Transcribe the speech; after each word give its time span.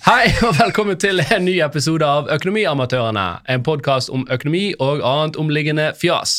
Hei 0.00 0.30
og 0.46 0.54
velkommen 0.56 0.96
til 0.96 1.20
en 1.20 1.42
ny 1.44 1.58
episode 1.60 2.06
av 2.08 2.30
Økonomiamatørene. 2.32 3.24
En 3.52 3.64
podkast 3.66 4.08
om 4.08 4.22
økonomi 4.32 4.70
og 4.80 5.02
annet 5.04 5.36
omliggende 5.36 5.90
fjas. 6.00 6.38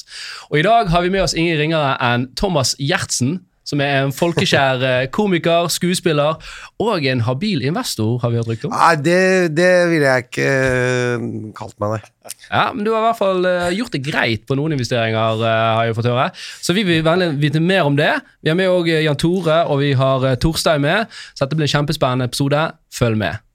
Og 0.50 0.58
I 0.58 0.64
dag 0.66 0.90
har 0.90 1.04
vi 1.06 1.12
med 1.14 1.22
oss 1.28 1.36
ingen 1.38 1.60
ringere 1.60 1.92
enn 2.02 2.26
Thomas 2.40 2.74
Gjertsen, 2.82 3.36
som 3.62 3.84
er 3.86 4.00
en 4.00 4.16
folkekjær 4.18 4.82
eh, 4.88 5.04
komiker, 5.14 5.70
skuespiller 5.70 6.42
og 6.82 7.06
en 7.06 7.22
habil 7.28 7.62
investor, 7.70 8.18
har 8.24 8.34
vi 8.34 8.40
hørt 8.42 8.50
rykte 8.50 8.72
om. 8.72 8.74
Nei, 8.74 8.96
det, 9.06 9.20
det 9.54 9.70
ville 9.92 10.10
jeg 10.10 10.26
ikke 10.26 10.48
eh, 10.48 11.28
kalt 11.62 11.78
meg, 11.78 11.94
nei. 12.00 12.34
Ja, 12.48 12.66
men 12.74 12.82
du 12.82 12.90
har 12.96 13.04
i 13.04 13.08
hvert 13.12 13.22
fall 13.22 13.46
eh, 13.46 13.68
gjort 13.78 13.94
det 13.94 14.02
greit 14.10 14.50
på 14.50 14.58
noen 14.58 14.74
investeringer, 14.74 15.46
har 15.46 15.86
jeg 15.86 16.00
fått 16.02 16.10
høre. 16.10 16.32
Så 16.66 16.74
vi 16.74 16.88
vil 16.90 17.06
veldig 17.06 17.30
vite 17.46 17.62
mer 17.62 17.86
om 17.86 18.02
det. 18.02 18.10
Vi 18.42 18.50
har 18.50 18.58
med 18.58 18.74
òg 18.74 18.90
Jan 18.98 19.22
Tore, 19.22 19.62
og 19.70 19.86
vi 19.86 19.94
har 20.02 20.28
Torstein 20.42 20.82
med. 20.90 21.14
Så 21.36 21.46
dette 21.46 21.62
blir 21.62 21.70
en 21.70 21.76
kjempespennende 21.78 22.32
episode. 22.34 22.66
Følg 22.98 23.22
med. 23.22 23.51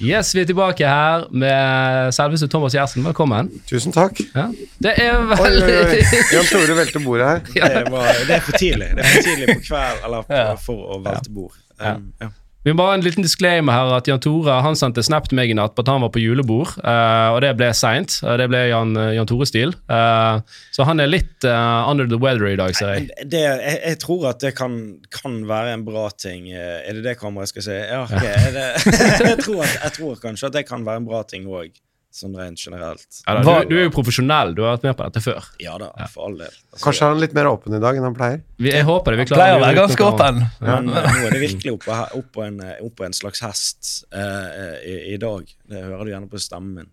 Yes, 0.00 0.34
vi 0.34 0.40
er 0.42 0.44
tilbake 0.48 0.84
her 0.88 1.22
med 1.32 2.10
selveste 2.12 2.48
Thomas 2.52 2.74
Gjertsen. 2.76 3.04
Velkommen. 3.06 3.48
Tusen 3.68 3.94
takk. 3.96 4.18
Ja. 4.34 4.48
Det 4.84 4.92
er 5.00 5.14
Oi, 5.16 5.30
oi, 5.32 5.38
veldig 5.40 5.76
oi. 5.86 6.00
Jan 6.34 6.48
Tore 6.50 6.76
velter 6.76 7.00
bordet 7.04 7.28
her. 7.30 7.40
Det, 7.54 7.84
var, 7.94 8.10
det 8.28 8.34
er 8.36 8.42
for 8.44 8.58
tidlig. 8.60 8.90
Det 8.98 9.04
er 9.06 9.14
for 9.14 9.28
tidlig 9.30 9.46
på 9.54 9.62
kveld 9.70 10.04
eller 10.08 10.26
på, 10.28 10.34
Ja. 10.42 10.50
for 10.66 10.90
å 10.92 11.00
velte 11.06 11.32
bord. 11.32 11.56
Um, 11.80 12.10
ja. 12.20 12.28
Vi 12.66 12.72
må 12.74 12.82
ha 12.88 12.96
en 12.96 13.04
liten 13.04 13.22
disclaimer 13.22 13.70
her 13.76 13.92
at 13.94 14.08
Jan 14.10 14.18
Tore 14.18 14.56
han 14.64 14.74
sendte 14.74 15.04
snap 15.06 15.28
til 15.30 15.38
meg 15.38 15.52
i 15.52 15.54
natt 15.54 15.76
på 15.76 15.84
at 15.84 15.90
han 15.92 16.02
var 16.02 16.10
på 16.10 16.18
julebord, 16.18 16.72
eh, 16.82 17.28
og 17.30 17.38
det 17.44 17.52
ble 17.60 17.68
seint. 17.78 18.16
Det 18.26 18.48
ble 18.50 18.64
Jan, 18.72 18.90
Jan 19.14 19.28
Tore-stil. 19.30 19.70
Eh, 19.86 20.40
så 20.74 20.86
han 20.88 20.98
er 21.02 21.06
litt 21.12 21.46
eh, 21.46 21.90
under 21.92 22.10
the 22.10 22.18
weather 22.18 22.50
i 22.50 22.56
dag, 22.58 22.74
ser 22.74 22.96
jeg. 22.96 23.06
Det, 23.30 23.44
jeg, 23.44 23.78
jeg 23.84 24.00
tror 24.02 24.26
at 24.32 24.42
det 24.42 24.50
kan, 24.58 24.74
kan 25.14 25.38
være 25.46 25.76
en 25.78 25.86
bra 25.86 26.08
ting. 26.18 26.50
Eh, 26.50 26.82
Er 26.90 26.98
det 26.98 27.04
det 27.06 27.16
kameraet 27.20 27.54
skal 27.54 27.68
si? 27.68 27.76
Ja, 27.78 28.02
okay. 28.02 28.34
Jeg, 29.26 29.38
tror 29.44 29.62
at, 29.62 29.74
jeg 29.84 29.92
tror 30.00 30.18
kanskje 30.20 30.48
at 30.50 30.54
det 30.58 30.64
kan 30.68 30.82
være 30.86 31.00
en 31.04 31.06
bra 31.06 31.20
ting 31.28 31.46
òg, 31.46 31.70
sånn 32.16 32.36
rent 32.38 32.60
generelt. 32.62 33.06
Ja, 33.26 33.34
da, 33.38 33.56
du, 33.62 33.70
du 33.70 33.74
er 33.78 33.84
jo 33.86 33.92
profesjonell, 33.94 34.54
du 34.56 34.62
har 34.64 34.76
vært 34.76 34.86
med 34.88 34.96
på 34.98 35.06
dette 35.08 35.22
før. 35.24 35.48
Ja 35.62 35.76
da, 35.80 35.90
for 36.12 36.28
all 36.30 36.38
del. 36.40 36.52
Altså, 36.72 36.82
Kanskje 36.86 37.10
er 37.10 37.20
litt 37.26 37.36
mer 37.36 37.50
åpen 37.50 37.76
i 37.76 37.80
dag 37.82 37.98
enn 38.00 38.06
han 38.08 38.16
pleier. 38.16 38.40
Vi, 38.60 38.72
jeg 38.72 38.86
håper 38.88 39.14
det. 39.16 39.20
Vi 39.22 39.28
klarer 39.30 39.42
Pleier 39.42 39.58
å 39.60 39.64
være 39.66 39.78
ganske 39.82 40.06
åpen. 40.08 40.40
Men 40.64 40.90
eh, 40.92 41.10
nå 41.12 41.26
er 41.28 41.36
det 41.36 41.42
virkelig 41.44 41.74
oppå, 41.76 41.98
oppå, 42.22 42.46
en, 42.48 42.56
eh, 42.64 42.80
oppå 42.88 43.06
en 43.08 43.16
slags 43.16 43.44
hest 43.46 43.92
eh, 44.16 44.80
i, 44.88 44.96
i 45.14 45.20
dag. 45.22 45.44
Det 45.68 45.84
hører 45.84 46.04
du 46.08 46.14
gjerne 46.16 46.32
på 46.32 46.40
stemmen 46.42 46.80
min. 46.82 46.90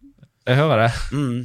Jeg 0.47 0.59
hører 0.59 0.85
det. 0.85 0.91
Mm. 1.15 1.39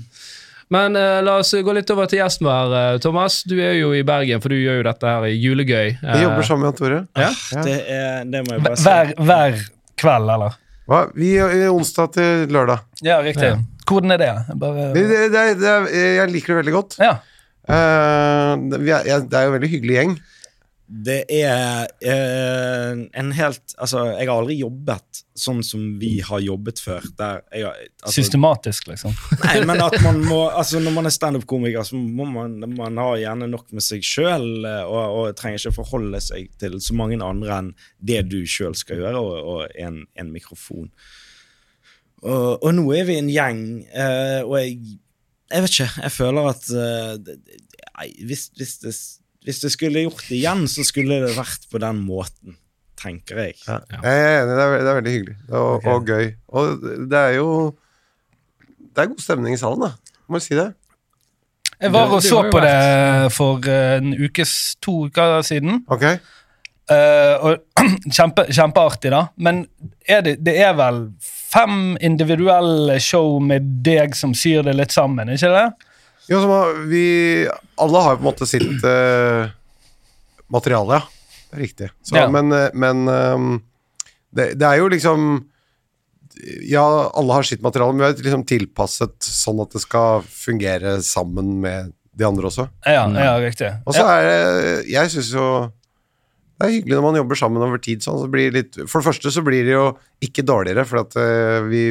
Men 0.74 0.96
uh, 1.00 1.22
la 1.24 1.38
oss 1.40 1.54
gå 1.64 1.72
litt 1.72 1.88
over 1.94 2.08
til 2.10 2.18
gjesten 2.20 2.44
vår. 2.44 2.72
Uh, 2.74 2.96
Thomas, 3.00 3.38
du 3.48 3.54
er 3.56 3.78
jo 3.78 3.94
i 3.96 4.02
Bergen, 4.04 4.42
for 4.44 4.52
du 4.52 4.58
gjør 4.58 4.82
jo 4.82 4.86
dette 4.90 5.12
her 5.14 5.24
i 5.24 5.36
julegøy. 5.40 5.94
Vi 6.02 6.08
Eh, 6.12 6.22
jobber 6.26 6.44
sammen 6.44 6.66
med 6.66 6.68
Jan 6.68 6.76
Tore. 6.82 6.98
Ja. 7.16 7.30
Ja. 7.54 7.62
Det, 7.64 7.76
er, 7.94 8.26
det 8.28 8.42
må 8.44 8.56
jeg 8.58 8.64
bare 8.66 8.76
si. 8.76 8.84
Hver, 8.84 9.12
hver 9.30 9.62
kveld, 10.02 10.32
eller? 10.34 10.58
Hva? 10.88 11.02
Vi 11.14 11.34
er 11.36 11.68
onsdag 11.68 12.12
til 12.16 12.46
lørdag. 12.54 12.80
Ja, 13.04 13.18
riktig. 13.24 13.50
Hvordan 13.88 14.14
er 14.16 14.20
det? 14.22 14.30
Bare, 14.60 14.86
Det, 14.94 15.02
det, 15.08 15.20
det, 15.32 15.42
det, 15.60 15.74
jeg 16.16 16.30
liker 16.32 16.54
det 16.54 16.60
veldig 16.64 16.76
godt. 16.78 16.98
ja. 17.02 17.18
Uh, 17.68 18.54
det- 18.72 18.78
er, 19.04 19.20
det 19.28 19.36
er 19.36 19.42
jo 19.44 19.50
en 19.52 19.56
veldig 19.60 19.68
hyggelig 19.68 19.96
gjeng. 19.98 20.12
Det 20.88 21.18
er 21.28 21.90
eh, 22.00 23.00
en 23.20 23.32
helt 23.36 23.74
Altså, 23.76 24.06
jeg 24.16 24.24
har 24.24 24.38
aldri 24.38 24.54
jobbet 24.56 25.20
sånn 25.36 25.60
som 25.66 25.82
vi 26.00 26.14
har 26.24 26.40
jobbet 26.40 26.80
før. 26.80 27.04
Der 27.18 27.42
jeg, 27.52 27.90
altså, 28.00 28.14
Systematisk, 28.16 28.88
liksom. 28.88 29.12
Nei, 29.42 29.58
men 29.68 29.82
at 29.84 29.98
man 30.02 30.22
må 30.24 30.40
Altså, 30.58 30.80
når 30.80 30.96
man 30.96 31.10
er 31.10 31.14
standup-komiker, 31.14 31.84
så 31.84 32.00
må 32.00 32.24
man, 32.32 32.56
man 32.72 33.00
ha 33.02 33.12
gjerne 33.20 33.50
nok 33.52 33.68
med 33.76 33.84
seg 33.84 34.06
sjøl, 34.06 34.48
og, 34.64 34.98
og 35.20 35.36
trenger 35.38 35.60
ikke 35.60 35.76
forholde 35.82 36.22
seg 36.24 36.48
til 36.60 36.78
så 36.82 36.96
mange 36.96 37.20
andre 37.20 37.60
enn 37.60 37.72
det 38.00 38.24
du 38.32 38.40
sjøl 38.48 38.76
skal 38.78 39.02
gjøre, 39.02 39.20
og, 39.20 39.36
og 39.52 39.78
en, 39.78 40.02
en 40.18 40.32
mikrofon. 40.32 40.88
Og, 42.24 42.64
og 42.64 42.72
nå 42.74 42.86
er 42.96 43.06
vi 43.06 43.18
en 43.20 43.30
gjeng, 43.30 43.62
eh, 43.92 44.40
og 44.46 44.56
jeg 44.62 44.80
Jeg 45.48 45.62
vet 45.64 45.70
ikke, 45.72 45.92
jeg 46.02 46.12
føler 46.12 46.46
at 46.50 46.66
eh, 46.76 47.36
hvis, 48.28 48.50
hvis, 48.56 48.74
det, 48.82 48.92
hvis 49.48 49.62
du 49.64 49.70
skulle 49.72 50.04
gjort 50.04 50.26
det 50.28 50.36
igjen, 50.36 50.66
så 50.68 50.84
skulle 50.84 51.22
det 51.22 51.32
vært 51.32 51.62
på 51.72 51.80
den 51.80 52.02
måten, 52.04 52.58
tenker 53.00 53.40
jeg. 53.40 53.54
Jeg 53.64 54.02
er 54.04 54.42
enig, 54.42 54.56
det 54.58 54.64
er, 54.64 54.74
det 54.74 54.90
er 54.90 54.98
veldig 54.98 55.14
hyggelig 55.14 55.36
og, 55.48 55.86
og 55.88 56.10
gøy. 56.10 56.26
Og 56.52 56.84
det 57.08 57.22
er 57.22 57.36
jo 57.38 57.48
Det 58.76 59.04
er 59.04 59.12
god 59.14 59.22
stemning 59.22 59.54
i 59.54 59.60
salen, 59.60 59.86
da. 59.86 60.18
Må 60.28 60.40
jeg 60.40 60.44
si 60.44 60.58
det. 60.58 60.66
Jeg 61.78 61.94
var 61.94 62.12
og 62.12 62.20
så 62.26 62.42
på 62.50 62.60
det 62.60 62.74
for 63.32 63.68
eh, 63.70 63.96
en 64.00 64.12
ukes, 64.18 64.52
to 64.82 65.06
uker 65.06 65.40
siden. 65.46 65.84
Ok? 65.88 66.04
Uh, 66.88 67.34
og 67.44 67.82
kjempe, 68.16 68.48
Kjempeartig, 68.50 69.12
da. 69.14 69.28
Men 69.36 69.62
er 70.08 70.24
det, 70.26 70.38
det 70.44 70.56
er 70.60 70.74
vel 70.76 71.04
fem 71.22 71.94
individuelle 72.04 72.98
show 73.00 73.38
med 73.40 73.68
deg 73.86 74.16
som 74.18 74.34
syr 74.36 74.66
det 74.66 74.74
litt 74.76 74.92
sammen, 74.92 75.30
ikke 75.32 75.52
det? 75.54 75.68
Jo, 76.28 76.40
som 76.44 76.88
vi 76.90 77.04
Alle 77.80 78.02
har 78.04 78.16
jo 78.16 78.20
på 78.20 78.24
en 78.24 78.28
måte 78.28 78.48
sitt 78.48 78.84
uh, 78.84 79.48
materiale, 80.52 80.98
ja. 80.98 81.30
Det 81.48 81.56
er 81.56 81.64
riktig. 81.64 81.88
Så, 82.04 82.16
Ja. 82.18 82.26
Men, 82.28 82.52
eh, 82.52 82.68
men 82.74 83.08
um, 83.08 83.62
det, 84.36 84.52
det 84.60 84.66
er 84.68 84.82
jo 84.82 84.90
liksom 84.92 85.46
Ja, 86.68 86.84
alle 87.16 87.38
har 87.38 87.42
sitt 87.48 87.62
materiale, 87.64 87.94
men 87.94 88.04
vi 88.04 88.10
har 88.10 88.20
liksom 88.26 88.44
tilpasset 88.46 89.16
sånn 89.24 89.62
at 89.64 89.72
det 89.72 89.80
skal 89.82 90.22
fungere 90.22 90.98
sammen 91.02 91.56
med 91.64 91.94
de 92.18 92.26
andre 92.26 92.50
også. 92.50 92.68
Ja, 92.84 93.06
ja 93.08 93.32
riktig. 93.40 93.72
Og 93.86 93.96
så 93.96 94.04
er 94.06 94.28
det 94.28 94.38
Jeg 94.90 95.10
syns 95.14 95.32
jo 95.34 95.48
det 96.58 96.66
er 96.66 96.72
hyggelig 96.74 96.96
når 96.96 97.04
man 97.04 97.16
jobber 97.20 97.38
sammen 97.38 97.62
over 97.62 97.78
tid. 97.78 98.02
Sånn, 98.02 98.18
så 98.18 98.28
blir 98.30 98.48
det 98.50 98.56
litt, 98.56 98.78
for 98.90 98.98
det 98.98 99.06
første 99.06 99.30
så 99.30 99.44
blir 99.46 99.62
det 99.62 99.76
jo 99.76 99.84
ikke 100.26 100.42
dårligere, 100.42 100.82
for 100.90 101.04
at 101.04 101.14
eh, 101.22 101.58
vi, 101.70 101.82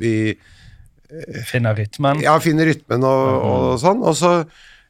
vi 0.00 0.14
Finner 1.46 1.76
rytmen. 1.78 2.20
ja, 2.24 2.36
finner 2.42 2.66
rytmen 2.70 3.04
og, 3.06 3.42
og 3.46 3.74
sånn. 3.82 4.00
Og 4.06 4.16
så 4.18 4.32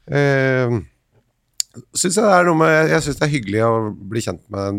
eh, 0.09 0.77
syns 1.93 2.17
jeg 2.17 2.25
det 2.25 2.33
er 2.39 2.47
noe 2.49 2.57
med 2.57 2.91
Jeg 2.95 3.05
syns 3.05 3.19
det 3.21 3.27
er 3.27 3.33
hyggelig 3.35 3.63
å 3.67 3.73
bli 4.13 4.23
kjent 4.25 4.43
med 4.53 4.79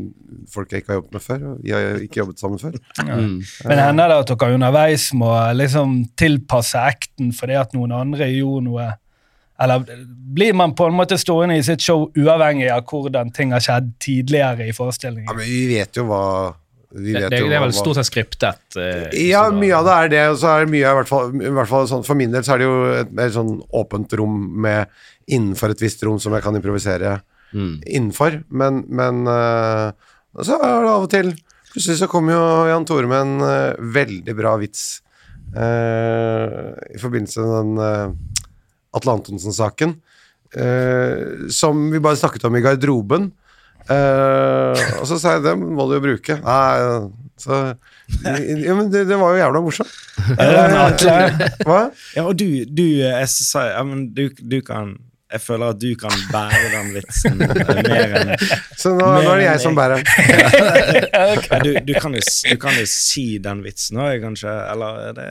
folk 0.54 0.72
jeg 0.74 0.82
ikke 0.82 0.94
har 0.96 1.00
jobbet 1.02 1.18
med 1.18 1.26
før. 1.28 1.44
Og 1.52 1.58
vi 1.66 1.74
har 1.76 2.00
ikke 2.06 2.22
jobbet 2.24 2.42
sammen 2.42 2.62
før. 2.62 2.78
Mm. 3.04 3.36
Men 3.70 3.84
hender 3.84 4.14
det 4.14 4.22
at 4.24 4.32
dere 4.34 4.56
underveis 4.58 5.10
må 5.18 5.34
liksom 5.60 5.98
tilpasse 6.18 6.80
acten 6.94 7.34
fordi 7.38 7.60
at 7.60 7.76
noen 7.78 7.94
andre 7.98 8.32
gjorde 8.34 8.66
noe 8.70 8.88
Eller 9.60 9.86
blir 10.38 10.54
man 10.54 10.76
på 10.78 10.86
en 10.90 10.94
måte 10.98 11.18
stående 11.18 11.56
i 11.58 11.64
sitt 11.66 11.82
show 11.82 12.04
uavhengig 12.18 12.68
av 12.70 12.84
hvordan 12.86 13.32
ting 13.34 13.54
har 13.56 13.64
skjedd 13.66 13.88
tidligere 14.04 14.68
i 14.68 14.70
Ja, 14.70 14.76
forestillingen? 14.78 15.32
men 15.34 15.46
vi 15.50 15.64
vet 15.76 15.98
jo 15.98 16.04
hva 16.10 16.20
vi 16.98 17.14
Det, 17.14 17.30
det, 17.30 17.40
er 17.46 17.62
vel 17.64 17.74
stort 17.76 18.00
sett 18.00 18.10
skriptet. 18.10 18.78
eh, 18.82 19.08
Ja, 19.30 19.46
mye 19.54 19.76
av 19.78 19.86
det 19.88 19.96
er 19.98 20.12
det, 20.14 20.24
og 20.34 20.38
så 20.42 20.52
er 20.56 20.66
det 20.66 20.72
mye, 20.74 20.84
i 20.84 20.98
hvert 21.00 21.10
fall, 21.12 21.32
i 21.38 21.54
hvert 21.54 21.70
fall 21.70 21.88
sånn, 21.90 22.04
For 22.08 22.18
min 22.20 22.34
del 22.34 22.44
så 22.44 22.56
er 22.56 22.64
det 22.64 22.68
jo 22.68 22.78
et 23.04 23.12
mer 23.22 23.30
sånn 23.34 23.56
åpent 23.78 24.14
rom 24.20 24.38
med 24.66 24.88
innenfor 25.28 25.74
et 25.74 25.82
visst 25.84 26.04
rom 26.08 26.20
som 26.20 26.34
jeg 26.38 26.46
kan 26.46 26.56
improvisere 26.60 27.20
Mm. 27.56 27.78
innenfor, 27.88 28.42
men, 28.52 28.82
men 28.92 29.22
uh, 29.24 29.94
så 30.44 30.58
er 30.60 30.82
det 30.84 30.90
av 30.92 31.06
og 31.06 31.10
til 31.14 31.30
Plutselig 31.72 31.96
så 32.02 32.10
kommer 32.12 32.34
jo 32.36 32.42
Jan 32.68 32.84
Tore 32.90 33.08
med 33.08 33.22
en 33.24 33.40
uh, 33.40 33.80
veldig 33.96 34.34
bra 34.36 34.58
vits 34.60 34.82
uh, 35.56 36.76
i 36.92 37.00
forbindelse 37.00 37.40
med 37.46 37.56
den 37.80 38.18
Atle 38.98 39.14
Antonsen-saken, 39.16 39.94
som 41.54 41.82
vi 41.92 42.00
bare 42.04 42.18
snakket 42.20 42.46
om 42.48 42.56
i 42.58 42.62
garderoben. 42.66 43.28
Eh, 43.88 44.86
og 45.00 45.08
så 45.08 45.20
sa 45.20 45.38
jeg 45.38 45.46
det 45.48 45.56
må 45.60 45.88
du 45.88 45.98
jo 45.98 46.04
bruke. 46.04 46.40
Nei, 46.44 47.08
så 47.40 47.64
ja, 48.26 48.74
men 48.76 48.88
det, 48.92 49.06
det 49.08 49.18
var 49.20 49.36
jo 49.36 49.42
jævla 49.42 49.62
morsomt. 49.64 49.92
Hva? 51.68 51.82
Ja, 52.16 52.24
og 52.24 52.34
du, 52.40 52.48
du 52.66 52.86
jeg 53.04 53.28
sa, 53.30 53.68
ja, 53.70 53.84
men 53.86 54.10
du, 54.16 54.28
du 54.40 54.58
kan 54.66 54.96
Jeg 55.28 55.42
føler 55.44 55.74
at 55.76 55.80
du 55.80 55.92
kan 56.00 56.14
bære 56.32 56.70
den 56.72 56.90
vitsen 56.96 57.44
eh, 57.44 57.82
mer 57.84 58.16
enn 58.16 58.32
Så 58.80 58.94
nå, 58.96 59.06
nå 59.06 59.34
er 59.34 59.42
det 59.42 59.46
jeg 59.46 59.62
som 59.66 59.76
bærer 59.78 60.00
den. 60.00 60.08
Ja, 61.52 61.60
du, 61.60 61.70
du, 61.84 61.94
kan 62.00 62.16
jo, 62.16 62.24
du 62.24 62.58
kan 62.62 62.80
jo 62.80 62.88
si 62.90 63.26
den 63.44 63.62
vitsen 63.66 64.00
òg, 64.00 64.18
kanskje? 64.24 64.56
Eller 64.72 65.04
er 65.10 65.18
det 65.20 65.28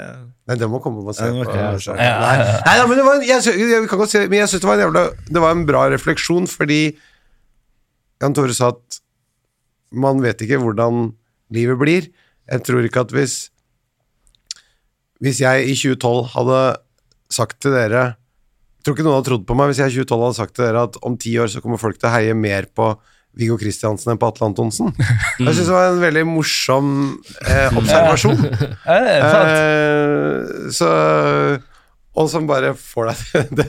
Nei, 0.47 0.59
det 0.61 0.69
må 0.71 0.81
komme 0.85 1.03
på. 1.03 1.17
seg. 1.17 1.33
og. 1.33 1.49
Ja, 1.49 1.73
ja, 1.73 2.07
ja. 2.07 2.57
Nei, 2.69 2.77
da, 2.79 2.87
men 2.87 3.01
det 3.01 3.09
var, 3.09 3.25
jeg, 3.25 3.43
jeg, 3.51 3.69
jeg, 3.73 3.89
kan 3.91 4.05
godt 4.05 4.13
si, 4.13 4.23
men 4.29 4.43
jeg 4.43 4.53
synes 4.53 4.63
det 4.63 4.71
var 4.71 4.79
en 4.79 4.85
jævla 4.87 5.05
Det 5.27 5.45
var 5.49 5.57
en 5.57 5.67
bra 5.73 5.89
refleksjon, 5.97 6.47
fordi 6.51 6.81
Jan 8.23 8.37
Tore 8.37 8.55
sa 8.57 8.71
at 8.75 9.01
man 9.97 10.23
vet 10.25 10.41
ikke 10.43 10.59
hvordan 10.63 11.11
livet 11.55 11.79
blir. 11.81 12.09
Jeg 12.51 12.63
tror 12.67 12.87
ikke 12.87 13.07
at 13.07 13.15
hvis 13.15 13.51
Hvis 15.23 15.41
jeg 15.41 15.67
i 15.67 15.75
2012 15.75 16.33
hadde 16.37 16.61
sagt 17.33 17.61
til 17.65 17.73
dere 17.75 18.03
Jeg 18.05 18.85
tror 18.85 18.95
ikke 18.95 19.07
noen 19.07 19.17
hadde 19.17 19.29
trodd 19.31 19.47
på 19.49 19.57
meg 19.59 19.71
hvis 19.73 19.81
jeg 19.83 19.91
i 19.91 19.97
2012 20.05 20.25
hadde 20.27 20.39
sagt 20.39 20.55
til 20.55 20.67
dere 20.69 20.83
at 20.87 20.99
om 21.03 21.17
ti 21.19 21.33
år 21.43 21.51
så 21.51 21.63
kommer 21.65 21.81
folk 21.81 21.99
til 21.99 22.07
å 22.07 22.15
heie 22.15 22.37
mer 22.39 22.69
på 22.71 22.93
Viggo 23.37 23.59
Kristiansen 23.61 24.13
enn 24.15 24.21
på 24.21 24.29
Atle 24.31 24.47
Antonsen. 24.49 24.95
Jeg 25.43 25.53
synes 25.53 25.67
det 25.67 25.75
var 25.75 25.91
en 25.91 26.01
veldig 26.01 26.23
morsom 26.29 26.87
eh, 27.45 27.75
observasjon. 27.77 28.39
Ja, 28.87 28.97
det 29.05 29.17
er 29.17 29.35
sant. 29.35 29.51
Eh, 29.51 30.71
så 30.73 30.89
og 32.17 32.31
som 32.33 32.47
bare 32.49 32.71
får 32.81 33.11
deg 33.11 33.23
til 33.29 33.51
det, 33.61 33.67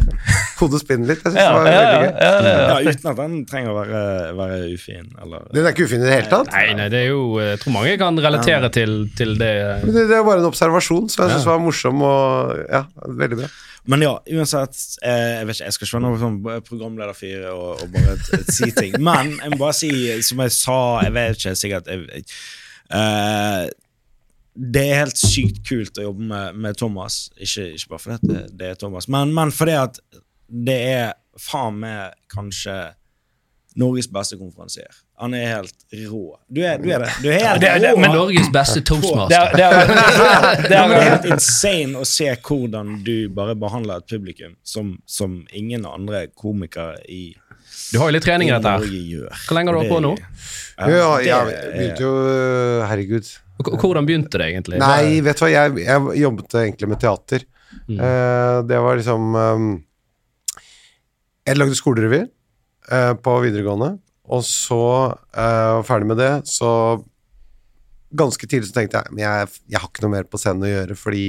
hodet 0.61 0.79
spinner 0.81 1.09
litt. 1.11 1.21
Jeg 1.25 1.33
synes 1.33 1.43
Ja, 1.43 1.51
det 1.51 1.59
var 1.59 1.67
ja, 1.67 1.81
veldig 1.81 1.99
gøy. 1.99 2.07
ja, 2.07 2.31
ja. 2.47 2.55
Ja, 2.57 2.91
uten 2.93 3.11
at 3.11 3.19
den 3.21 3.35
trenger 3.49 3.73
å 3.73 3.77
være, 3.81 4.01
være 4.39 4.59
ufin, 4.73 5.07
eller 5.23 5.47
Den 5.53 5.65
er 5.67 5.75
ikke 5.75 5.87
ufin 5.89 6.01
i 6.01 6.07
det 6.07 6.15
hele 6.15 6.31
tatt. 6.31 6.51
Nei, 6.55 6.65
nei, 6.79 6.87
det 6.93 7.01
er 7.03 7.09
jo 7.11 7.21
Jeg 7.43 7.61
tror 7.63 7.75
mange 7.77 7.95
kan 8.01 8.21
relatere 8.27 8.71
til, 8.73 8.97
til 9.19 9.35
det. 9.39 9.51
Men 9.83 9.93
Det, 9.97 10.05
det 10.11 10.17
er 10.21 10.27
bare 10.27 10.41
en 10.43 10.49
observasjon 10.51 11.09
som 11.13 11.25
jeg 11.25 11.35
synes 11.35 11.49
var 11.51 11.63
morsom 11.67 12.03
og 12.07 12.55
ja, 12.71 12.83
veldig 13.23 13.41
bra. 13.43 13.51
Men 13.87 14.01
ja, 14.03 14.13
uansett 14.35 14.75
eh, 15.07 15.37
Jeg 15.37 15.47
vet 15.47 15.55
ikke, 15.59 15.67
jeg 15.69 15.75
skal 15.77 15.87
ikke 15.87 15.95
være 15.97 16.05
noen 16.07 16.19
sånn 16.19 16.39
programlederfyr 16.67 17.45
og, 17.53 17.83
og 17.85 17.91
bare 17.93 18.15
t- 18.19 18.41
si 18.51 18.67
ting. 18.75 18.97
Men 18.99 19.29
jeg 19.37 19.53
må 19.53 19.59
bare 19.61 19.75
si, 19.77 19.91
som 20.27 20.41
jeg 20.43 20.55
sa 20.57 20.79
Jeg 21.05 21.13
vet 21.15 21.37
ikke 21.39 21.53
sikkert 21.61 21.91
jeg, 21.93 22.01
jeg, 22.11 22.25
eh, 22.91 23.67
Det 24.57 24.81
er 24.89 25.03
helt 25.03 25.19
sykt 25.21 25.59
kult 25.67 25.99
å 26.01 26.07
jobbe 26.07 26.27
med, 26.31 26.55
med 26.57 26.77
Thomas. 26.79 27.27
Ikke, 27.37 27.67
ikke 27.77 27.91
bare 27.93 28.03
fordi 28.03 28.31
det, 28.33 28.43
det 28.57 28.71
er 28.73 28.79
Thomas, 28.81 29.07
men, 29.07 29.33
men 29.37 29.51
fordi 29.53 29.75
at 29.77 29.99
det 30.47 30.77
er 30.95 31.11
faen 31.37 31.77
meg 31.83 32.15
kanskje 32.33 32.77
Norges 33.77 34.07
beste 34.09 34.39
konferansier. 34.39 34.89
Han 35.21 35.35
er 35.37 35.51
helt 35.51 35.83
rå. 36.09 36.23
Du 36.49 36.63
er, 36.65 36.79
du 36.81 36.89
er 36.89 37.03
det. 37.05 37.09
Du 37.21 37.27
er 37.29 37.43
helt 37.43 37.61
Det- 37.61 37.73
det- 37.81 37.91
rå. 37.93 37.99
men 38.01 38.11
Norges 38.15 38.49
beste 38.53 38.81
toastmaster. 38.81 39.37
er, 39.37 39.51
det 40.65 40.77
er, 40.77 40.93
helt 41.09 41.25
insane 41.29 41.97
å 42.01 42.05
se 42.05 42.31
hvordan 42.35 43.03
du 43.05 43.29
bare 43.29 43.53
behandler 43.55 44.01
et 44.01 44.07
publikum 44.09 44.55
som, 44.63 44.95
som 45.05 45.43
ingen 45.53 45.85
andre 45.85 46.27
komikere 46.33 46.97
i, 47.09 47.35
Du 47.91 47.99
har 47.99 48.09
jo 48.09 48.15
litt 48.17 48.25
trening 48.25 48.49
i 48.49 48.51
dette 48.55 48.67
her. 48.67 48.79
Hvor 49.45 49.53
lenge 49.55 49.69
har 49.69 49.75
du 49.77 49.79
holdt 49.83 49.93
på 49.93 50.01
nå? 50.01 50.15
Ja, 50.77 51.19
ja, 51.21 51.41
jeg 51.45 51.73
begynte 51.75 52.01
jo 52.01 52.13
Herregud. 52.89 53.29
Hvordan 53.57 54.07
begynte 54.07 54.39
det 54.39 54.49
egentlig? 54.51 54.79
Nei, 54.81 55.19
vet 55.25 55.39
du 55.39 55.45
hva, 55.45 55.51
jeg, 55.53 55.77
jeg 55.81 56.21
jobbet 56.21 56.57
egentlig 56.61 56.89
med 56.91 57.01
teater. 57.01 57.45
Eh, 57.89 58.57
det 58.63 58.79
var 58.79 58.95
liksom 58.95 59.35
um, 59.35 59.65
Jeg 61.47 61.57
lagde 61.57 61.75
skolerevy 61.75 62.21
eh, 62.23 63.13
på 63.19 63.33
videregående, 63.43 63.97
og 64.27 64.43
så 64.47 64.81
eh, 65.35 65.71
var 65.79 65.87
ferdig 65.87 66.11
med 66.13 66.21
det, 66.21 66.33
så 66.49 66.71
Ganske 68.17 68.47
tidlig 68.47 68.69
så 68.69 68.77
tenkte 68.77 69.01
jeg 69.01 69.11
men 69.11 69.25
jeg, 69.25 69.47
jeg 69.67 69.81
har 69.83 69.89
ikke 69.89 70.05
noe 70.05 70.13
mer 70.13 70.27
på 70.31 70.39
scenen 70.39 70.63
å 70.63 70.69
gjøre, 70.69 70.95
fordi 70.95 71.25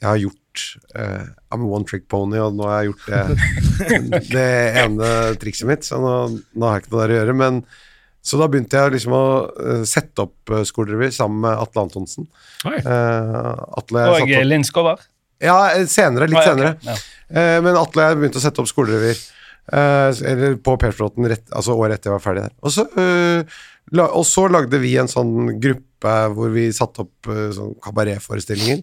jeg 0.00 0.08
har 0.08 0.18
gjort 0.18 0.64
eh, 0.98 1.28
I'm 1.54 1.62
a 1.62 1.68
one 1.70 1.86
trick 1.86 2.08
pony, 2.10 2.40
og 2.42 2.56
nå 2.58 2.66
har 2.66 2.80
jeg 2.80 2.90
gjort 2.90 3.06
det, 3.06 4.24
det 4.34 4.48
ene 4.80 5.12
trikset 5.38 5.68
mitt, 5.70 5.86
så 5.86 6.00
nå, 6.02 6.14
nå 6.56 6.66
har 6.66 6.80
jeg 6.80 6.84
ikke 6.84 6.94
noe 6.96 7.02
der 7.04 7.14
å 7.14 7.18
gjøre. 7.20 7.36
Men 7.44 7.60
så 8.22 8.36
da 8.40 8.48
begynte 8.52 8.76
jeg 8.76 8.94
liksom 8.96 9.14
å 9.16 9.24
eh, 9.48 9.82
sette 9.88 10.26
opp 10.26 10.52
uh, 10.52 10.60
skolerevy 10.68 11.08
sammen 11.14 11.40
med 11.46 11.56
Atle 11.62 11.86
Antonsen. 11.86 12.28
Oi. 12.68 12.76
Eh, 12.78 13.50
Atle 13.80 14.06
og 14.12 14.32
Linn 14.44 14.66
Skåber. 14.66 15.00
Ja, 15.40 15.72
eh, 15.72 15.86
senere. 15.88 16.28
Litt 16.28 16.36
Oi, 16.36 16.44
okay. 16.44 16.52
senere. 16.52 16.72
Ja. 16.84 16.96
Eh, 17.30 17.58
men 17.64 17.78
Atle 17.80 18.04
og 18.04 18.10
jeg 18.10 18.20
begynte 18.20 18.40
å 18.40 18.44
sette 18.44 18.62
opp 18.62 18.68
skolerevyer. 18.68 19.22
eh, 19.72 20.10
eller 20.32 20.56
på 20.60 20.76
Persbråten 20.82 21.30
altså 21.30 21.76
året 21.78 21.98
etter 21.98 22.10
jeg 22.10 22.16
var 22.18 22.24
ferdig 22.24 22.44
der. 22.48 22.56
Og 22.60 22.74
så, 22.74 22.84
eh, 22.98 23.60
la, 23.96 24.08
og 24.08 24.26
så 24.28 24.48
lagde 24.50 24.80
vi 24.82 24.96
en 25.00 25.08
sånn 25.10 25.54
gruppe 25.62 25.86
hvor 26.34 26.52
vi 26.52 26.70
satte 26.72 27.04
opp 27.04 27.28
uh, 27.28 27.50
sånn 27.52 27.74
kabaretforestillinger. 27.84 28.80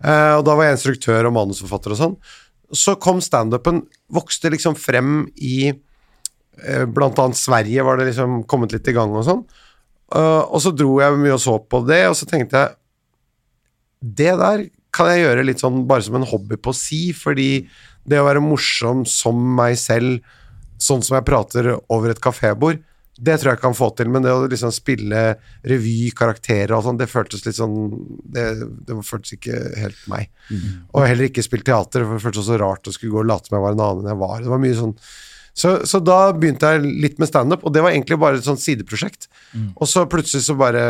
Eh, 0.00 0.34
og 0.38 0.44
da 0.48 0.56
var 0.56 0.66
jeg 0.66 0.78
instruktør 0.78 1.28
og 1.28 1.36
manusforfatter 1.36 1.94
og 1.94 2.00
sånn. 2.00 2.16
Så 2.74 2.96
kom 3.02 3.20
standupen, 3.22 3.84
vokste 4.12 4.52
liksom 4.54 4.76
frem 4.78 5.28
i 5.36 5.70
eh, 5.70 5.78
Blant 6.92 7.18
annet 7.22 7.38
Sverige 7.38 7.84
var 7.86 7.98
det 7.98 8.10
liksom 8.10 8.42
kommet 8.50 8.74
litt 8.74 8.88
i 8.90 8.96
gang 8.96 9.14
og 9.16 9.26
sånn. 9.26 9.44
Eh, 10.10 10.42
og 10.42 10.58
så 10.62 10.72
dro 10.74 10.98
jeg 11.00 11.18
mye 11.20 11.36
og 11.36 11.42
så 11.42 11.56
på 11.62 11.82
det, 11.86 12.02
og 12.10 12.18
så 12.18 12.28
tenkte 12.28 12.64
jeg 12.64 12.76
det 14.00 14.34
der 14.40 14.66
kan 14.96 15.10
jeg 15.10 15.22
gjøre 15.22 15.46
litt 15.46 15.62
sånn 15.62 15.84
bare 15.86 16.02
som 16.02 16.16
en 16.18 16.26
hobby 16.26 16.56
på 16.58 16.72
si, 16.74 17.10
fordi 17.14 17.66
det 18.08 18.18
å 18.18 18.26
være 18.26 18.42
morsom 18.42 19.04
som 19.06 19.38
meg 19.56 19.76
selv, 19.78 20.24
sånn 20.80 21.04
som 21.04 21.18
jeg 21.18 21.28
prater 21.28 21.74
over 21.92 22.10
et 22.10 22.22
kafébord, 22.22 22.80
det 23.20 23.36
tror 23.36 23.52
jeg 23.52 23.60
kan 23.60 23.76
få 23.76 23.90
til, 23.98 24.08
men 24.08 24.24
det 24.24 24.32
å 24.32 24.46
liksom 24.48 24.72
spille 24.72 25.34
revy, 25.68 26.08
karakterer 26.16 26.72
og 26.72 26.86
sånn, 26.86 26.98
det 26.98 27.10
føltes 27.10 27.44
litt 27.44 27.58
sånn 27.58 27.74
Det, 28.24 28.44
det 28.88 28.96
føltes 29.04 29.34
ikke 29.36 29.58
helt 29.76 29.98
meg. 30.08 30.30
Og 30.94 31.04
heller 31.04 31.28
ikke 31.28 31.44
spille 31.44 31.66
teater, 31.66 32.06
for 32.06 32.16
det 32.16 32.24
føltes 32.24 32.46
også 32.46 32.56
rart 32.62 32.88
å 32.88 32.94
skulle 32.96 33.12
gå 33.12 33.20
og 33.20 33.28
late 33.28 33.50
som 33.50 33.58
jeg 33.58 33.66
var 33.66 33.76
en 33.76 33.84
annen 33.84 34.06
enn 34.06 34.14
jeg 34.14 34.20
var. 34.22 34.40
Det 34.40 34.54
var 34.54 34.62
mye 34.64 34.78
sånn 34.78 34.96
så, 35.60 35.70
så 35.88 36.00
da 36.00 36.18
begynte 36.32 36.70
jeg 36.72 36.82
litt 37.04 37.18
med 37.20 37.28
standup, 37.30 37.64
og 37.68 37.74
det 37.76 37.82
var 37.84 37.92
egentlig 37.92 38.16
bare 38.22 38.40
et 38.40 38.46
sånt 38.48 38.62
sideprosjekt. 38.62 39.28
Og 39.76 39.86
så 39.90 40.06
plutselig 40.10 40.42
så 40.46 40.56
bare 40.58 40.84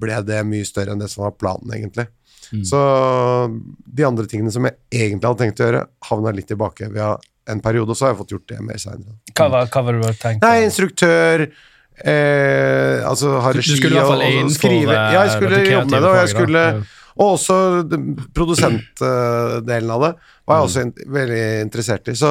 ble 0.00 0.18
det 0.28 0.42
mye 0.48 0.64
større 0.68 0.92
enn 0.94 1.00
det 1.04 1.10
som 1.12 1.24
var 1.26 1.36
planen, 1.40 1.68
egentlig. 1.76 2.06
Så 2.64 2.78
de 3.98 4.04
andre 4.06 4.26
tingene 4.30 4.52
som 4.54 4.64
jeg 4.68 4.76
egentlig 4.94 5.26
hadde 5.26 5.40
tenkt 5.44 5.60
å 5.60 5.66
gjøre, 5.66 5.80
havna 6.10 6.32
litt 6.36 6.46
tilbake 6.52 6.88
via 6.94 7.14
en 7.50 7.60
periode, 7.62 7.90
og 7.90 7.98
så 7.98 8.06
har 8.06 8.12
jeg 8.14 8.20
fått 8.24 8.32
gjort 8.36 8.48
det 8.52 8.60
mer 8.66 8.78
seinere. 8.82 9.16
Hva 9.34 9.48
hva 9.50 9.82
var 9.86 9.92
det 9.92 10.00
du 10.02 10.06
hadde 10.06 10.20
tenkt? 10.22 10.42
Nei, 10.46 10.64
instruktør 10.66 11.44
eh, 11.46 13.02
Altså 13.06 13.36
ha 13.40 13.52
Du 13.54 13.58
regi 13.60 13.76
skulle 13.78 13.96
i 13.96 14.00
hvert 14.00 14.10
fall 14.12 14.24
og- 14.26 14.44
og 14.44 14.50
skrive. 14.56 14.96
Ja, 14.96 15.22
jeg 15.24 15.34
skulle 15.36 15.60
jobbe 15.64 15.90
med 15.90 16.02
det, 16.02 16.10
og 16.10 16.16
jeg 16.22 16.32
skulle 16.34 16.64
Og 17.16 17.28
også 17.38 17.56
produsentdelen 18.36 19.90
av 19.94 20.02
det 20.04 20.10
var 20.46 20.58
jeg 20.60 20.66
også 20.68 20.82
in 20.84 20.92
veldig 21.14 21.44
interessert 21.64 22.08
i. 22.08 22.14
Så 22.18 22.30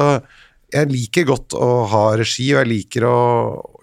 jeg 0.72 0.88
liker 0.90 1.24
godt 1.28 1.54
å 1.54 1.66
ha 1.92 2.02
regi, 2.18 2.48
og 2.54 2.58
jeg 2.64 2.68
liker 2.72 3.04
å 3.06 3.16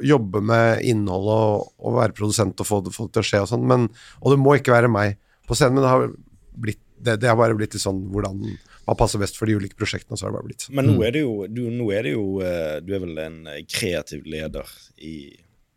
jobbe 0.03 0.41
med 0.44 0.81
innhold 0.83 1.30
og, 1.31 1.68
og 1.80 1.95
være 2.00 2.15
produsent 2.18 2.59
og 2.59 2.68
få 2.68 2.81
det, 2.83 2.91
få 2.95 3.06
det 3.07 3.13
til 3.15 3.24
å 3.24 3.27
skje 3.30 3.41
og 3.45 3.50
sånn, 3.53 3.63
men 3.69 3.85
Og 4.21 4.33
det 4.33 4.39
må 4.41 4.56
ikke 4.59 4.74
være 4.75 4.89
meg 4.91 5.15
på 5.47 5.56
scenen, 5.56 5.77
men 5.80 5.85
det 5.85 5.91
har 5.94 6.07
blitt 6.63 6.80
det, 7.03 7.18
det 7.19 7.27
har 7.27 7.35
bare 7.35 7.56
blitt 7.59 7.74
litt 7.75 7.83
sånn 7.83 7.97
hvordan 8.13 8.38
hva 8.85 8.94
passer 9.00 9.19
best 9.19 9.35
for 9.39 9.47
de 9.47 9.56
ulike 9.59 9.75
prosjektene, 9.80 10.15
så 10.19 10.25
har 10.25 10.31
det 10.31 10.38
bare 10.38 10.47
blitt 10.47 10.63
sånn. 10.65 10.75
Men 10.75 10.88
nå 10.91 11.01
er 11.07 11.12
det 11.15 11.21
jo, 11.24 11.33
du, 11.51 11.62
nå 11.71 11.88
er 11.95 12.03
det 12.07 12.13
jo 12.13 12.24
Du 12.83 12.94
er 12.95 13.01
vel 13.03 13.18
en 13.24 13.38
eh, 13.51 13.62
kreativ 13.68 14.24
leder 14.27 14.68
i, 15.03 15.15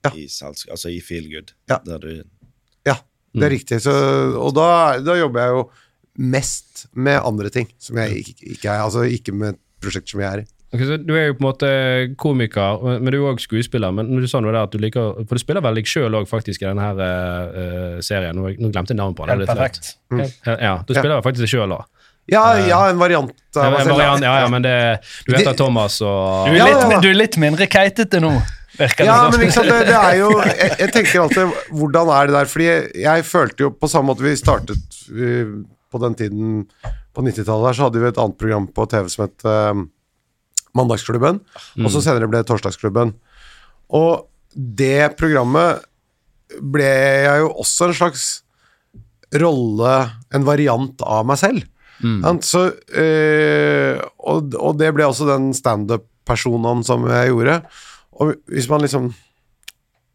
Ja. 0.07 0.11
i, 0.15 0.27
selsk- 0.31 0.71
altså 0.71 0.91
i 0.95 1.01
Feelgood. 1.03 1.51
Ja. 1.71 1.81
Der 1.87 1.99
du 2.03 2.13
Ja, 2.87 2.97
det 3.35 3.47
er 3.49 3.51
riktig. 3.57 3.81
Så, 3.83 3.95
og 4.39 4.55
da, 4.59 4.99
da 5.03 5.17
jobber 5.19 5.43
jeg 5.43 5.55
jo 5.57 5.65
mest 6.35 6.87
med 6.95 7.19
andre 7.27 7.51
ting, 7.53 7.67
som 7.79 7.99
jeg 8.01 8.23
ikke, 8.23 8.37
ikke 8.55 8.71
er 8.73 8.85
Altså 8.87 9.03
ikke 9.11 9.35
med 9.35 9.55
et 9.55 9.61
prosjekt 9.83 10.09
som 10.15 10.23
jeg 10.23 10.31
er 10.31 10.45
i. 10.45 10.47
Ok, 10.77 10.85
så 10.85 10.99
du 11.01 11.15
er 11.17 11.31
jo 11.31 11.37
på 11.39 11.43
en 11.43 11.49
måte 11.49 11.73
komiker, 12.21 12.85
men 13.01 13.09
du 13.11 13.19
er 13.19 13.27
òg 13.33 13.41
skuespiller. 13.43 13.95
Men 13.97 14.13
du 14.21 14.29
sa 14.29 14.43
noe 14.45 14.53
der 14.53 14.67
at 14.67 14.75
du 14.77 14.81
liker 14.83 15.23
For 15.25 15.39
du 15.39 15.43
spiller 15.43 15.65
vel 15.65 15.81
deg 15.81 15.89
sjøl 15.89 16.15
òg, 16.21 16.29
faktisk, 16.29 16.61
i 16.63 16.69
denne 16.69 16.85
her, 16.85 17.01
uh, 17.01 17.99
serien. 18.05 18.37
Nå, 18.37 18.53
nå 18.61 18.71
glemte 18.75 18.93
jeg 18.93 19.01
navnet 19.01 19.17
på 19.19 19.25
den. 19.25 19.33
Helt 19.39 19.47
det 19.47 19.53
er 19.55 19.57
perfekt. 19.57 19.95
flaut. 20.13 20.41
Ja, 20.47 20.57
ja, 20.61 20.75
du 20.85 20.93
spiller 20.93 21.25
faktisk 21.25 21.47
deg 21.47 21.55
sjøl 21.57 21.75
òg. 21.81 21.87
Ja, 22.27 22.43
ja, 22.59 22.81
en 22.91 22.99
variant 22.99 23.31
Ja, 23.55 23.69
en 23.71 23.87
variant 23.87 24.25
Ja, 24.25 24.33
ja, 24.43 24.47
men 24.51 24.65
det, 24.65 24.75
du 25.29 25.33
heter 25.33 25.53
Det- 25.53 25.59
Thomas 25.61 26.01
og 26.03 26.49
Du 26.49 26.57
er, 26.57 26.65
litt, 26.65 26.81
ja, 26.83 26.91
ja. 26.91 27.01
du 27.01 27.09
er 27.13 27.15
litt 27.15 27.37
mindre 27.39 27.69
keitete 27.71 28.19
nå, 28.19 28.33
virker 28.81 29.05
det 29.05 29.07
Ja, 29.07 29.19
som. 29.31 29.39
men 29.39 29.53
det, 29.71 29.77
det 29.87 29.95
er 30.01 30.17
jo 30.19 30.31
jeg, 30.49 30.73
jeg 30.81 30.93
tenker 30.97 31.21
alltid 31.23 31.55
Hvordan 31.71 32.11
er 32.17 32.27
det 32.27 32.35
der? 32.35 32.51
Fordi 32.51 32.67
jeg, 32.67 32.89
jeg 33.05 33.27
følte 33.31 33.69
jo 33.69 33.71
på 33.79 33.91
samme 33.93 34.11
måte 34.11 34.27
vi 34.27 34.35
startet 34.41 34.99
vi, 35.07 35.31
på 35.87 36.03
den 36.03 36.19
tiden 36.19 36.57
På 37.15 37.23
90-tallet 37.23 37.71
her 37.71 37.79
så 37.79 37.87
hadde 37.87 38.03
vi 38.03 38.11
et 38.11 38.19
annet 38.25 38.39
program 38.43 38.67
på 38.75 38.89
TV 38.91 39.07
som 39.15 39.23
het 39.29 39.47
uh, 39.47 39.87
Mandagsklubben, 40.77 41.41
og 41.83 41.91
så 41.93 42.03
senere 42.05 42.29
ble 42.31 42.43
det 42.43 42.49
Torsdagsklubben. 42.51 43.15
Og 43.97 44.27
det 44.57 45.13
programmet 45.19 45.83
ble 46.63 46.87
jeg 47.27 47.41
jo 47.43 47.49
også 47.65 47.89
en 47.91 47.97
slags 47.99 48.27
rolle, 49.37 49.95
en 50.35 50.47
variant 50.47 51.03
av 51.03 51.27
meg 51.29 51.41
selv. 51.41 51.65
Sant? 52.01 52.45
Så, 52.45 52.61
øh, 53.01 54.01
og, 54.29 54.55
og 54.61 54.77
det 54.79 54.91
ble 54.95 55.07
også 55.09 55.27
den 55.31 55.51
standup-personen 55.57 56.83
som 56.87 57.07
jeg 57.09 57.31
gjorde. 57.33 57.61
Og 58.21 58.35
hvis 58.53 58.69
man 58.69 58.85
liksom 58.85 59.11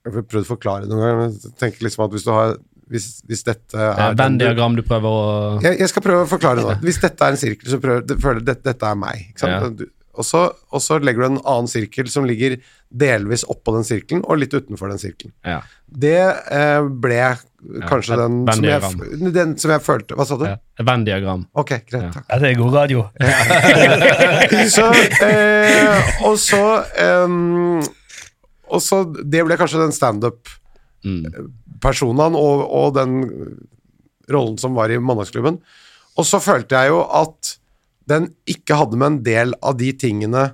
Jeg 0.02 0.14
har 0.16 0.24
prøvd 0.26 0.46
å 0.48 0.50
forklare 0.50 0.88
det 0.88 0.90
noen 0.90 1.04
ganger, 1.06 1.52
tenker 1.62 1.86
liksom 1.86 2.08
at 2.08 2.14
hvis 2.16 2.24
du 2.26 2.32
har 2.34 2.56
Hvis, 2.90 3.08
hvis 3.30 3.44
dette 3.46 3.78
er 3.78 4.16
Venn-diagram 4.18 4.74
du 4.78 4.82
prøver 4.88 5.06
å 5.06 5.60
jeg, 5.62 5.78
jeg 5.84 5.92
skal 5.92 6.06
prøve 6.08 6.24
å 6.26 6.30
forklare 6.32 6.58
det 6.58 6.66
nå. 6.66 6.78
Hvis 6.86 6.98
dette 7.04 7.28
er 7.28 7.36
en 7.36 7.42
sirkel, 7.42 7.70
så 7.70 7.78
prøver 7.84 8.02
du 8.08 8.42
at 8.42 8.48
dette, 8.48 8.66
dette 8.72 8.90
er 8.90 8.98
meg. 8.98 9.28
Ikke 9.30 9.44
sant? 9.44 9.54
Ja. 9.54 9.70
Du, 9.78 9.86
og, 10.14 10.26
så, 10.28 10.52
og 10.72 10.82
så 10.84 10.98
legger 11.00 11.22
du 11.24 11.28
en 11.30 11.40
annen 11.48 11.68
sirkel 11.72 12.10
som 12.12 12.26
ligger 12.28 12.58
delvis 12.92 13.44
oppå 13.48 13.72
den 13.76 13.84
sirkelen, 13.88 14.24
og 14.28 14.38
litt 14.42 14.54
utenfor 14.54 14.88
den 14.92 15.00
sirkelen. 15.02 15.34
Ja. 15.48 15.60
Det 15.88 16.20
eh, 16.52 16.82
ble 17.04 17.22
kanskje 17.88 18.14
ja, 18.16 18.20
den, 18.24 18.34
som 18.50 18.64
jeg, 18.66 18.82
den 19.36 19.58
som 19.62 19.72
jeg 19.76 19.82
følte 19.86 20.16
Hva 20.18 20.26
sa 20.28 20.36
du? 20.40 20.46
ja. 20.50 20.58
Venn-diagram. 20.82 21.42
Ok, 21.54 21.72
greit. 21.86 22.04
Ja. 22.08 22.12
takk. 22.16 22.26
Ja, 22.26 22.36
det 22.42 22.48
er 22.50 22.56
god 22.60 22.74
radio. 22.80 23.00
Så, 24.76 24.86
eh, 25.24 26.00
og 26.28 26.36
så 26.42 26.64
ehm, 27.00 27.80
Og 28.72 28.80
så 28.84 28.98
Det 29.06 29.44
ble 29.46 29.58
kanskje 29.60 29.82
den 29.84 29.94
standup-personen 29.96 32.34
og, 32.40 32.58
og 32.66 32.88
den 32.98 33.12
rollen 34.32 34.58
som 34.62 34.76
var 34.78 34.88
i 34.92 35.00
Mandagsklubben. 35.02 35.56
Og 36.18 36.24
så 36.28 36.38
følte 36.44 36.76
jeg 36.78 36.86
jo 36.92 37.00
at 37.22 37.40
den 38.10 38.32
ikke 38.50 38.78
hadde 38.80 38.98
med 39.00 39.08
en 39.08 39.20
del 39.26 39.54
av 39.62 39.78
de 39.80 39.92
tingene 39.98 40.48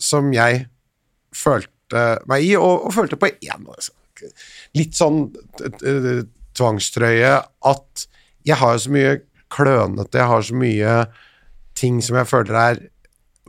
som 0.00 0.30
jeg 0.34 0.66
følte 1.36 2.04
meg 2.30 2.46
i, 2.46 2.54
og, 2.58 2.86
og 2.86 2.94
følte 2.94 3.18
på 3.20 3.32
én 3.42 3.66
Litt 4.76 4.94
sånn 4.98 5.30
tvangstrøye 6.56 7.34
at 7.70 8.06
jeg 8.46 8.56
har 8.60 8.78
så 8.80 8.92
mye 8.92 9.18
klønete, 9.50 10.20
jeg 10.20 10.30
har 10.30 10.46
så 10.46 10.56
mye 10.56 10.94
ting 11.76 12.00
som 12.04 12.18
jeg 12.20 12.28
føler 12.28 12.58
er 12.60 12.82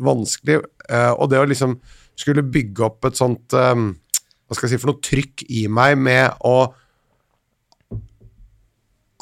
vanskelig. 0.02 0.62
eh, 0.90 1.12
og 1.12 1.30
det 1.32 1.40
å 1.40 1.48
liksom 1.48 1.78
skulle 2.16 2.44
bygge 2.44 2.86
opp 2.86 3.06
et 3.06 3.18
sånt 3.18 3.54
eh, 3.54 3.76
Hva 3.76 4.58
skal 4.58 4.68
jeg 4.68 4.74
si 4.74 4.82
for 4.82 4.92
noe 4.92 5.04
trykk 5.06 5.46
i 5.50 5.68
meg 5.72 5.98
med 6.00 6.42
å 6.44 6.72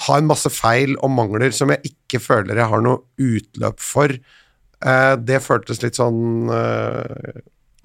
ha 0.08 0.18
en 0.20 0.28
masse 0.30 0.50
feil 0.54 0.96
og 1.04 1.12
mangler 1.12 1.52
som 1.56 1.72
jeg 1.74 1.92
ikke 1.94 2.22
føler 2.24 2.60
jeg 2.62 2.72
har 2.72 2.84
noe 2.86 3.02
utløp 3.20 3.80
for. 3.84 4.14
Eh, 4.80 5.16
det 5.28 5.42
føltes 5.44 5.82
litt 5.84 6.00
sånn 6.00 6.50
eh, 6.56 7.40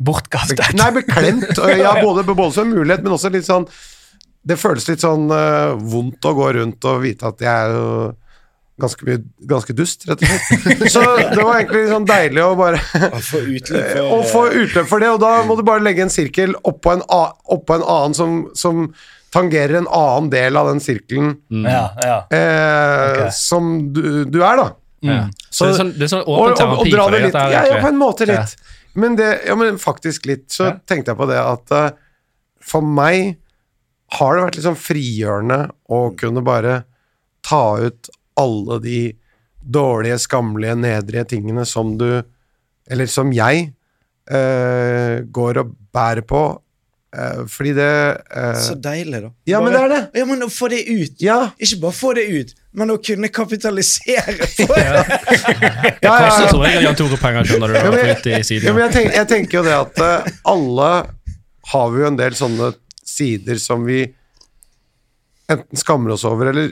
Bortkastet. 0.04 0.75
Nei, 0.78 0.90
beklemt. 0.94 1.59
Ja, 1.78 1.94
både, 2.06 2.25
både 2.26 2.50
som 2.54 2.71
mulighet, 2.71 3.02
men 3.06 3.14
også 3.14 3.30
litt 3.35 3.47
sånn 3.47 3.66
Det 4.44 4.56
føles 4.61 4.87
litt 4.90 5.02
sånn 5.04 5.28
eh, 5.33 5.73
vondt 5.90 6.26
å 6.28 6.35
gå 6.37 6.49
rundt 6.59 6.85
og 6.90 7.00
vite 7.06 7.30
at 7.30 7.40
jeg 7.42 7.50
er 7.54 7.75
jo 7.78 7.87
ganske, 8.83 9.06
mye- 9.06 9.47
ganske 9.47 9.75
dust, 9.78 10.02
rett 10.11 10.23
og 10.26 10.33
slett. 10.35 10.83
Så 10.94 11.02
det 11.16 11.38
var 11.38 11.61
egentlig 11.61 11.85
sånn 11.92 12.09
deilig 12.11 12.42
å 12.42 12.56
bare 12.59 12.80
Å 14.18 14.18
få 14.26 14.44
utløp 14.50 14.88
for 14.90 15.02
det, 15.04 15.12
og 15.14 15.21
da 15.23 15.37
må 15.47 15.54
du 15.59 15.62
bare 15.66 15.83
legge 15.87 16.02
en 16.02 16.11
sirkel 16.12 16.56
oppå 16.66 16.97
en, 16.97 17.04
oppå 17.06 17.78
en 17.78 17.87
annen 17.87 18.18
som, 18.18 18.40
som 18.59 18.88
tangerer 19.35 19.81
en 19.81 19.88
annen 19.91 20.31
del 20.33 20.57
av 20.61 20.69
den 20.71 20.81
sirkelen 20.85 21.35
Ja, 21.67 21.88
ja. 22.05 22.19
eh, 22.31 23.11
okay. 23.11 23.31
som 23.35 23.93
du, 23.93 24.25
du 24.31 24.38
er, 24.47 24.61
da. 24.61 24.69
Mm. 25.05 25.33
Så 25.50 25.67
det 25.67 25.73
er 25.75 25.79
sånn, 25.83 25.91
det 25.99 26.07
er 26.07 26.12
sånn 26.14 26.23
Og, 26.25 26.38
åpen 26.38 26.45
og, 26.45 26.55
og 26.55 26.61
terapi 26.62 26.93
dra 26.95 27.05
for 27.05 27.12
det 27.17 27.19
deg, 27.21 27.26
litt. 27.29 27.38
Ja, 27.57 27.64
ja, 27.69 27.81
på 27.83 27.91
en 27.91 27.99
måte 28.00 28.29
litt. 28.31 28.55
Men, 28.95 29.17
det, 29.19 29.29
ja, 29.49 29.57
men 29.59 29.81
faktisk 29.83 30.29
litt. 30.31 30.47
Så 30.55 30.69
Ja. 30.71 30.76
tenkte 30.87 31.11
jeg 31.12 31.19
på 31.19 31.26
det 31.29 31.41
at 31.43 31.75
uh, 31.75 31.91
for 32.62 32.87
meg 32.87 33.35
har 34.21 34.37
det 34.38 34.45
vært 34.47 34.57
litt 34.61 34.67
sånn 34.69 34.79
frigjørende 34.79 35.59
å 35.93 35.99
kunne 36.17 36.45
bare 36.47 36.76
ta 37.45 37.64
ut 37.83 38.09
alle 38.41 38.79
de 38.85 39.00
dårlige, 39.64 40.21
skammelige, 40.23 40.76
nedrige 40.79 41.25
tingene 41.35 41.64
som 41.67 41.97
du 41.99 42.23
Eller 42.91 43.07
som 43.09 43.31
jeg 43.33 43.73
uh, 44.31 45.21
går 45.33 45.59
og 45.62 45.71
bærer 45.95 46.21
på. 46.29 46.41
Eh, 47.14 47.40
fordi 47.50 47.73
det 47.76 47.88
uh... 48.37 48.54
Så 48.61 48.75
deilig, 48.83 49.21
da. 49.25 49.30
Ja, 49.49 49.61
men 49.64 49.73
det 49.75 49.80
er 49.85 49.92
det. 49.92 50.00
Ja, 50.21 50.25
men 50.28 50.42
å 50.42 50.49
få 50.52 50.68
det 50.73 50.80
ut. 50.88 51.14
Ja, 51.23 51.38
Ikke 51.59 51.78
bare 51.85 51.97
få 51.97 52.12
det 52.18 52.25
ut, 52.30 52.54
men 52.75 52.90
å 52.90 52.99
kunne 52.99 53.30
kapitalisere 53.33 54.35
på 54.59 54.66
det. 54.75 54.85
ja, 54.85 55.92
Det 56.00 56.11
koster 56.11 56.50
som 56.50 56.64
regel 56.64 56.88
Jan 56.88 56.99
Tore-penger, 56.99 57.49
skjønner 57.52 57.73
du. 57.75 57.78
Ja, 57.78 57.85
men 57.94 58.11
jeg- 58.11 58.59
Ja, 58.64 58.73
men 58.75 58.85
jeg, 58.87 58.92
tenk, 58.99 59.14
jeg 59.21 59.30
tenker 59.35 59.61
jo 59.61 59.64
det 59.68 59.78
at 59.78 60.02
uh, 60.04 60.35
alle 60.54 60.90
har 61.75 61.90
vi 61.94 62.02
jo 62.04 62.11
en 62.11 62.21
del 62.21 62.35
sånne 62.37 62.73
sider 63.04 63.56
som 63.62 63.85
vi 63.87 64.02
enten 65.52 65.76
skammer 65.76 66.14
oss 66.14 66.25
over 66.25 66.49
eller 66.50 66.71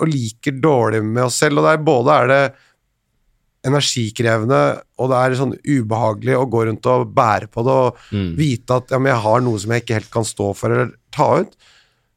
og 0.00 0.08
liker 0.08 0.56
dårlig 0.64 1.02
med 1.04 1.26
oss 1.26 1.38
selv. 1.42 1.60
Og 1.60 1.66
der 1.68 1.82
både 1.84 2.14
er 2.22 2.30
det 2.32 2.42
energikrevende 3.64 4.58
og 5.00 5.10
det 5.10 5.20
er 5.20 5.36
sånn 5.38 5.54
ubehagelig 5.64 6.36
å 6.38 6.44
gå 6.52 6.64
rundt 6.68 6.88
og 6.92 7.06
bære 7.16 7.48
på 7.52 7.64
det 7.66 7.76
og 7.84 8.02
Mm. 8.12 8.34
vite 8.38 8.76
at 8.76 8.90
ja, 8.92 8.98
men 8.98 9.12
jeg 9.12 9.22
har 9.24 9.40
noe 9.40 9.58
som 9.62 9.72
jeg 9.72 9.82
ikke 9.84 9.98
helt 10.00 10.10
kan 10.12 10.24
stå 10.28 10.50
for 10.56 10.70
eller 10.74 10.92
ta 11.14 11.28
ut. 11.40 11.56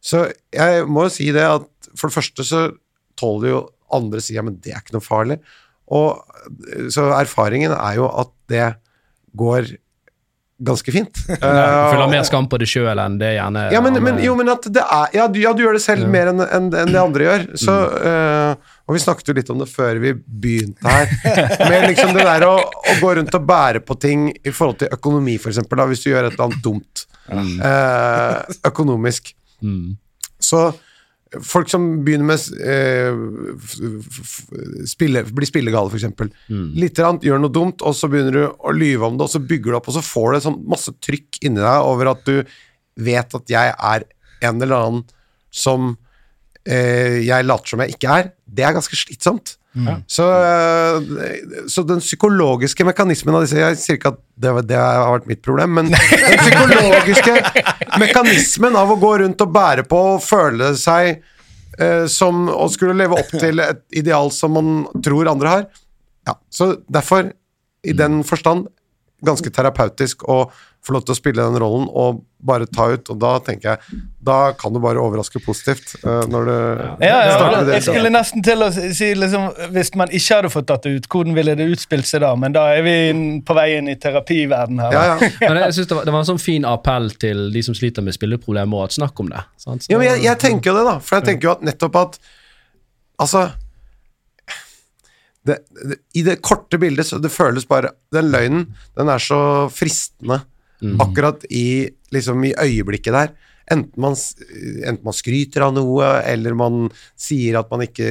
Så 0.03 0.25
jeg 0.53 0.85
må 0.87 1.07
jo 1.07 1.13
si 1.15 1.31
det 1.31 1.45
at 1.47 1.65
for 1.97 2.09
det 2.11 2.17
første 2.17 2.43
så 2.45 2.61
tåler 3.17 3.49
jo 3.55 3.63
andre 3.93 4.19
si 4.21 4.35
ja, 4.35 4.43
men 4.45 4.59
det 4.61 4.73
er 4.75 4.81
ikke 4.83 4.97
noe 4.97 5.05
farlig. 5.05 5.39
Og 5.87 6.19
så 6.91 7.07
erfaringen 7.15 7.71
er 7.71 7.95
jo 7.95 8.07
at 8.11 8.31
det 8.51 8.75
går 9.37 9.71
ganske 10.59 10.91
fint. 10.91 11.13
Du 11.27 11.33
føler 11.37 12.03
Eh, 12.03 12.09
mer 12.11 12.23
skam 12.27 12.47
på 12.49 12.57
det 12.59 12.67
sjøl 12.67 12.97
enn 12.99 13.17
det 13.21 13.35
gjerne 13.37 13.67
ja, 13.71 13.81
men, 13.81 13.97
men, 14.03 14.17
jo, 14.23 14.33
men 14.35 14.49
at 14.49 14.65
det 14.73 14.81
er 14.83 15.13
Ja, 15.13 15.27
du, 15.29 15.39
ja, 15.39 15.51
du 15.53 15.61
gjør 15.63 15.77
det 15.77 15.83
selv 15.83 16.07
mer 16.09 16.31
enn 16.33 16.41
en, 16.41 16.69
en 16.73 16.91
det 16.93 16.99
andre 17.01 17.27
gjør. 17.27 17.45
Så, 17.61 17.75
eh, 18.01 18.73
og 18.87 18.95
vi 18.95 19.03
snakket 19.03 19.27
jo 19.29 19.35
litt 19.35 19.49
om 19.51 19.59
det 19.59 19.67
før 19.67 19.99
vi 19.99 20.13
begynte 20.15 20.87
her. 20.87 21.09
Med 21.67 21.89
liksom 21.89 22.13
det 22.15 22.23
der 22.23 22.45
å, 22.47 22.55
å 22.63 22.97
gå 23.01 23.13
rundt 23.19 23.35
og 23.35 23.47
bære 23.49 23.81
på 23.83 23.97
ting 23.99 24.29
i 24.31 24.53
forhold 24.53 24.79
til 24.79 24.93
økonomi, 24.95 25.35
eksempel, 25.35 25.83
hvis 25.91 26.05
du 26.05 26.11
gjør 26.13 26.29
et 26.29 26.37
eller 26.37 26.45
annet 26.47 26.63
dumt 26.63 27.03
eh, 27.27 28.59
økonomisk. 28.71 29.33
Så 30.39 30.61
folk 31.43 31.67
som 31.67 32.05
begynner 32.05 32.29
med 32.29 32.39
eh, 32.63 33.11
spille, 34.87 35.25
blir 35.35 35.49
spillegale, 35.49 35.91
f.eks. 35.91 36.07
Mm. 36.47 36.71
Litt 36.79 37.03
annet, 37.03 37.27
gjør 37.27 37.43
noe 37.43 37.53
dumt, 37.53 37.83
og 37.83 37.95
så 37.97 38.07
begynner 38.11 38.39
du 38.39 38.43
å 38.47 38.75
lyve 38.75 39.09
om 39.09 39.19
det, 39.19 39.27
og 39.27 39.33
så 39.35 39.43
bygger 39.43 39.73
du 39.73 39.79
opp, 39.81 39.91
og 39.91 39.97
så 39.97 40.05
får 40.05 40.31
du 40.31 40.43
sånn 40.47 40.59
masse 40.71 40.95
trykk 41.03 41.41
inni 41.43 41.59
deg 41.59 41.91
over 41.91 42.13
at 42.13 42.23
du 42.27 42.37
vet 43.03 43.39
at 43.41 43.51
jeg 43.51 43.75
er 43.75 44.07
en 44.47 44.61
eller 44.61 44.77
annen 44.79 45.07
som 45.53 45.95
jeg 46.67 47.45
later 47.47 47.71
som 47.71 47.81
jeg 47.83 47.95
ikke 47.95 48.11
er. 48.11 48.31
Det 48.43 48.65
er 48.67 48.75
ganske 48.75 48.97
slitsomt. 48.99 49.55
Så, 50.07 50.25
eh, 50.43 51.67
så 51.67 51.83
den 51.83 51.99
psykologiske 52.01 52.85
mekanismen 52.87 53.35
av 53.35 53.43
disse 53.45 53.59
Jeg 53.59 53.79
sier 53.79 53.97
ikke 53.99 54.13
at 54.15 54.19
det, 54.35 54.53
det 54.71 54.77
har 54.79 55.11
vært 55.17 55.27
mitt 55.29 55.43
problem, 55.45 55.75
men 55.77 55.91
den 55.93 56.41
psykologiske 56.41 57.35
mekanismen 58.01 58.77
av 58.79 58.93
å 58.93 58.99
gå 59.01 59.11
rundt 59.23 59.43
og 59.45 59.51
bære 59.53 59.85
på 59.89 59.99
og 60.15 60.23
føle 60.25 60.71
seg 60.79 61.19
eh, 61.77 62.05
som 62.11 62.47
å 62.49 62.69
skulle 62.73 62.97
leve 62.97 63.19
opp 63.19 63.35
til 63.37 63.61
et 63.63 63.83
ideal 63.97 64.31
som 64.33 64.57
man 64.57 64.71
tror 65.05 65.29
andre 65.33 65.53
har. 65.53 65.67
Ja, 66.27 66.37
Så 66.49 66.73
derfor, 66.91 67.31
i 67.85 67.93
den 67.95 68.23
forstand, 68.27 68.67
ganske 69.25 69.49
terapeutisk 69.53 70.25
å 70.29 70.47
få 70.85 70.93
lov 70.95 71.03
til 71.07 71.15
å 71.15 71.17
spille 71.17 71.43
den 71.43 71.57
rollen 71.59 71.87
og 71.91 72.21
bare 72.47 72.67
ta 72.69 72.85
ut. 72.93 73.09
Og 73.11 73.17
da 73.19 73.33
tenker 73.43 73.73
jeg 73.73 74.01
Da 74.23 74.51
kan 74.55 74.71
du 74.75 74.79
bare 74.79 75.01
overraske 75.01 75.41
positivt. 75.43 75.95
Uh, 76.03 76.21
når 76.31 76.45
du 76.47 76.53
Ja, 77.03 77.17
ja, 77.25 77.33
starter 77.35 77.65
det. 77.67 77.73
jeg 77.79 77.83
skulle 77.87 78.11
nesten 78.13 78.43
til 78.45 78.63
å 78.63 78.69
si 78.71 79.09
liksom, 79.17 79.49
Hvis 79.73 79.91
man 79.99 80.07
ikke 80.15 80.37
hadde 80.37 80.51
fått 80.53 80.67
tatt 80.69 80.83
det 80.87 80.93
ut, 80.99 81.07
hvordan 81.11 81.35
ville 81.35 81.55
det 81.59 81.67
utspilt 81.73 82.07
seg 82.07 82.21
da? 82.23 82.31
Men 82.39 82.55
da 82.55 82.67
er 82.77 82.85
vi 82.85 82.95
på 83.47 83.57
vei 83.57 83.67
inn 83.79 83.89
i 83.91 83.95
terapiverden 83.99 84.79
her. 84.85 84.91
Ja, 84.95 85.03
ja. 85.17 85.29
Men 85.49 85.61
jeg 85.65 85.73
synes 85.79 85.87
det, 85.91 85.95
var, 85.99 86.05
det 86.07 86.13
var 86.15 86.23
en 86.23 86.31
sånn 86.31 86.43
fin 86.45 86.65
appell 86.69 87.09
til 87.19 87.47
de 87.51 87.63
som 87.67 87.75
sliter 87.75 88.05
med 88.05 88.15
spilleproblemer, 88.15 88.77
og 88.77 88.87
at 88.91 88.97
snakk 88.99 89.19
om 89.25 89.33
det. 89.33 89.43
Sant? 89.57 89.83
Så- 89.83 89.91
Ja, 89.91 89.97
men 89.99 90.07
jeg, 90.13 90.23
jeg 90.29 90.39
tenker 90.45 90.71
jo 90.71 90.77
det, 90.79 90.85
da. 90.93 90.97
For 91.03 91.17
jeg 91.19 91.27
tenker 91.33 91.49
jo 91.49 91.55
at 91.57 91.65
nettopp 91.67 91.95
at 92.05 92.19
Altså 93.19 93.47
det, 95.47 95.57
det, 95.89 95.95
I 96.19 96.23
det 96.27 96.35
korte 96.45 96.77
bildet 96.81 97.07
så 97.07 97.19
det 97.23 97.31
føles 97.33 97.65
bare 97.69 97.93
Den 98.13 98.29
løgnen, 98.33 98.65
den 98.97 99.09
er 99.09 99.21
så 99.23 99.39
fristende 99.73 100.41
akkurat 101.03 101.45
i 101.49 101.89
liksom 102.13 102.43
i 102.47 102.53
øyeblikket 102.53 103.15
der. 103.15 103.35
Enten 103.67 103.99
man, 103.99 104.13
enten 104.15 105.03
man 105.03 105.15
skryter 105.15 105.65
av 105.65 105.73
noe, 105.75 106.05
eller 106.23 106.55
man 106.55 106.85
sier 107.19 107.57
at 107.59 107.67
man 107.73 107.83
ikke 107.83 108.07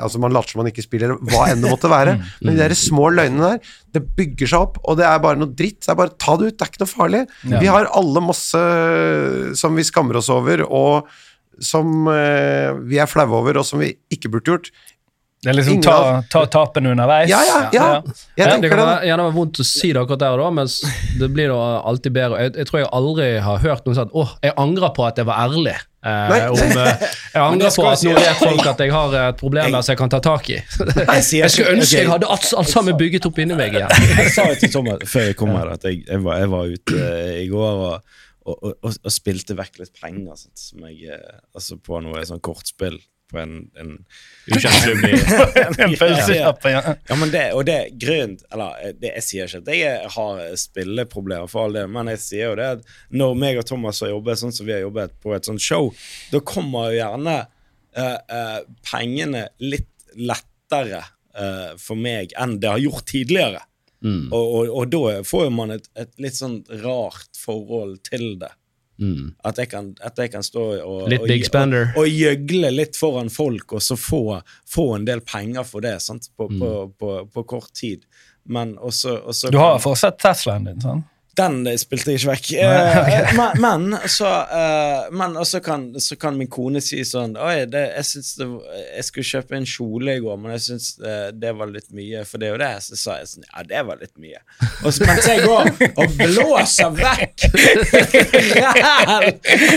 Altså 0.00 0.20
man 0.22 0.32
later 0.32 0.54
som 0.54 0.62
man 0.62 0.70
ikke 0.70 0.86
spiller, 0.86 1.12
hva 1.20 1.50
enn 1.50 1.60
det 1.60 1.72
måtte 1.72 1.90
være. 1.92 2.16
Men 2.40 2.56
de 2.56 2.62
der 2.62 2.76
små 2.78 3.10
løgnene 3.12 3.50
der, 3.56 3.74
det 3.92 4.04
bygger 4.16 4.52
seg 4.54 4.64
opp, 4.68 4.80
og 4.84 4.96
det 4.96 5.04
er 5.08 5.20
bare 5.20 5.40
noe 5.40 5.52
dritt. 5.52 5.82
Det 5.84 5.92
er 5.92 6.00
bare 6.00 6.16
ta 6.16 6.38
det 6.40 6.48
ut, 6.48 6.56
det 6.56 6.64
er 6.64 6.72
ikke 6.72 6.84
noe 6.86 6.94
farlig. 6.94 7.22
Ja. 7.44 7.60
Vi 7.60 7.70
har 7.74 7.92
alle 8.00 8.24
masse 8.24 8.62
som 9.60 9.76
vi 9.76 9.84
skammer 9.84 10.22
oss 10.22 10.32
over, 10.32 10.64
og 10.64 11.12
som 11.60 12.08
eh, 12.12 12.72
vi 12.88 12.98
er 13.00 13.08
flaue 13.08 13.36
over, 13.36 13.60
og 13.60 13.68
som 13.68 13.80
vi 13.84 13.92
ikke 14.12 14.32
burde 14.32 14.54
gjort. 14.54 14.72
Det 15.46 15.52
er 15.52 15.56
liksom 15.60 15.82
ta, 15.84 16.22
ta 16.26 16.40
tapen 16.50 16.88
underveis. 16.90 17.28
Ja, 17.30 17.38
ja, 17.46 17.58
ja. 17.70 17.84
Jeg 18.34 18.48
Ja, 18.48 18.56
det 18.58 18.70
kan 18.72 18.80
være, 18.80 19.06
gjerne 19.06 19.26
være 19.28 19.34
vondt 19.36 19.60
å 19.62 19.66
si 19.68 19.92
det 19.94 20.00
akkurat 20.00 20.24
der 20.24 20.40
og 20.40 20.40
da, 20.42 20.48
men 20.56 20.72
det 21.20 21.28
blir 21.36 21.52
da 21.52 21.58
alltid 21.86 22.16
bedre. 22.16 22.40
Jeg, 22.42 22.52
jeg 22.58 22.66
tror 22.66 22.80
jeg 22.80 22.88
aldri 22.98 23.28
har 23.44 23.60
hørt 23.62 23.86
noen 23.86 23.94
si 23.94 24.02
at 24.02 24.16
åh, 24.18 24.32
jeg 24.42 24.56
angrer 24.58 24.90
på 24.96 25.06
at 25.06 25.22
jeg 25.22 25.28
var 25.28 25.44
ærlig. 25.44 25.76
Eh, 26.02 26.34
om, 26.50 26.58
eh, 26.58 27.06
jeg 27.36 27.44
angrer 27.44 27.78
på 27.78 27.86
at 27.92 28.04
nå 28.08 28.16
vet 28.18 28.42
folk 28.42 28.66
at 28.72 28.82
jeg 28.82 28.94
har 28.96 29.16
et 29.22 29.40
problem 29.44 29.78
der 29.78 29.86
som 29.86 29.94
jeg 29.94 30.02
kan 30.02 30.14
ta 30.18 30.22
tak 30.26 30.50
i. 30.50 30.58
Jeg 30.58 31.54
skulle 31.54 31.78
ønske 31.78 32.02
jeg 32.02 32.10
hadde 32.10 32.34
alt, 32.34 32.50
alt 32.58 32.74
sammen 32.74 32.98
bygget 32.98 33.30
opp 33.30 33.38
inni 33.46 33.62
meg 33.62 33.78
igjen. 33.78 34.06
Jeg 34.18 34.34
sa 34.34 34.50
jo 34.50 34.60
til 34.66 34.74
Thomas 34.74 35.06
før 35.10 35.30
jeg 35.30 35.38
kom 35.38 35.54
her 35.54 35.76
at 35.78 35.86
jeg, 35.86 36.02
jeg, 36.08 36.26
var, 36.26 36.42
jeg 36.42 36.50
var 36.58 36.74
ute 36.74 37.02
eh, 37.06 37.34
i 37.44 37.50
går 37.54 37.82
og, 37.86 38.14
og, 38.42 38.54
og, 38.56 38.78
og, 38.82 38.94
og 38.98 39.14
spilte 39.14 39.54
vekk 39.58 39.84
litt 39.84 39.94
penger 40.02 40.38
sant, 40.42 40.58
som 40.58 40.86
jeg, 40.90 41.14
eh, 41.14 41.38
altså 41.54 41.78
på 41.78 42.02
noe 42.02 42.26
sånn 42.26 42.42
kortspill 42.42 42.98
på 43.30 43.38
en, 43.38 43.54
en 43.74 43.92
ukjent 44.46 44.86
En 45.84 45.96
pølsekjappe, 46.00 46.70
ja. 46.70 46.94
Ja, 47.08 47.18
men 47.18 47.32
det, 47.32 47.44
og 47.56 47.66
det 47.68 47.76
er 47.76 47.96
grunnen 47.98 48.38
Eller 48.52 48.78
eh, 48.82 48.94
det, 49.00 49.12
jeg 49.18 49.26
sier 49.26 49.50
ikke 49.50 49.62
at 49.64 49.72
jeg 49.80 50.12
har 50.16 50.42
spilleproblemer, 50.60 51.50
for 51.50 51.66
all 51.66 51.76
det, 51.78 51.86
men 51.92 52.12
jeg 52.14 52.22
sier 52.22 52.52
jo 52.52 52.56
det 52.60 52.70
at 52.76 52.96
når 53.10 53.36
meg 53.38 53.60
og 53.60 53.68
Thomas 53.68 54.02
har 54.04 54.14
jobbet 54.14 54.42
sånn 54.42 54.54
som 54.54 54.68
vi 54.68 54.76
har 54.76 54.84
jobbet 54.86 55.18
på 55.22 55.34
et 55.36 55.48
sånt 55.48 55.62
show, 55.62 55.90
da 56.32 56.42
kommer 56.46 56.90
jo 56.90 57.00
gjerne 57.00 57.36
uh, 57.98 58.18
uh, 58.18 58.60
pengene 58.86 59.46
litt 59.62 59.90
lettere 60.16 61.02
uh, 61.36 61.72
for 61.80 61.98
meg 61.98 62.34
enn 62.38 62.58
det 62.62 62.70
har 62.70 62.82
gjort 62.82 63.06
tidligere. 63.10 63.62
Mm. 64.04 64.28
Og, 64.30 64.44
og, 64.44 64.70
og 64.70 64.92
da 64.92 65.18
får 65.26 65.46
jo 65.46 65.52
man 65.56 65.74
et, 65.76 65.88
et 65.98 66.12
litt 66.22 66.36
sånn 66.38 66.60
rart 66.84 67.38
forhold 67.40 67.98
til 68.06 68.36
det. 68.42 68.52
Mm. 68.98 69.34
At 69.44 69.58
jeg 69.60 69.68
kan, 69.70 69.90
at 70.00 70.18
jeg 70.18 70.30
kan 70.32 70.42
stå 70.46 70.62
og, 70.80 71.08
Litt 71.10 71.20
og, 71.20 71.28
og, 71.28 71.98
og 72.00 72.06
gjøgle 72.08 72.70
litt 72.72 72.96
foran 72.96 73.28
folk, 73.30 73.76
og 73.76 73.82
så 73.84 73.96
få, 74.00 74.40
få 74.68 74.86
en 74.96 75.04
del 75.08 75.20
penger 75.20 75.66
for 75.68 75.84
det 75.84 75.98
sant? 76.02 76.30
På, 76.36 76.48
på, 76.48 76.70
Mm. 76.86 76.92
på, 76.98 77.10
på 77.34 77.42
kort 77.44 77.72
tid. 77.76 78.04
Men 78.48 78.76
også, 78.78 79.18
også 79.26 79.50
Du 79.50 79.58
har 79.58 79.78
fortsatt 79.82 80.18
Teslaen 80.22 80.64
din, 80.64 80.80
sant? 80.80 81.04
Den 81.36 81.68
spilte 81.80 82.12
jeg 82.14 82.20
ikke 82.20 82.32
vekk. 82.32 82.46
Eh, 82.64 83.32
men, 83.36 83.50
men, 83.60 83.96
så, 84.08 84.28
uh, 84.48 85.12
men 85.12 85.36
også 85.36 85.60
kan, 85.64 86.00
så 86.00 86.16
kan 86.20 86.36
min 86.38 86.48
kone 86.52 86.80
si 86.84 87.04
sånn 87.04 87.36
Oi, 87.40 87.66
det, 87.70 87.82
jeg 87.98 88.04
synes 88.10 88.30
det, 88.38 88.46
jeg 88.96 89.04
skulle 89.08 89.30
kjøpe 89.30 89.52
en 89.58 89.66
kjole 89.68 90.10
i 90.16 90.20
går, 90.24 90.36
men 90.40 90.48
jeg 90.56 90.62
syns 90.66 90.86
eh, 91.02 91.28
det 91.36 91.52
var 91.58 91.66
litt 91.72 91.90
mye, 91.96 92.24
for 92.28 92.36
det 92.42 92.50
og 92.54 92.60
det. 92.62 92.72
Så 92.86 92.94
sa 93.00 93.10
jeg 93.20 93.26
sånn 93.32 93.46
Ja, 93.50 93.58
det 93.68 93.80
var 93.88 93.96
litt 94.00 94.16
mye. 94.22 94.40
Og 94.82 94.90
så, 94.94 95.00
mens 95.08 95.24
jeg 95.28 95.38
går 95.44 95.64
og 96.02 96.08
blåser 96.22 96.90
vekk! 96.96 97.36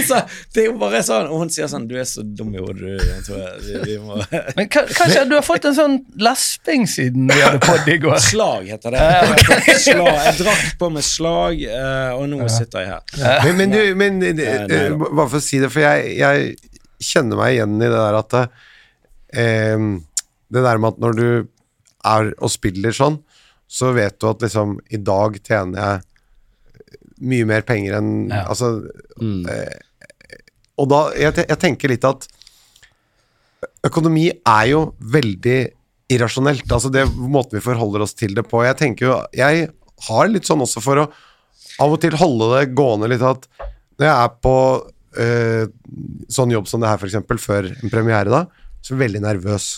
Så 0.10 0.16
det 0.54 0.60
er 0.63 0.68
jo 0.70 0.75
bare 0.80 1.01
sånn 1.06 1.28
Og 1.30 1.38
hun 1.44 1.50
sier 1.51 1.68
sånn 1.70 1.88
Du 1.89 1.96
er 2.00 2.06
så 2.08 2.22
dum 2.24 2.54
i 2.56 2.62
hodet, 2.62 2.98
du. 2.98 3.04
Vi, 3.66 3.74
vi 3.86 3.96
må 4.01 4.13
Men 4.58 4.66
kanskje 4.72 5.25
du 5.30 5.36
har 5.36 5.44
fått 5.46 5.66
en 5.70 5.75
sånn 5.78 5.96
lesping 6.20 6.88
siden 6.89 7.30
vi 7.30 7.42
hadde 7.42 7.60
podd 7.63 7.88
i 7.89 7.98
går? 8.01 8.18
Slag 8.24 8.68
heter 8.70 8.92
det. 8.96 9.01
Slag. 9.80 10.20
jeg 10.25 10.36
drakk 10.42 10.66
på 10.80 10.89
med 10.94 11.04
slag, 11.06 11.49
eh, 11.53 12.12
og 12.15 12.25
nå 12.32 12.48
sitter 12.51 12.84
jeg 12.84 12.91
her. 12.94 13.46
Men, 13.46 13.58
men, 13.60 13.74
du, 13.74 13.79
men 14.00 14.20
eh, 14.25 14.34
nei 14.38 14.75
eh, 14.77 14.94
bare 14.98 15.27
for 15.29 15.39
å 15.39 15.44
si 15.44 15.60
det, 15.62 15.70
for 15.74 15.84
jeg, 15.84 16.13
jeg 16.20 16.53
kjenner 17.10 17.39
meg 17.39 17.56
igjen 17.58 17.77
i 17.79 17.88
det 17.88 17.96
der 17.96 18.18
at 18.20 18.36
eh, 18.39 19.88
Det 20.50 20.63
der 20.65 20.82
med 20.82 20.96
at 20.96 21.01
når 21.03 21.18
du 21.20 21.27
er 22.10 22.29
og 22.39 22.51
spiller 22.51 22.96
sånn, 22.96 23.20
så 23.70 23.91
vet 23.96 24.15
du 24.20 24.29
at 24.29 24.41
liksom 24.46 24.77
I 24.89 25.00
dag 25.03 25.36
tjener 25.46 25.79
jeg 25.84 26.06
mye 27.29 27.48
mer 27.50 27.65
penger 27.68 27.98
enn 28.00 28.12
Ja. 28.32 28.46
Altså 28.48 28.70
eh, 29.20 29.79
Og 30.79 30.88
da 30.91 31.01
jeg, 31.20 31.36
jeg 31.44 31.60
tenker 31.60 31.91
litt 31.91 32.08
at 32.08 32.27
økonomi 33.86 34.29
er 34.32 34.65
jo 34.72 34.79
veldig 35.00 35.60
irrasjonelt. 36.10 36.65
Altså 36.72 36.89
det 36.91 37.06
måten 37.15 37.60
vi 37.60 37.63
forholder 37.63 38.03
oss 38.06 38.15
til 38.18 38.34
det 38.36 38.46
på. 38.50 38.63
Jeg 38.65 38.77
tenker 38.79 39.06
jo 39.10 39.18
Jeg 39.36 39.68
har 40.08 40.32
litt 40.32 40.48
sånn 40.48 40.63
også 40.63 40.82
for 40.84 41.03
å 41.03 41.10
av 41.79 41.95
og 41.95 42.00
til 42.03 42.15
holde 42.19 42.50
det 42.55 42.71
gående 42.77 43.09
litt 43.12 43.25
at 43.25 43.45
når 44.00 44.07
jeg 44.07 44.15
er 44.15 44.33
på 44.45 44.55
eh, 45.19 45.67
sånn 46.31 46.53
jobb 46.55 46.69
som 46.71 46.81
det 46.83 46.91
her, 46.91 47.01
f.eks., 47.01 47.43
før 47.43 47.69
en 47.74 47.91
premiere, 47.91 48.31
da, 48.31 48.45
så 48.79 48.93
er 48.93 48.98
jeg 48.98 49.05
veldig 49.07 49.24
nervøs. 49.27 49.69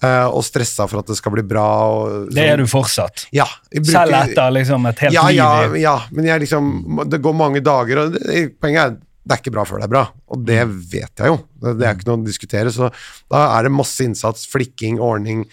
Uh, 0.00 0.32
og 0.32 0.40
stressa 0.46 0.86
for 0.88 1.02
at 1.02 1.10
det 1.10 1.18
skal 1.18 1.34
bli 1.34 1.42
bra. 1.44 1.66
Og, 1.92 2.30
Det 2.32 2.46
er 2.48 2.56
du 2.56 2.64
fortsatt. 2.70 3.26
Ja. 3.36 3.44
bruker- 3.68 3.90
Selv 3.92 4.16
etter 4.16 4.54
liksom 4.56 4.86
et 4.88 5.02
helt 5.04 5.12
ja, 5.12 5.26
liv 5.28 5.36
ja, 5.36 5.50
ja, 5.76 5.96
men 6.10 6.24
jeg 6.24 6.40
liksom 6.40 7.04
Det 7.10 7.20
går 7.20 7.34
mange 7.36 7.60
dager, 7.60 8.06
og 8.06 8.14
det, 8.16 8.46
poenget 8.56 8.80
er 8.86 8.96
det 9.20 9.36
er 9.36 9.42
ikke 9.42 9.52
bra 9.52 9.64
før 9.68 9.82
det 9.82 9.84
er 9.84 9.92
bra. 9.92 10.04
Og 10.32 10.40
det 10.48 10.62
vet 10.90 11.20
jeg 11.20 11.28
jo. 11.28 11.36
Det, 11.60 11.74
det 11.78 11.86
er 11.86 11.94
ikke 11.94 12.08
noe 12.08 12.18
å 12.22 12.24
diskutere. 12.26 12.72
Så 12.72 12.88
da 13.30 13.42
er 13.58 13.68
det 13.68 13.74
masse 13.76 14.02
innsats, 14.02 14.46
flikking, 14.48 14.96
ordning, 15.04 15.44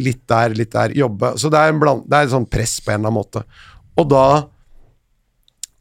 litt 0.00 0.24
der, 0.26 0.56
litt 0.56 0.72
der, 0.72 0.94
jobbe. 0.96 1.34
Så 1.38 1.52
det 1.52 1.60
er, 1.60 1.74
en 1.74 1.82
bland, 1.82 2.08
det 2.08 2.16
er 2.16 2.26
en 2.26 2.32
sånn 2.38 2.48
press 2.50 2.78
på 2.80 2.90
en 2.90 3.02
eller 3.02 3.12
annen 3.12 3.20
måte. 3.20 3.44
Og 4.00 4.08
da 4.10 4.24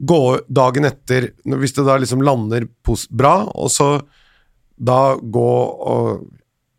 gå 0.04 0.24
dagen 0.52 0.88
etter, 0.90 1.32
hvis 1.44 1.76
det 1.78 1.86
da 1.88 1.98
liksom 2.02 2.24
lander 2.26 2.68
bra, 3.10 3.36
og 3.54 3.72
så 3.72 3.96
da 4.84 5.16
gå 5.18 5.52
og 5.94 6.26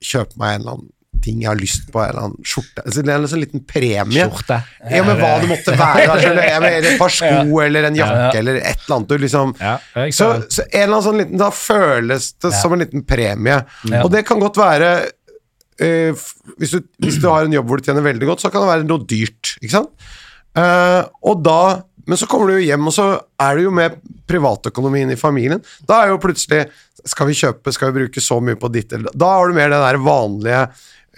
kjøpe 0.04 0.40
meg 0.40 0.56
en 0.56 0.60
eller 0.60 0.76
annen 0.76 0.90
ting 1.24 1.40
jeg 1.40 1.48
har 1.48 1.56
lyst 1.56 1.86
på, 1.92 2.00
en 2.02 2.10
eller 2.10 2.26
annen 2.26 2.46
skjorte. 2.46 2.82
Altså, 2.84 3.00
det 3.04 3.12
er 3.12 3.22
en 3.22 3.30
sånn 3.30 3.40
liten 3.40 3.62
premie. 3.64 4.26
Skjorte. 4.26 4.58
Ja, 4.92 5.02
men 5.06 5.20
hva 5.20 5.30
det 5.40 5.48
måtte 5.48 5.76
være. 5.78 6.18
Eller 6.34 6.88
et 6.90 6.98
par 7.00 7.12
sko 7.14 7.60
eller 7.64 7.88
en 7.88 7.96
jakke 7.98 8.18
Ja, 8.18 8.26
ja. 8.28 8.40
eller 8.42 8.58
et 8.60 8.82
eller 8.84 8.96
annet. 8.98 9.08
Du 9.08 9.24
liksom 9.24 9.54
Ja, 9.60 9.76
så, 10.12 10.28
så 10.52 10.66
en 10.66 10.82
eller 10.82 10.90
annen 10.90 11.06
sånn 11.06 11.20
liten 11.22 11.40
Da 11.40 11.48
føles 11.54 12.28
det 12.44 12.52
som 12.58 12.74
en 12.76 12.84
liten 12.84 13.06
premie. 13.08 13.62
Og 14.02 14.10
det 14.12 14.24
kan 14.28 14.42
godt 14.42 14.60
være 14.60 14.90
uh, 15.06 16.26
hvis, 16.58 16.76
du, 16.76 16.84
hvis 17.06 17.18
du 17.22 17.30
har 17.30 17.48
en 17.48 17.56
jobb 17.56 17.70
hvor 17.70 17.80
du 17.80 17.88
tjener 17.88 18.04
veldig 18.04 18.28
godt, 18.34 18.44
så 18.44 18.52
kan 18.52 18.66
det 18.66 18.72
være 18.74 18.88
noe 18.90 19.08
dyrt. 19.08 19.56
Ikke 19.62 19.78
sant? 19.78 20.10
Uh, 20.54 21.02
og 21.26 21.40
da 21.42 21.60
Men 22.06 22.20
så 22.20 22.28
kommer 22.30 22.50
du 22.50 22.58
jo 22.58 22.66
hjem, 22.66 22.88
og 22.90 22.94
så 22.96 23.06
er 23.40 23.56
du 23.56 23.66
jo 23.66 23.74
med 23.74 23.96
privatøkonomien 24.30 25.12
i 25.14 25.18
familien. 25.20 25.62
Da 25.88 26.02
er 26.04 26.12
jo 26.14 26.20
plutselig 26.22 26.66
Skal 27.04 27.28
vi 27.28 27.34
kjøpe, 27.36 27.72
skal 27.74 27.90
vi 27.92 28.00
bruke 28.04 28.20
så 28.24 28.38
mye 28.40 28.56
på 28.56 28.70
ditt 28.72 28.92
eller 28.96 29.12
Da 29.12 29.26
har 29.36 29.50
du 29.50 29.56
mer 29.56 29.68
den 29.68 29.82
der 29.82 29.98
vanlige, 30.00 30.60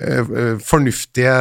eh, 0.01 0.19
eh, 0.19 0.57
fornuftige 0.59 1.35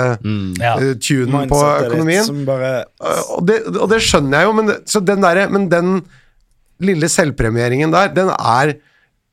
Ja. 0.62 0.76
eh, 0.78 0.94
tunen 1.02 1.50
på 1.50 1.62
økonomien. 1.88 2.24
Som 2.24 2.44
bare 2.46 2.86
Uh, 3.02 3.38
og, 3.38 3.48
det, 3.48 3.62
og 3.76 3.90
det 3.90 4.02
skjønner 4.06 4.40
jeg 4.40 4.46
jo, 4.48 4.54
men, 4.54 4.76
så 4.86 5.02
den, 5.04 5.22
der, 5.22 5.50
men 5.50 5.70
den 5.70 5.96
lille 6.82 7.10
selvpremieringen 7.10 7.92
der, 7.92 8.12
den 8.14 8.30
er 8.30 8.76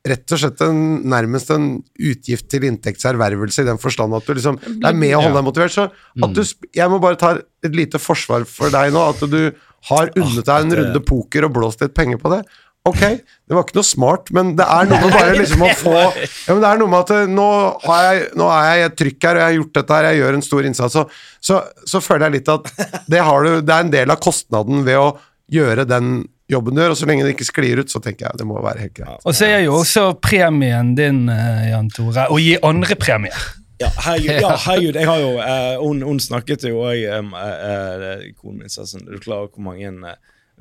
rett 0.08 0.34
og 0.34 0.40
slett 0.40 0.60
en, 0.66 1.02
nærmest 1.06 1.50
en 1.54 1.66
utgift 1.94 2.48
til 2.50 2.64
inntektservervelse, 2.66 3.62
i 3.62 3.68
den 3.68 3.78
forstand 3.78 4.16
at 4.16 4.26
du 4.26 4.34
liksom 4.34 4.58
Det 4.58 4.88
er 4.88 4.96
med 4.98 5.14
å 5.14 5.20
holde 5.22 5.38
deg 5.38 5.46
motivert. 5.46 5.74
Så 5.74 5.84
at 5.92 6.34
du, 6.34 6.42
jeg 6.74 6.90
må 6.90 6.98
bare 7.02 7.20
ta 7.20 7.36
et 7.38 7.76
lite 7.76 8.00
forsvar 8.02 8.46
for 8.50 8.72
deg 8.74 8.92
nå, 8.94 9.04
at 9.12 9.22
du 9.30 9.52
har 9.90 10.12
unnet 10.14 10.44
deg 10.46 10.66
en 10.66 10.76
runde 10.80 11.02
poker 11.06 11.48
og 11.48 11.56
blåst 11.56 11.82
litt 11.82 11.94
penger 11.96 12.20
på 12.22 12.32
det. 12.34 12.42
Ok, 12.82 12.98
det 12.98 13.54
var 13.54 13.62
ikke 13.62 13.76
noe 13.78 13.86
smart, 13.86 14.30
men 14.34 14.56
det 14.58 14.64
er 14.66 14.88
noe 14.90 14.98
med 15.04 15.12
bare 15.14 15.34
liksom 15.38 15.60
å 15.62 15.68
få 15.84 15.92
ja, 15.94 16.48
men 16.48 16.62
Det 16.64 16.70
er 16.72 16.80
noe 16.80 16.90
med 16.90 17.04
at 17.04 17.12
eh, 17.14 17.28
nå, 17.30 17.48
har 17.84 18.06
jeg, 18.08 18.24
nå 18.40 18.48
er 18.50 18.64
jeg 18.66 18.80
i 18.80 18.86
et 18.88 18.96
trykk 19.02 19.26
her, 19.28 19.38
og 19.38 19.42
jeg 19.42 19.46
har 19.46 19.58
gjort 19.60 19.76
dette 19.78 19.98
her, 19.98 20.08
jeg 20.08 20.18
gjør 20.18 20.38
en 20.38 20.44
stor 20.48 20.68
innsats, 20.70 20.96
så, 20.98 21.04
så, 21.38 21.60
så 21.92 22.02
føler 22.02 22.26
jeg 22.26 22.40
litt 22.40 22.50
at 22.50 22.72
det, 23.06 23.22
har 23.22 23.46
du, 23.46 23.52
det 23.62 23.76
er 23.76 23.86
en 23.86 23.94
del 23.94 24.14
av 24.14 24.18
kostnaden 24.24 24.82
ved 24.88 24.98
å 24.98 25.12
gjøre 25.52 25.86
den 25.86 26.10
jobben 26.50 26.74
du 26.74 26.82
gjør, 26.82 26.96
og 26.96 26.98
så 26.98 27.08
lenge 27.08 27.28
det 27.28 27.36
ikke 27.36 27.46
sklir 27.52 27.84
ut, 27.84 27.92
så 27.92 28.02
tenker 28.02 28.26
jeg 28.26 28.42
det 28.42 28.50
må 28.50 28.58
være 28.58 28.88
helt 28.88 28.96
greit. 28.98 29.22
Og 29.22 29.36
så 29.36 29.46
er 29.46 29.62
jo 29.68 29.78
også 29.78 30.08
premien 30.18 30.96
din, 30.98 31.28
eh, 31.30 31.68
Jan 31.70 31.90
Tore, 31.94 32.26
å 32.34 32.42
gi 32.42 32.56
andre 32.66 32.98
premier. 32.98 33.46
Ja, 33.82 33.90
herregud, 34.06 34.42
ja, 34.44 34.52
herregud 34.66 34.98
jeg 35.00 35.08
har 35.08 35.22
jo 35.22 35.32
eh, 35.42 35.72
hun, 35.82 36.04
hun 36.06 36.20
snakket 36.22 36.68
jo 36.68 36.84
òg 36.84 37.08
um, 37.18 37.32
uh, 37.34 38.22
Konen 38.38 38.62
min 38.62 38.72
sa 38.72 38.86
sånn 38.88 39.08
Er 39.08 39.16
du 39.16 39.22
klar 39.22 39.46
over 39.46 39.56
hvor 39.56 39.66
mange 39.72 39.90
eh, 40.12 40.18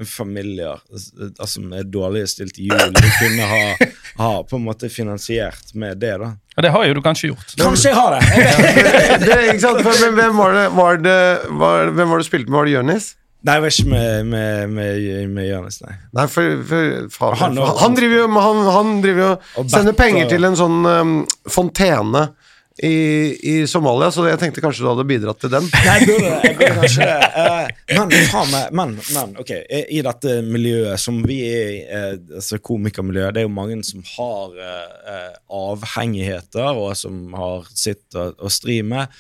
familier 0.08 0.80
eh, 0.90 1.30
altså 1.38 1.62
med 1.62 1.92
dårligstilt 1.94 2.58
jul 2.58 2.96
du 2.96 3.08
kunne 3.20 3.48
ha, 3.52 3.90
ha 4.22 4.32
på 4.48 4.58
en 4.58 4.66
måte 4.66 4.90
finansiert 4.90 5.74
med 5.78 6.02
det, 6.02 6.16
da? 6.24 6.34
Ja, 6.56 6.66
det 6.66 6.74
har 6.74 6.88
jo 6.88 6.98
du 6.98 7.02
kanskje 7.06 7.32
gjort. 7.32 7.54
Kanskje 7.60 7.92
jeg 7.92 8.00
har 8.00 8.16
det! 8.16 8.22
Vet. 8.36 9.26
det, 9.26 9.38
ikke 9.54 9.64
sant? 9.64 9.82
For, 9.86 10.02
men 10.04 10.18
hvem 10.18 10.40
var 10.42 10.58
det, 10.58 10.66
var 10.76 11.02
det 11.06 11.20
var, 11.62 11.92
Hvem 11.96 12.12
var 12.12 12.20
det 12.20 12.26
du 12.26 12.30
spilte 12.32 12.50
med? 12.50 12.58
Var 12.58 12.70
det 12.70 12.74
Jonis? 12.76 13.12
Nei, 13.42 13.56
jeg 13.58 13.64
var 13.64 13.74
ikke 13.74 13.90
med, 13.90 14.28
med, 14.30 14.74
med, 14.76 15.30
med 15.34 15.48
Jonis, 15.48 15.80
nei. 15.82 15.96
Nei, 16.18 16.28
for, 16.30 16.60
for 16.68 17.08
faen, 17.14 17.40
Han 17.40 17.78
han, 17.82 17.96
driver 17.98 18.20
jo 18.20 18.28
han, 18.36 18.60
han 18.76 18.92
driver 19.02 19.24
jo 19.24 19.32
Og 19.62 19.72
sender 19.74 19.98
penger 19.98 20.30
til 20.30 20.46
en 20.46 20.58
sånn 20.60 20.86
um, 20.86 21.16
fontene 21.50 22.28
i, 22.82 23.38
i 23.52 23.68
Somalia, 23.68 24.10
så 24.12 24.24
jeg 24.26 24.40
tenkte 24.42 24.62
kanskje 24.64 24.82
du 24.82 24.90
hadde 24.90 25.06
bidratt 25.06 25.38
til 25.44 25.52
den. 25.54 25.68
Nei, 25.70 25.98
jeg 26.00 26.08
burde, 26.10 26.32
jeg 26.48 26.56
burde 26.58 26.70
kanskje 26.80 27.08
det. 27.10 27.28
Uh, 27.36 27.84
men, 27.94 28.16
faen 28.32 28.56
men, 28.80 28.96
men, 29.14 29.36
ok, 29.42 29.52
i 29.62 29.82
i 30.00 30.02
dette 30.06 30.38
miljøet 30.48 31.02
som 31.02 31.20
vi 31.28 31.38
er 31.46 31.70
i, 31.76 31.82
uh, 31.86 32.40
altså 32.40 32.58
komikermiljøet, 32.64 33.36
det 33.36 33.44
er 33.44 33.46
jo 33.46 33.54
mange 33.54 33.78
som 33.86 34.02
har 34.16 34.58
uh, 34.58 35.36
avhengigheter, 35.62 36.72
og 36.74 36.96
som 36.98 37.22
har 37.38 37.70
sitt 37.70 38.18
å, 38.18 38.32
å 38.42 38.50
stri 38.52 38.82
med. 38.82 39.14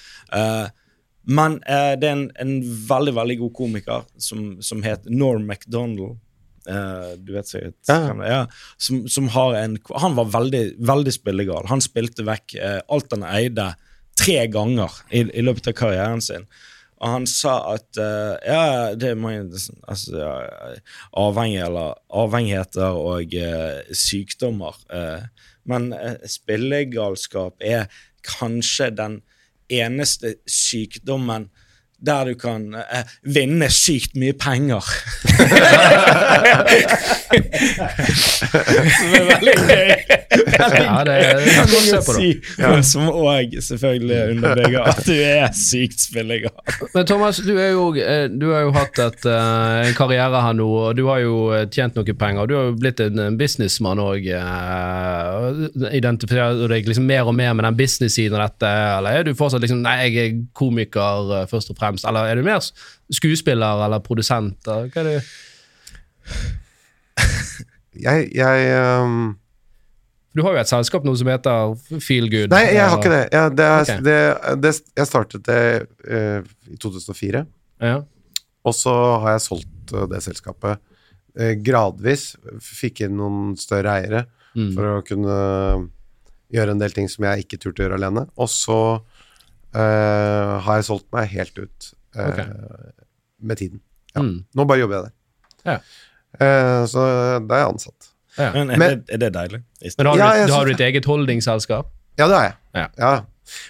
Men 1.31 1.59
det 1.61 2.07
er 2.07 2.13
en, 2.15 2.23
en 2.41 2.53
veldig, 2.89 3.13
veldig 3.13 3.35
god 3.43 3.51
komiker 3.53 4.05
som, 4.17 4.55
som 4.65 4.81
het 4.81 5.05
Norm 5.05 5.45
MacDonald. 5.45 6.17
Eh, 6.69 7.13
du 7.17 7.33
vet 7.33 7.47
sikkert 7.49 7.89
Ja. 7.89 8.13
Ja, 8.27 8.41
som, 8.77 9.07
som 9.09 9.29
har 9.33 9.55
en 9.57 9.77
Han 9.95 10.15
var 10.15 10.25
veldig, 10.25 10.75
veldig 10.77 11.13
spillegal. 11.13 11.65
Han 11.71 11.81
spilte 11.81 12.25
vekk 12.27 12.57
uh, 12.61 12.81
alt 12.91 13.13
han 13.15 13.25
eide, 13.25 13.71
tre 14.19 14.45
ganger 14.51 14.93
i, 15.09 15.23
i 15.25 15.41
løpet 15.41 15.71
av 15.71 15.77
karrieren 15.79 16.21
sin. 16.21 16.45
Og 17.01 17.09
han 17.09 17.25
sa 17.25 17.55
at 17.73 17.97
uh, 17.97 18.37
ja, 18.45 18.93
det 18.93 19.09
er 19.09 19.17
mange 19.17 19.47
altså, 19.89 20.13
ja, 20.19 20.35
avhengig, 21.17 21.63
eller, 21.65 21.97
avhengigheter 22.13 22.99
og 22.99 23.33
sykdommer. 23.97 24.77
men 25.65 25.91
spillegalskap 26.25 27.61
er 27.61 27.89
kanskje 28.25 28.89
den 28.93 29.21
eneste 29.71 30.35
sykdommen 30.49 31.49
der 32.05 32.31
du 32.31 32.33
kan 32.39 32.73
eh, 32.75 33.05
vinne 33.23 33.69
sykt 33.73 34.15
mye 34.19 34.33
penger. 34.33 34.81
Som 37.31 39.13
er 39.15 39.25
veldig 39.29 39.55
gøy. 39.61 39.91
Ja, 40.31 41.01
det 41.07 41.15
er 41.15 41.39
å 41.61 41.81
se 41.83 41.99
på, 42.03 42.13
da. 42.13 42.17
Si, 42.17 42.29
men 42.59 42.83
Som 42.87 43.07
òg 43.11 43.55
selvfølgelig 43.63 44.19
underbygger 44.35 44.89
at 44.91 45.01
du 45.07 45.13
er 45.15 45.51
sykt 45.55 45.99
spillegal. 46.03 46.55
Men 46.95 47.07
Thomas, 47.09 47.41
du, 47.43 47.53
er 47.59 47.71
jo, 47.73 47.85
eh, 47.99 48.25
du 48.31 48.47
har 48.53 48.65
jo 48.67 48.73
hatt 48.75 48.99
et, 49.03 49.27
eh, 49.29 49.89
en 49.89 49.97
karriere 49.97 50.43
her 50.45 50.57
nå, 50.57 50.67
og 50.67 50.95
du 50.97 51.03
har 51.09 51.19
jo 51.23 51.35
eh, 51.55 51.67
tjent 51.71 51.97
noen 51.99 52.19
penger. 52.19 52.49
Du 52.49 52.55
har 52.57 52.63
jo 52.69 52.77
blitt 52.79 52.99
en 53.03 53.37
businessmann 53.39 54.01
òg. 54.03 54.21
Identifiserer 55.91 56.53
du 56.59 56.67
deg 56.71 56.87
liksom 56.87 57.05
mer 57.09 57.23
og 57.27 57.35
mer 57.37 57.53
med 57.57 57.63
den 57.67 57.79
business-siden 57.79 58.35
av 58.37 58.41
dette, 58.49 58.71
eller 58.97 59.09
er 59.19 59.21
du 59.27 59.33
fortsatt 59.37 59.63
liksom 59.63 59.79
Nei, 59.81 59.95
jeg 60.05 60.13
er 60.21 60.33
komiker 60.57 61.47
først 61.49 61.71
og 61.73 61.77
fremst, 61.79 61.90
eller 62.07 62.31
er 62.31 62.39
du 62.39 62.43
mer 62.47 62.61
skuespiller 63.11 63.85
eller 63.85 63.99
produsent? 64.05 64.57
Hva 64.65 64.87
er 65.03 65.09
det? 65.09 65.19
Jeg, 68.01 68.29
jeg 68.31 68.67
um, 69.03 69.33
Du 70.31 70.41
har 70.45 70.55
jo 70.55 70.61
et 70.61 70.69
selskap 70.69 71.03
nå 71.03 71.11
som 71.19 71.27
heter 71.27 71.73
Feel 71.99 72.29
Good. 72.31 72.53
Nei, 72.53 72.61
jeg 72.71 72.85
har 72.87 72.95
ikke 72.95 73.11
det. 73.11 73.25
Jeg, 73.35 73.51
det, 73.59 73.65
er, 73.67 73.81
okay. 73.83 73.99
det, 74.05 74.61
det 74.63 74.71
jeg 75.01 75.09
startet 75.09 75.43
det 75.49 75.63
uh, 76.07 76.39
i 76.71 76.77
2004, 76.79 77.43
Ja. 77.83 77.97
og 78.63 78.73
så 78.77 78.93
har 79.25 79.35
jeg 79.35 79.43
solgt 79.49 79.67
solgt 79.91 79.93
eh, 79.97 80.07
det 80.11 80.21
selskapet 80.23 80.79
eh, 81.37 81.55
gradvis. 81.63 82.35
Fikk 82.61 83.01
inn 83.05 83.17
noen 83.17 83.57
større 83.59 83.97
eiere 83.99 84.27
Mm. 84.51 84.73
for 84.75 84.83
å 84.83 85.03
kunne 85.07 85.35
gjøre 86.51 86.73
en 86.73 86.79
del 86.81 86.91
ting 86.91 87.05
som 87.07 87.23
jeg 87.23 87.45
ikke 87.45 87.55
turte 87.57 87.79
å 87.79 87.85
gjøre 87.85 87.95
alene. 88.01 88.25
Og 88.35 88.49
så 88.51 88.99
eh, 89.75 90.53
har 90.65 90.79
jeg 90.79 90.87
solgt 90.87 91.07
meg 91.15 91.29
helt 91.31 91.57
ut 91.57 91.89
uh, 92.17 92.27
okay. 92.27 92.47
med 93.39 93.59
tiden. 93.61 93.81
Ja. 94.13 94.23
Mm. 94.23 94.37
Nå 94.57 94.65
bare 94.69 94.83
jobber 94.83 94.97
jeg 94.97 95.09
der. 95.09 95.13
Ja. 95.71 95.77
Uh, 96.41 96.81
så 96.89 97.05
da 97.45 97.57
er 97.57 97.63
jeg 97.63 97.73
ansatt. 97.73 98.09
Ja. 98.37 98.49
Men 98.55 98.71
er, 98.71 98.79
det, 98.81 98.99
er 99.11 99.21
det 99.25 99.31
deilig? 99.35 99.61
Men 99.97 100.07
har 100.07 100.15
du, 100.15 100.23
Ja, 100.23 100.47
du 100.47 100.55
har 100.55 100.67
du, 100.67 100.73
et 100.73 100.83
eget 100.87 101.07
holdingselskap? 101.09 101.91
Ja, 102.19 102.27
det 102.31 102.37
er 102.37 102.45
jeg. 102.47 102.57
Ja. 102.79 102.87
Ja. 102.97 103.13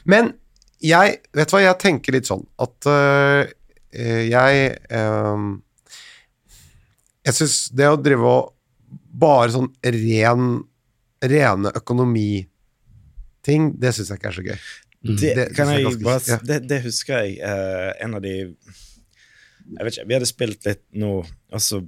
Men 0.06 0.34
jeg 0.82 1.20
Vet 1.38 1.50
du 1.50 1.56
hva, 1.56 1.62
jeg 1.62 1.78
tenker 1.82 2.16
litt 2.16 2.30
sånn 2.30 2.42
at 2.62 2.88
jeg 3.94 4.62
øh, 4.98 5.42
Jeg 7.22 7.38
syns 7.38 7.58
det 7.78 7.90
å 7.90 8.00
drive 8.02 8.26
og 8.26 8.54
bare 9.22 9.52
sånn 9.54 9.70
ren 9.94 10.48
rene 11.22 11.72
økonomiting, 11.78 13.72
det 13.78 13.94
syns 13.96 14.10
jeg 14.12 14.20
ikke 14.20 14.32
er 14.32 14.38
så 14.38 14.46
gøy. 14.46 14.64
Det, 15.02 15.34
Det- 15.36 15.48
kan 15.58 15.68
er 15.74 15.80
jeg 15.82 15.98
bare, 16.04 16.22
ja. 16.30 16.38
det, 16.46 16.60
det 16.70 16.82
husker 16.84 17.24
jeg 17.26 17.40
Uh, 17.42 17.92
en 18.06 18.14
av 18.16 18.22
de 18.22 18.34
Jeg 19.72 19.86
vet 19.88 19.96
ikke, 19.96 20.08
Vi 20.10 20.14
hadde 20.18 20.28
spilt 20.30 20.66
litt 20.68 20.82
nå, 21.00 21.12
og 21.54 21.62
så 21.64 21.80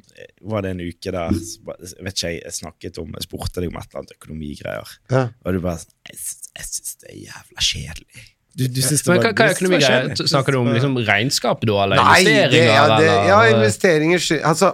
var 0.41 0.62
det 0.65 0.71
en 0.73 0.82
uke 0.82 1.12
der 1.13 1.34
jeg 1.36 2.04
vet 2.06 2.15
ikke, 2.15 2.32
jeg, 2.39 2.54
snakket 2.56 2.97
om 3.02 3.12
Jeg 3.17 3.26
spurte 3.28 3.62
deg 3.62 3.69
om 3.69 3.78
et 3.82 3.86
eller 3.89 4.02
annet 4.04 4.15
økonomigreier, 4.17 4.93
Ja. 5.12 5.23
og 5.45 5.54
du 5.54 5.60
bare 5.65 5.82
sånn, 5.84 5.93
Jeg, 6.10 6.17
jeg 6.58 6.65
syns 6.71 6.95
det 7.04 7.10
er 7.12 7.19
jævla 7.28 7.67
kjedelig. 7.69 8.26
Du, 8.56 8.67
du 8.69 8.82
synes 8.86 9.02
det 9.02 9.10
Men 9.10 9.21
hva, 9.23 9.32
hva 9.34 9.45
er 9.49 9.56
økonomigreier? 9.58 10.28
Snakker 10.30 10.54
du 10.54 10.58
om 10.62 10.67
liksom 10.73 10.97
regnskap 11.08 11.63
da, 11.65 11.78
eller 11.86 12.02
Nei, 12.02 12.19
investeringer? 12.21 12.52
det, 12.54 12.65
ja, 12.69 12.84
det, 12.97 13.08
eller, 13.10 13.30
ja, 13.30 13.39
investeringer 13.58 14.28
Altså, 14.54 14.73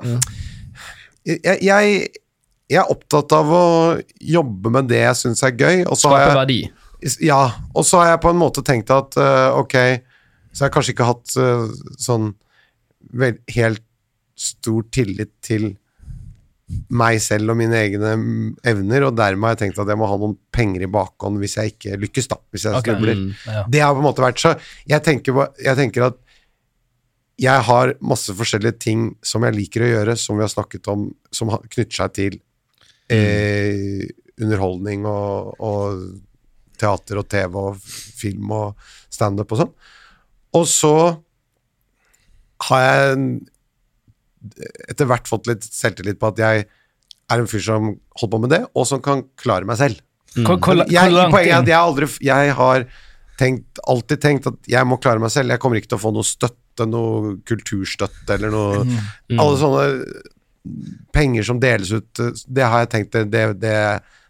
jeg, 1.25 1.58
jeg, 1.63 2.10
jeg 2.69 2.80
er 2.84 2.91
opptatt 2.93 3.32
av 3.39 3.52
å 3.56 3.63
jobbe 4.21 4.71
med 4.75 4.89
det 4.91 4.99
jeg 5.04 5.15
syns 5.23 5.43
er 5.47 5.56
gøy, 5.56 5.86
og 5.88 5.95
så 5.97 6.12
har 6.12 6.19
Skape 6.19 6.28
jeg 6.30 6.38
verdi. 6.41 6.60
Ja, 7.23 7.43
og 7.73 7.85
så 7.88 8.01
har 8.01 8.13
jeg 8.13 8.23
på 8.23 8.31
en 8.33 8.39
måte 8.39 8.63
tenkt 8.65 8.91
at 8.91 9.15
uh, 9.19 9.55
ok, 9.59 9.75
så 10.51 10.65
har 10.65 10.69
jeg 10.69 10.75
kanskje 10.75 10.95
ikke 10.95 11.07
hatt 11.07 11.35
uh, 11.39 11.69
sånn 12.01 12.33
vel, 13.15 13.38
helt 13.55 13.85
stor 14.39 14.83
tillit 14.93 15.31
til 15.43 15.71
meg 16.93 17.17
selv 17.23 17.53
og 17.53 17.57
mine 17.59 17.77
egne 17.79 18.13
mm, 18.19 18.49
evner, 18.71 19.07
og 19.07 19.15
dermed 19.17 19.47
har 19.47 19.55
jeg 19.55 19.62
tenkt 19.63 19.81
at 19.81 19.89
jeg 19.89 19.99
må 19.99 20.09
ha 20.09 20.17
noen 20.21 20.35
penger 20.53 20.85
i 20.85 20.91
bakhånd 20.91 21.39
hvis 21.41 21.57
jeg 21.57 21.73
ikke 21.73 21.97
lykkes, 22.03 22.29
da. 22.29 22.38
Hvis 22.53 22.67
jeg 22.67 22.77
okay. 22.77 22.93
snubler. 22.93 23.21
Mm. 23.23 23.31
Ja. 23.47 23.63
Det 23.73 23.83
har 23.83 23.95
på 23.95 24.03
en 24.03 24.07
måte 24.09 24.25
vært 24.25 24.43
så 24.43 24.53
jeg 24.89 25.05
tenker, 25.05 25.39
jeg 25.63 25.79
tenker 25.79 26.09
at 26.12 26.19
jeg 27.39 27.65
har 27.69 27.93
masse 28.03 28.33
forskjellige 28.35 28.81
ting 28.83 29.03
som 29.25 29.45
jeg 29.47 29.55
liker 29.55 29.85
å 29.85 29.91
gjøre, 29.93 30.15
som 30.19 30.38
vi 30.38 30.43
har 30.43 30.51
snakket 30.51 30.89
om, 30.91 31.07
som 31.31 31.51
knytter 31.55 32.01
seg 32.01 32.15
til 32.17 32.35
eh, 33.15 34.03
underholdning 34.39 35.05
og, 35.07 35.53
og 35.63 36.01
teater 36.79 37.21
og 37.21 37.29
TV 37.31 37.57
og 37.59 37.79
film 38.19 38.53
og 38.55 38.91
standup 39.11 39.55
og 39.55 39.63
sånn. 39.63 39.73
Og 40.59 40.67
så 40.69 40.93
har 42.69 42.85
jeg 42.85 43.23
etter 44.89 45.07
hvert 45.09 45.27
fått 45.29 45.49
litt 45.49 45.65
selvtillit 45.67 46.19
på 46.19 46.31
at 46.31 46.39
jeg 46.41 46.65
er 47.29 47.41
en 47.41 47.49
fyr 47.49 47.63
som 47.63 47.91
holder 48.19 48.31
på 48.33 48.41
med 48.43 48.53
det, 48.55 48.61
og 48.73 48.87
som 48.89 49.03
kan 49.03 49.25
klare 49.39 49.67
meg 49.67 49.79
selv. 49.79 49.99
Hvor 50.35 50.83
Jeg, 50.85 51.09
er 51.09 51.55
at 51.57 51.67
jeg 51.67 51.73
aldri 51.73 52.05
Jeg 52.21 52.51
har 52.53 52.83
tenkt, 53.39 53.79
alltid 53.89 54.21
tenkt 54.21 54.49
at 54.49 54.67
jeg 54.69 54.85
må 54.87 54.99
klare 55.01 55.21
meg 55.21 55.31
selv. 55.33 55.49
Jeg 55.53 55.61
kommer 55.61 55.79
ikke 55.79 55.93
til 55.93 55.99
å 55.99 56.03
få 56.03 56.11
noe 56.13 56.27
støtte, 56.27 56.85
noe 56.89 57.37
kulturstøtte 57.47 58.37
eller 58.37 58.53
noe 58.53 58.83
Mm. 59.29 59.39
Alle 59.41 59.57
sånne 59.61 59.87
penger 61.15 61.43
som 61.45 61.59
deles 61.61 61.91
ut, 61.91 62.21
det 62.45 62.65
har 62.65 62.83
jeg 62.83 62.89
tenkt 62.91 63.11
Det, 63.13 63.23
det, 63.31 63.43
det, 63.61 63.75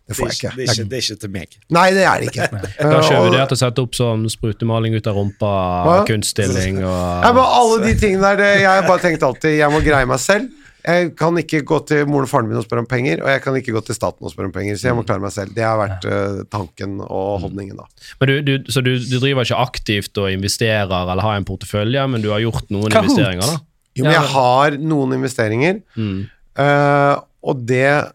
det 0.10 0.15
Det 0.15 0.17
får 0.17 0.30
jeg 0.32 0.38
ikke, 0.39 0.52
det, 0.58 0.65
er 0.65 0.74
ikke, 0.74 0.86
det 0.89 0.98
er 0.98 1.04
ikke 1.06 1.19
til 1.22 1.32
meg. 1.38 1.58
Nei, 1.78 1.88
det 1.93 2.04
er 2.10 2.22
det 2.24 2.30
ikke. 2.32 2.48
Da 2.89 3.02
kjører 3.06 3.28
vi 3.30 3.34
det 3.38 3.43
til 3.52 3.58
å 3.58 3.62
sette 3.62 3.84
opp 3.86 3.98
sånn 3.98 4.24
sprutemaling 4.34 4.95
ut 4.98 5.10
av 5.12 5.19
rumpa, 5.22 5.52
Hva? 5.86 5.98
kunststilling 6.10 6.80
og 6.82 7.28
ja, 7.28 7.30
men 7.36 7.43
alle 7.45 7.78
de 7.86 7.93
tingene 8.02 8.32
der, 8.32 8.39
det, 8.41 8.50
jeg 8.63 8.72
har 8.74 8.88
bare 8.89 9.04
tenkt 9.06 9.26
alltid 9.28 9.60
Jeg 9.60 9.69
må 9.76 9.84
greie 9.86 10.10
meg 10.10 10.19
selv. 10.24 10.50
Jeg 10.89 11.10
kan 11.19 11.36
ikke 11.38 11.60
gå 11.67 11.78
til 11.86 12.06
moren 12.08 12.24
og 12.26 12.30
faren 12.32 12.48
min 12.50 12.58
og 12.58 12.63
spørre 12.65 12.82
om 12.86 12.88
penger, 12.89 13.19
og 13.22 13.28
jeg 13.30 13.41
kan 13.43 13.56
ikke 13.60 13.74
gå 13.76 13.82
til 13.86 13.98
staten 13.98 14.26
og 14.26 14.32
spørre 14.32 14.48
om 14.48 14.54
penger, 14.56 14.78
så 14.80 14.88
jeg 14.88 14.95
må 14.98 15.04
klare 15.06 15.22
meg 15.22 15.34
selv. 15.36 15.52
Det 15.54 15.62
har 15.67 15.76
vært 15.78 16.06
uh, 16.08 16.38
tanken 16.50 16.93
og 17.04 17.43
holdningen, 17.43 17.76
da. 17.78 17.86
Men 18.22 18.32
du, 18.32 18.36
du, 18.48 18.69
så 18.72 18.82
du, 18.82 18.93
du 18.98 19.17
driver 19.19 19.43
ikke 19.45 19.60
aktivt 19.60 20.17
og 20.24 20.32
investerer 20.32 20.88
eller 21.04 21.22
har 21.22 21.36
en 21.38 21.45
portefølje, 21.45 22.06
men 22.15 22.24
du 22.24 22.30
har 22.32 22.39
gjort 22.48 22.72
noen 22.72 22.88
Kahoot! 22.95 23.12
investeringer, 23.12 23.43
da? 23.52 23.60
Jo, 24.00 24.06
men 24.08 24.15
jeg 24.15 24.32
har 24.32 24.80
noen 24.95 25.17
investeringer, 25.19 25.82
Mm. 26.00 26.22
uh, 26.63 27.15
og 27.50 27.62
det 27.69 27.84
eh, 27.91 28.08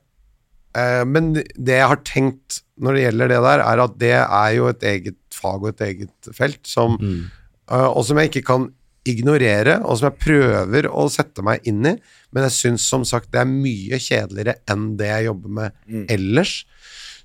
Men 1.07 1.33
det 1.39 1.77
jeg 1.79 1.87
har 1.91 2.01
tenkt 2.03 2.61
når 2.83 2.97
det 2.97 3.03
gjelder 3.05 3.29
det 3.31 3.41
der, 3.45 3.61
er 3.63 3.83
at 3.85 3.99
det 4.01 4.13
er 4.19 4.55
jo 4.57 4.65
et 4.73 4.83
eget 4.91 5.19
fag 5.35 5.63
og 5.63 5.69
et 5.71 5.83
eget 5.87 6.31
felt, 6.35 6.61
som, 6.67 6.97
Mm. 6.99 7.31
eh, 7.71 7.87
og 7.87 8.05
som 8.05 8.19
jeg 8.19 8.31
ikke 8.33 8.43
kan 8.49 8.65
ignorere, 9.07 9.77
og 9.85 9.99
som 10.01 10.09
jeg 10.11 10.19
prøver 10.25 10.89
å 10.91 11.05
sette 11.13 11.43
meg 11.45 11.61
inn 11.69 11.85
i, 11.87 11.93
men 12.33 12.43
jeg 12.49 12.55
syns 12.57 12.87
som 12.89 13.05
sagt 13.05 13.31
det 13.31 13.43
er 13.43 13.51
mye 13.51 13.99
kjedeligere 14.01 14.57
enn 14.73 14.97
det 14.97 15.11
jeg 15.13 15.27
jobber 15.29 15.49
med 15.61 16.09
ellers. 16.11 16.65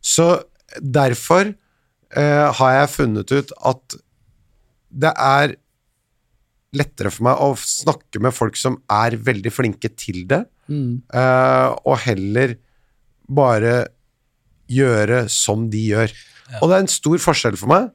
Så 0.01 0.43
derfor 0.77 1.53
uh, 2.17 2.51
har 2.59 2.71
jeg 2.81 2.89
funnet 2.97 3.31
ut 3.31 3.51
at 3.65 3.95
det 4.91 5.13
er 5.17 5.55
lettere 6.75 7.09
for 7.13 7.25
meg 7.29 7.41
å 7.41 7.53
snakke 7.57 8.21
med 8.21 8.35
folk 8.35 8.57
som 8.59 8.77
er 8.91 9.15
veldig 9.17 9.51
flinke 9.55 9.89
til 9.97 10.25
det, 10.29 10.45
Mm. 10.69 11.01
uh, 11.15 11.73
og 11.87 11.97
heller 12.05 12.51
bare 13.29 13.75
gjøre 14.69 15.23
som 15.31 15.67
de 15.71 15.81
gjør. 15.91 16.13
Og 16.59 16.69
det 16.69 16.75
er 16.75 16.83
en 16.85 16.91
stor 16.91 17.21
forskjell 17.21 17.57
for 17.59 17.71
meg 17.71 17.89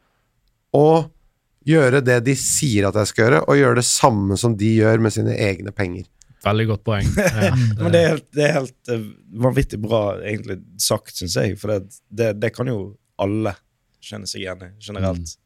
å 0.74 0.86
gjøre 1.64 2.02
det 2.04 2.18
de 2.26 2.34
sier 2.38 2.88
at 2.88 2.98
jeg 2.98 3.10
skal 3.10 3.24
gjøre, 3.24 3.44
og 3.48 3.58
gjøre 3.58 3.78
det 3.80 3.86
samme 3.88 4.36
som 4.40 4.56
de 4.58 4.74
gjør 4.80 5.02
med 5.04 5.14
sine 5.14 5.36
egne 5.40 5.72
penger. 5.74 6.08
Veldig 6.44 6.66
godt 6.74 6.84
poeng. 6.84 7.08
Ja. 7.44 7.52
Men 7.78 7.94
det 7.94 8.00
er 8.00 8.10
helt, 8.14 8.26
det 8.36 8.44
er 8.44 8.56
helt 8.58 8.90
uh, 8.92 9.06
vanvittig 9.46 9.80
bra 9.82 10.02
egentlig 10.20 10.58
sagt, 10.82 11.14
syns 11.16 11.38
jeg. 11.40 11.56
For 11.60 11.72
det, 11.72 12.00
det, 12.08 12.34
det 12.42 12.52
kan 12.56 12.68
jo 12.68 12.78
alle 13.20 13.54
kjenne 14.04 14.28
seg 14.28 14.44
igjen 14.44 14.66
i, 14.66 14.70
generelt. 14.84 15.24
Sier, 15.30 15.40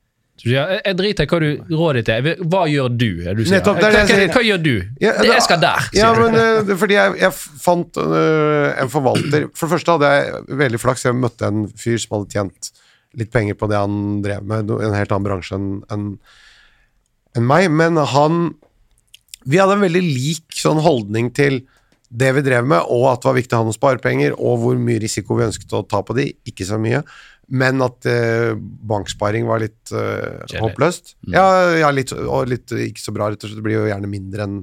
jeg, 0.46 0.80
jeg 0.84 0.96
driter 0.98 1.24
i 1.24 1.28
hva 1.32 1.38
du 1.42 1.74
råder 1.74 2.02
til. 2.06 2.26
er. 2.30 2.42
Hva 2.52 2.60
gjør 2.70 2.88
du? 2.94 3.06
du 3.34 3.42
sier. 3.44 3.54
Nettopp, 3.56 3.80
hva, 3.82 3.90
hva, 3.90 4.26
hva 4.36 4.42
gjør 4.46 4.60
du? 4.62 4.72
Ja, 5.02 5.12
da- 5.18 5.24
jeg 5.32 5.42
skal 5.42 5.60
der, 5.62 5.86
sier 5.90 6.02
Ja, 6.04 6.10
du. 6.14 6.20
men 6.22 6.38
eh, 6.70 6.76
fordi 6.78 6.94
jeg, 6.98 7.14
jeg 7.24 7.32
fant 7.64 7.96
øh, 8.02 8.68
en 8.82 8.92
forvalter 8.92 9.48
For 9.54 9.66
det 9.66 9.72
første 9.76 9.96
hadde 9.96 10.12
jeg 10.14 10.58
veldig 10.62 10.80
flaks. 10.84 11.04
Jeg 11.08 11.18
møtte 11.18 11.48
en 11.50 11.64
fyr 11.78 11.98
som 11.98 12.18
hadde 12.18 12.30
tjent 12.36 12.70
litt 13.18 13.32
penger 13.32 13.56
på 13.58 13.66
det 13.70 13.78
han 13.80 13.98
drev 14.22 14.44
med, 14.44 14.68
I 14.70 14.84
en 14.86 14.94
helt 14.94 15.10
annen 15.16 15.26
bransje 15.26 15.56
enn 15.56 15.68
en, 15.90 16.06
en 17.36 17.46
meg. 17.48 17.70
Men 17.72 17.96
han 17.96 18.54
Vi 19.48 19.58
hadde 19.58 19.78
en 19.78 19.84
veldig 19.86 20.02
lik 20.04 20.52
sånn 20.54 20.80
holdning 20.84 21.32
til 21.34 21.62
det 22.08 22.30
vi 22.38 22.40
drev 22.40 22.64
med, 22.64 22.86
og 22.88 23.02
at 23.10 23.20
det 23.20 23.28
var 23.28 23.34
viktig 23.36 23.52
å 23.52 23.58
ha 23.60 23.64
noen 23.66 23.74
sparepenger, 23.76 24.32
og 24.40 24.62
hvor 24.62 24.78
mye 24.80 25.00
risiko 25.02 25.36
vi 25.36 25.44
ønsket 25.44 25.74
å 25.76 25.82
ta 25.84 25.98
på 26.00 26.14
de. 26.16 26.30
Ikke 26.48 26.64
så 26.64 26.78
mye. 26.80 27.02
Men 27.48 27.80
at 27.80 28.04
eh, 28.04 28.52
banksparing 28.58 29.46
var 29.48 29.62
litt 29.62 29.92
eh, 29.96 30.58
håpløst. 30.60 31.14
Ja, 31.32 31.46
ja 31.80 31.88
litt, 31.94 32.12
og 32.12 32.50
litt 32.50 32.74
ikke 32.76 33.00
så 33.00 33.14
bra, 33.16 33.30
rett 33.32 33.40
og 33.40 33.48
slett. 33.48 33.60
Det 33.62 33.64
blir 33.64 33.78
jo 33.78 33.86
gjerne 33.88 34.10
mindre 34.10 34.44
enn 34.44 34.58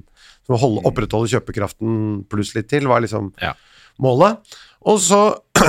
å 0.45 0.59
holde, 0.61 0.83
opprettholde 0.85 1.31
kjøpekraften 1.31 1.95
pluss 2.29 2.53
litt 2.53 2.69
til, 2.69 2.85
var 2.91 3.01
liksom 3.01 3.31
Ja. 3.41 3.55
målet. 3.97 4.37
Og 4.85 4.99
så 5.01 5.21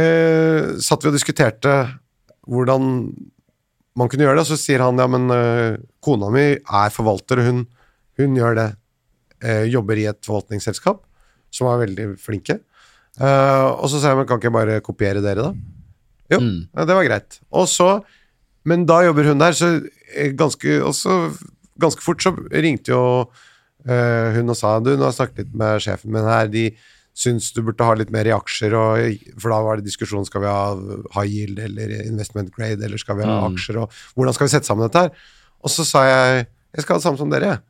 eh, 0.00 0.72
satt 0.80 1.04
vi 1.04 1.10
og 1.12 1.16
diskuterte 1.18 1.74
hvordan 2.48 2.88
man 3.94 4.10
kunne 4.10 4.26
gjøre 4.26 4.40
det, 4.40 4.46
og 4.46 4.50
så 4.54 4.58
sier 4.58 4.82
han 4.82 4.98
ja, 4.98 5.06
men 5.10 5.28
eh, 5.30 5.76
kona 6.02 6.30
mi 6.34 6.46
er 6.56 6.94
forvalter, 6.94 7.40
og 7.42 7.50
hun, 7.50 7.60
hun 8.20 8.40
gjør 8.40 8.56
det. 8.58 8.68
Eh, 9.44 9.66
jobber 9.68 10.00
i 10.00 10.08
et 10.08 10.24
forvaltningsselskap, 10.24 11.04
som 11.52 11.68
er 11.70 11.84
veldig 11.84 12.08
flinke. 12.18 12.58
Eh, 13.20 13.66
og 13.68 13.86
så 13.92 14.00
sa 14.00 14.10
jeg 14.14 14.18
men 14.22 14.26
kan 14.26 14.40
ikke 14.40 14.48
jeg 14.48 14.56
bare 14.56 14.80
kopiere 14.84 15.22
dere, 15.22 15.50
da? 15.52 15.73
Jo, 16.32 16.38
Mm. 16.40 16.68
ja, 16.76 16.84
det 16.88 16.94
var 16.96 17.04
greit. 17.04 17.40
Og 17.52 17.66
så, 17.68 18.02
men 18.64 18.86
da 18.88 19.02
jobber 19.04 19.24
hun 19.28 19.38
der, 19.42 19.52
så 19.52 19.68
eh, 20.16 20.30
ganske, 20.32 20.78
også, 20.82 21.18
ganske 21.78 22.00
fort 22.02 22.22
så 22.24 22.32
ringte 22.50 22.94
jo 22.94 23.02
eh, 23.86 24.32
hun 24.38 24.48
og 24.48 24.56
sa 24.56 24.78
du, 24.80 24.94
nå 24.96 25.04
har 25.04 25.12
jeg 25.12 25.18
snakket 25.20 25.38
litt 25.44 25.54
med 25.60 25.80
sjefen 25.84 26.12
min 26.14 26.24
her, 26.24 26.48
de 26.48 26.70
syns 27.14 27.52
du 27.54 27.60
burde 27.62 27.84
ha 27.86 27.92
litt 27.94 28.10
mer 28.10 28.26
i 28.26 28.32
aksjer, 28.34 28.72
og, 28.74 29.20
for 29.38 29.52
da 29.52 29.60
var 29.62 29.76
det 29.78 29.84
diskusjon 29.86 30.24
skal 30.26 30.42
vi 30.42 30.48
ha 30.50 30.64
high 31.20 31.28
yield 31.30 31.60
eller 31.62 31.92
investment 32.08 32.50
grade, 32.56 32.82
eller 32.82 32.98
skal 32.98 33.20
vi 33.20 33.28
ha 33.28 33.36
Mm. 33.44 33.52
aksjer, 33.54 33.76
og 33.84 33.90
hvordan 34.16 34.34
skal 34.34 34.48
vi 34.48 34.54
sette 34.56 34.66
sammen 34.66 34.88
dette 34.88 35.04
her? 35.04 35.12
Og 35.62 35.70
så 35.70 35.84
sa 35.86 36.02
jeg 36.08 36.46
jeg 36.74 36.82
skal 36.82 36.96
ha 36.96 36.98
det 36.98 37.04
samme 37.06 37.18
som 37.20 37.30
dere. 37.30 37.52
jeg. 37.52 37.60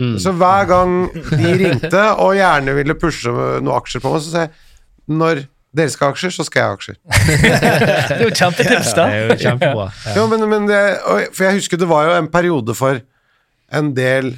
Mm. 0.00 0.14
Så 0.20 0.32
hver 0.32 0.64
gang 0.68 0.94
de 1.12 1.50
ringte 1.60 2.00
og 2.24 2.32
gjerne 2.38 2.72
ville 2.78 2.94
pushe 2.96 3.28
noen 3.28 3.68
aksjer 3.76 4.00
på 4.00 4.12
meg, 4.14 4.22
så 4.24 4.30
sa 4.32 4.46
jeg 4.46 4.50
når 5.12 5.42
dere 5.76 5.92
skal 5.92 6.10
ha 6.10 6.16
aksjer, 6.16 6.32
så 6.32 6.46
skal 6.46 6.62
jeg 6.62 6.70
ha 6.70 6.76
aksjer. 6.78 6.98
Det 8.08 8.16
er 8.16 8.24
jo 8.24 8.32
kjempetips, 8.32 8.92
da. 8.96 9.06
Det 9.06 9.20
er 9.20 9.30
jo 9.30 9.38
kjempebra. 9.42 9.86
Ja. 10.06 10.16
Jo, 10.18 10.26
men, 10.32 10.44
men 10.50 10.68
det, 10.70 10.82
for 11.36 11.46
jeg 11.46 11.60
husker 11.60 11.80
det 11.80 11.88
var 11.90 12.08
jo 12.08 12.16
en 12.16 12.30
periode 12.32 12.76
for 12.78 13.00
en 13.76 13.90
del 13.96 14.32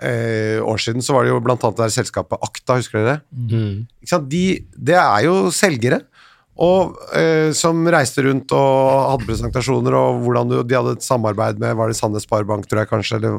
eh, 0.00 0.58
år 0.62 0.80
siden, 0.82 1.04
så 1.04 1.16
var 1.16 1.26
det 1.26 1.34
jo 1.34 1.42
blant 1.44 1.64
annet 1.66 1.80
det 1.80 1.88
der 1.88 1.96
selskapet 1.98 2.48
Akta, 2.48 2.78
husker 2.78 3.00
dere 3.00 3.16
det? 3.16 3.18
Mm. 3.52 3.74
Ikke 4.00 4.12
sant? 4.14 4.30
De, 4.32 4.44
det 4.90 4.96
er 5.00 5.26
jo 5.26 5.36
selgere. 5.54 6.02
Og 6.58 6.96
eh, 7.14 7.52
som 7.54 7.84
reiste 7.86 8.24
rundt 8.26 8.50
og 8.56 8.78
hadde 9.12 9.28
presentasjoner, 9.28 9.94
og 9.94 10.24
hvordan 10.24 10.50
du, 10.50 10.56
de 10.66 10.74
hadde 10.74 10.96
et 10.96 11.06
samarbeid 11.06 11.60
med 11.62 11.76
Var 11.78 11.92
det 11.92 11.98
Sandnes 11.98 12.26
Sparebank, 12.26 12.66
tror 12.66 12.82
jeg 12.82 12.90
kanskje, 12.90 13.20
eller 13.20 13.36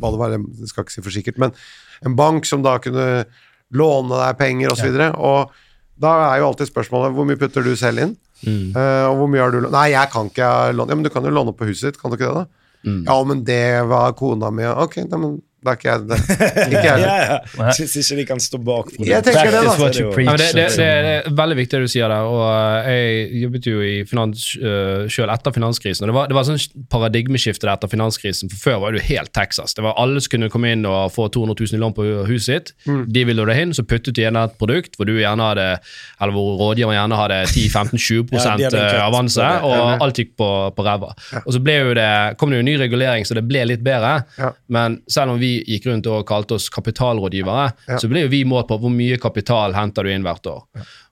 hva 0.00 0.14
det 0.14 0.22
var, 0.22 0.36
jeg 0.38 0.70
skal 0.70 0.86
ikke 0.86 0.94
si 0.94 1.04
for 1.04 1.12
sikkert, 1.18 1.40
men 1.42 1.52
en 2.08 2.16
bank 2.16 2.48
som 2.48 2.64
da 2.64 2.78
kunne 2.80 3.26
låne 3.76 4.16
deg 4.16 4.38
penger, 4.38 4.72
osv. 4.72 4.78
Og, 4.78 4.80
så 4.80 4.88
videre. 4.88 5.10
og 5.18 5.66
da 6.02 6.14
er 6.28 6.40
jo 6.42 6.50
alltid 6.52 6.70
spørsmålet 6.70 7.16
hvor 7.16 7.26
mye 7.28 7.40
putter 7.40 7.64
du 7.66 7.74
selv 7.78 8.04
inn? 8.04 8.14
Mm. 8.44 8.70
Uh, 8.76 9.06
og 9.10 9.20
hvor 9.20 9.30
mye 9.32 9.42
har 9.42 9.54
du 9.54 9.60
lånt? 9.62 9.74
Nei, 9.74 9.88
jeg 9.94 10.12
kan 10.12 10.30
ikke 10.30 10.50
låne. 10.76 10.94
Ja, 10.94 10.98
men 10.98 11.06
du 11.06 11.12
kan 11.12 11.26
jo 11.26 11.34
låne 11.34 11.54
opp 11.54 11.60
på 11.60 11.68
huset 11.70 11.90
ditt, 11.90 12.00
kan 12.00 12.12
du 12.12 12.18
ikke 12.18 12.30
det, 12.30 12.44
da? 12.44 12.64
Mm. 12.86 13.00
Ja, 13.08 13.16
men 13.26 13.44
det 13.46 13.62
var 13.90 14.14
kona 14.18 14.52
mi. 14.54 14.66
Ok, 14.68 15.00
da, 15.10 15.18
men 15.18 15.40
da 15.64 15.72
er 15.72 15.78
ikke 15.78 15.88
jeg 15.90 16.02
det. 16.06 16.18
Ikke 16.72 16.82
jeg 16.86 17.00
Ja, 17.02 17.14
ja. 17.58 17.72
Syns 17.74 17.96
ikke 17.98 18.16
de 18.20 18.24
kan 18.28 18.40
stå 18.42 18.58
bak. 18.62 18.92
Jeg 19.02 19.24
tenker 19.26 19.50
det, 19.50 19.62
da. 19.66 19.72
Det. 19.78 20.02
Ja, 20.22 20.34
det, 20.38 20.46
det, 20.54 20.66
det, 20.76 20.76
det 20.78 21.14
er 21.16 21.32
veldig 21.40 21.56
viktig 21.58 21.80
det 21.80 21.88
du 21.88 21.90
sier 21.90 22.12
der. 22.12 22.28
og 22.30 22.86
eh, 22.86 22.98
Jeg 23.00 23.42
jobbet 23.42 23.66
jo 23.66 23.80
i 23.82 23.94
finans 24.06 24.44
uh, 24.62 25.08
selv 25.10 25.32
etter 25.34 25.54
finanskrisen. 25.56 26.06
og 26.06 26.12
Det 26.12 26.16
var, 26.18 26.30
det 26.30 26.36
var 26.38 26.46
sånn 26.46 26.60
paradigmeskifte 26.94 27.70
etter 27.72 27.90
finanskrisen. 27.90 28.52
for 28.52 28.62
Før 28.68 28.78
var 28.84 28.94
det 28.94 29.02
jo 29.02 29.08
helt 29.10 29.32
Texas. 29.34 29.74
Det 29.74 29.82
var 29.86 29.98
Alle 29.98 30.22
som 30.22 30.36
kunne 30.36 30.50
komme 30.52 30.70
inn 30.76 30.86
og 30.88 31.10
få 31.16 31.26
200 31.34 31.58
000 31.58 31.78
i 31.78 31.82
lån 31.82 31.96
på 31.98 32.06
huset 32.30 32.48
sitt. 32.48 32.72
Mm. 32.86 33.02
De 33.12 33.24
ville 33.28 33.46
det 33.50 33.58
inn, 33.64 33.74
så 33.76 33.82
puttet 33.84 34.14
du 34.14 34.22
igjen 34.22 34.38
et 34.40 34.54
produkt 34.62 34.94
hvor 34.96 35.08
du 35.10 35.16
gjerne 35.18 35.50
hadde, 35.50 35.66
eller 36.22 36.36
hvor 36.36 36.54
rådgiveren 36.62 36.96
gjerne 37.00 37.18
hadde 37.18 37.40
10-15-20 37.50 38.38
Ja, 38.38 38.54
de 38.56 38.70
cut 38.70 39.02
avanse, 39.02 39.42
det. 39.42 39.66
og 39.66 40.06
alt 40.06 40.22
gikk 40.22 40.32
på, 40.38 40.48
på 40.76 40.86
ræva. 40.86 41.10
Og 41.44 41.50
så 41.56 41.60
ble 41.62 41.76
jo 41.82 41.98
det, 41.98 42.08
kom 42.40 42.54
det 42.54 42.62
jo 42.62 42.68
ny 42.70 42.78
regulering, 42.80 43.26
så 43.28 43.36
det 43.36 43.44
ble 43.50 43.66
litt 43.72 43.82
bedre. 43.84 44.14
Ja. 44.38 44.52
Men 44.72 45.00
selv 45.10 45.34
om 45.34 45.42
vi 45.42 45.47
gikk 45.66 45.86
rundt 45.90 46.06
og 46.12 46.24
kalte 46.28 46.56
oss 46.58 46.68
kapitalrådgivere, 46.74 47.66
Ja. 47.88 47.98
så 48.02 48.08
ble 48.10 48.22
jo 48.26 48.30
vi 48.32 48.44
målt 48.48 48.68
på 48.70 48.78
hvor 48.82 48.92
mye 48.94 49.18
kapital 49.20 49.74
henter 49.76 50.04
du 50.04 50.10
inn 50.12 50.22
hvert 50.26 50.46
år. 50.50 50.62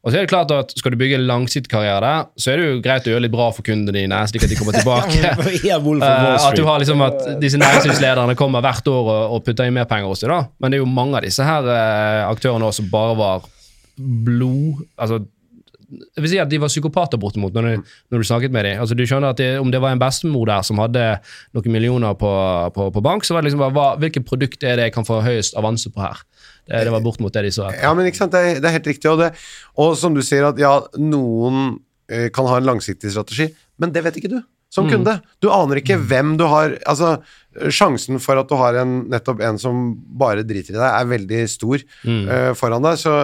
Og 0.07 0.13
så 0.13 0.19
er 0.21 0.23
det 0.27 0.31
klart 0.31 0.53
at 0.55 0.71
Skal 0.79 0.93
du 0.95 0.97
bygge 1.01 1.17
en 1.19 1.27
langsiktig 1.27 1.71
karriere 1.73 2.01
der, 2.05 2.27
så 2.39 2.53
er 2.53 2.57
det 2.61 2.67
jo 2.69 2.81
greit 2.85 3.09
å 3.09 3.11
gjøre 3.15 3.25
litt 3.27 3.33
bra 3.35 3.49
for 3.57 3.67
kundene 3.67 3.93
dine, 3.97 4.21
slik 4.31 4.45
at 4.47 4.53
de 4.53 4.59
kommer 4.61 4.77
tilbake. 4.81 5.19
Ja, 5.67 5.81
Eh, 5.81 6.47
at 6.47 6.55
du 6.57 6.65
har 6.69 6.79
liksom 6.83 7.03
at 7.03 7.41
disse 7.43 7.59
næringslivslederne 7.59 8.37
kommer 8.39 8.63
hvert 8.63 8.87
år 8.87 9.11
og, 9.11 9.35
og 9.39 9.45
putter 9.45 9.67
inn 9.67 9.75
mer 9.75 9.89
penger 9.91 10.07
hos 10.13 10.21
deg. 10.23 10.31
da. 10.31 10.43
Men 10.61 10.71
det 10.71 10.79
er 10.79 10.85
jo 10.85 10.91
mange 10.93 11.17
av 11.19 11.27
disse 11.27 11.43
her 11.47 11.67
eh, 11.67 12.23
aktørene 12.31 12.69
også 12.71 12.85
som 12.85 12.91
bare 12.93 13.17
var 13.19 13.47
blod 13.99 14.83
altså 15.01 15.23
jeg 15.87 16.23
vil 16.25 16.31
si 16.33 16.39
at 16.43 16.51
De 16.51 16.59
var 16.59 16.71
psykopater 16.71 17.21
bortimot 17.21 17.55
når 17.55 17.69
du, 17.69 17.93
når 18.11 18.23
du 18.23 18.27
snakket 18.27 18.55
med 18.55 18.67
dem. 18.67 18.81
Altså, 18.83 18.97
du 18.99 19.05
skjønner 19.07 19.35
at 19.35 19.41
det, 19.41 19.51
Om 19.63 19.71
det 19.71 19.81
var 19.83 19.95
en 19.95 20.03
bestemor 20.03 20.49
der 20.51 20.65
som 20.67 20.81
hadde 20.83 21.05
noen 21.57 21.75
millioner 21.75 22.17
på, 22.19 22.33
på, 22.75 22.89
på 22.95 23.05
bank, 23.05 23.27
så 23.27 23.37
var 23.37 23.45
det 23.45 23.51
liksom 23.51 23.63
bare 23.63 23.77
hva, 23.77 23.87
hvilket 24.03 24.27
produkt 24.27 24.67
er 24.67 24.81
det 24.81 24.89
jeg 24.89 24.97
kan 24.97 25.07
få 25.09 25.21
høyest 25.25 25.59
avanse 25.59 25.93
på 25.93 26.03
her? 26.03 26.25
Det, 26.67 26.83
det 26.89 26.95
var 26.95 27.05
bortimot 27.05 27.35
det 27.37 27.47
de 27.47 27.55
så. 27.55 27.71
Ja, 27.79 27.93
men 27.95 28.09
ikke 28.11 28.25
sant, 28.25 28.35
det 28.35 28.59
det 28.63 28.71
er 28.71 28.79
helt 28.81 28.91
riktig. 28.91 29.11
Og, 29.13 29.23
det, 29.23 29.31
og 29.79 29.95
som 30.01 30.17
du 30.17 30.23
sier, 30.27 30.49
at 30.51 30.59
ja, 30.59 30.75
noen 30.99 31.79
eh, 32.11 32.29
kan 32.35 32.49
ha 32.51 32.59
en 32.59 32.67
langsiktig 32.67 33.15
strategi, 33.15 33.53
men 33.79 33.95
det 33.95 34.03
vet 34.07 34.19
ikke 34.19 34.33
du 34.35 34.41
som 34.73 34.89
kunde. 34.91 35.19
Du 35.43 35.49
aner 35.53 35.81
ikke 35.81 35.99
hvem 35.99 36.37
du 36.41 36.47
har 36.51 36.75
Altså, 36.87 37.17
sjansen 37.73 38.21
for 38.21 38.39
at 38.41 38.49
du 38.51 38.57
har 38.61 38.77
en, 38.83 38.99
nettopp 39.13 39.41
en 39.45 39.59
som 39.61 39.91
bare 40.21 40.45
driter 40.47 40.75
i 40.75 40.79
deg, 40.79 40.87
er 40.89 41.13
veldig 41.13 41.45
stor 41.49 41.81
eh, 41.81 42.51
foran 42.59 42.85
deg. 42.85 42.99
Så, 43.01 43.15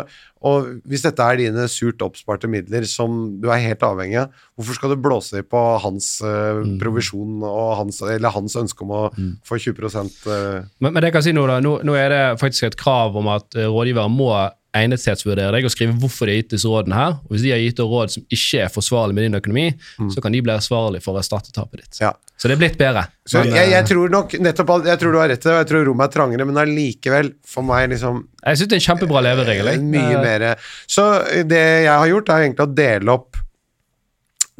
og 0.48 0.70
hvis 0.88 1.04
dette 1.04 1.26
er 1.26 1.38
dine 1.38 1.66
surt 1.70 2.02
oppsparte 2.02 2.48
midler 2.50 2.86
som 2.88 3.36
du 3.42 3.50
er 3.52 3.62
helt 3.66 3.84
avhengig 3.86 4.22
av, 4.22 4.32
hvorfor 4.56 4.78
skal 4.78 4.94
du 4.94 5.02
blåse 5.04 5.42
i 5.42 5.46
på 5.46 5.62
hans 5.84 6.14
eh, 6.26 6.62
provisjon 6.80 7.44
og 7.44 7.76
hans, 7.82 8.00
eller 8.06 8.34
hans 8.34 8.56
ønske 8.62 8.86
om 8.86 8.96
å 8.96 9.04
få 9.46 9.60
20 9.60 9.84
uh... 9.92 10.64
Men, 10.80 10.88
men 10.88 11.00
det 11.02 11.10
jeg 11.10 11.18
kan 11.18 11.28
si 11.28 11.36
nå, 11.36 11.46
da, 11.50 11.60
nå, 11.64 11.78
nå 11.86 11.98
er 11.98 12.10
det 12.14 12.24
faktisk 12.42 12.70
et 12.70 12.80
krav 12.80 13.18
om 13.18 13.30
at 13.34 13.58
eh, 13.58 13.68
rådgiver 13.68 14.10
må 14.12 14.32
egnethetsvurdere 14.72 15.52
deg 15.56 15.66
og 15.68 15.72
skrive 15.74 15.94
hvorfor 16.00 16.28
de 16.28 16.34
har 16.34 16.42
gitt 16.42 16.54
disse 16.54 16.68
rådene 16.70 16.96
her. 16.96 17.16
Og 17.26 17.34
Hvis 17.34 17.44
de 17.44 17.52
har 17.52 17.60
gitt 17.60 17.78
deg 17.78 17.92
råd 17.92 18.14
som 18.14 18.24
ikke 18.24 18.60
er 18.64 18.72
forsvarlig 18.72 19.16
med 19.16 19.26
din 19.26 19.38
økonomi, 19.38 19.66
så 20.14 20.24
kan 20.24 20.32
de 20.32 20.42
bli 20.44 20.54
ansvarlig 20.54 21.02
for 21.04 21.16
å 21.16 21.20
erstatte 21.20 21.52
tapet 21.52 21.84
ditt. 21.84 22.00
Ja. 22.00 22.14
Så 22.40 22.48
det 22.48 22.56
er 22.56 22.62
blitt 22.64 22.78
bedre. 22.80 23.04
Så 23.28 23.42
Men, 23.42 23.52
jeg, 23.54 23.70
jeg 23.70 23.78
eh, 23.84 23.86
tror 23.86 24.10
nok 24.10 24.32
nettopp 24.42 24.70
Jeg 24.88 24.98
tror 24.98 25.12
du 25.14 25.18
har 25.20 25.28
rett 25.30 25.44
i 25.44 25.46
det, 25.46 25.52
og 25.52 25.60
jeg 25.60 25.68
tror 25.70 25.84
rommet 25.86 26.08
er 26.08 26.14
trangere, 26.16 26.46
men 26.48 26.62
allikevel, 26.64 27.34
for 27.46 27.68
meg, 27.68 27.90
liksom 27.92 28.24
jeg 28.42 28.58
syns 28.58 28.70
det 28.70 28.74
er 28.74 28.80
en 28.80 28.86
kjempebra 28.88 29.22
leveregel. 29.22 29.68
jeg. 29.70 29.82
Mye 29.92 30.16
Eh, 30.16 30.22
mer 30.22 30.64
Så 30.90 31.04
det 31.46 31.62
jeg 31.84 31.92
har 31.92 32.08
gjort, 32.10 32.32
er 32.32 32.46
egentlig 32.46 32.66
å 32.66 32.74
dele 32.74 33.18
opp 33.18 33.40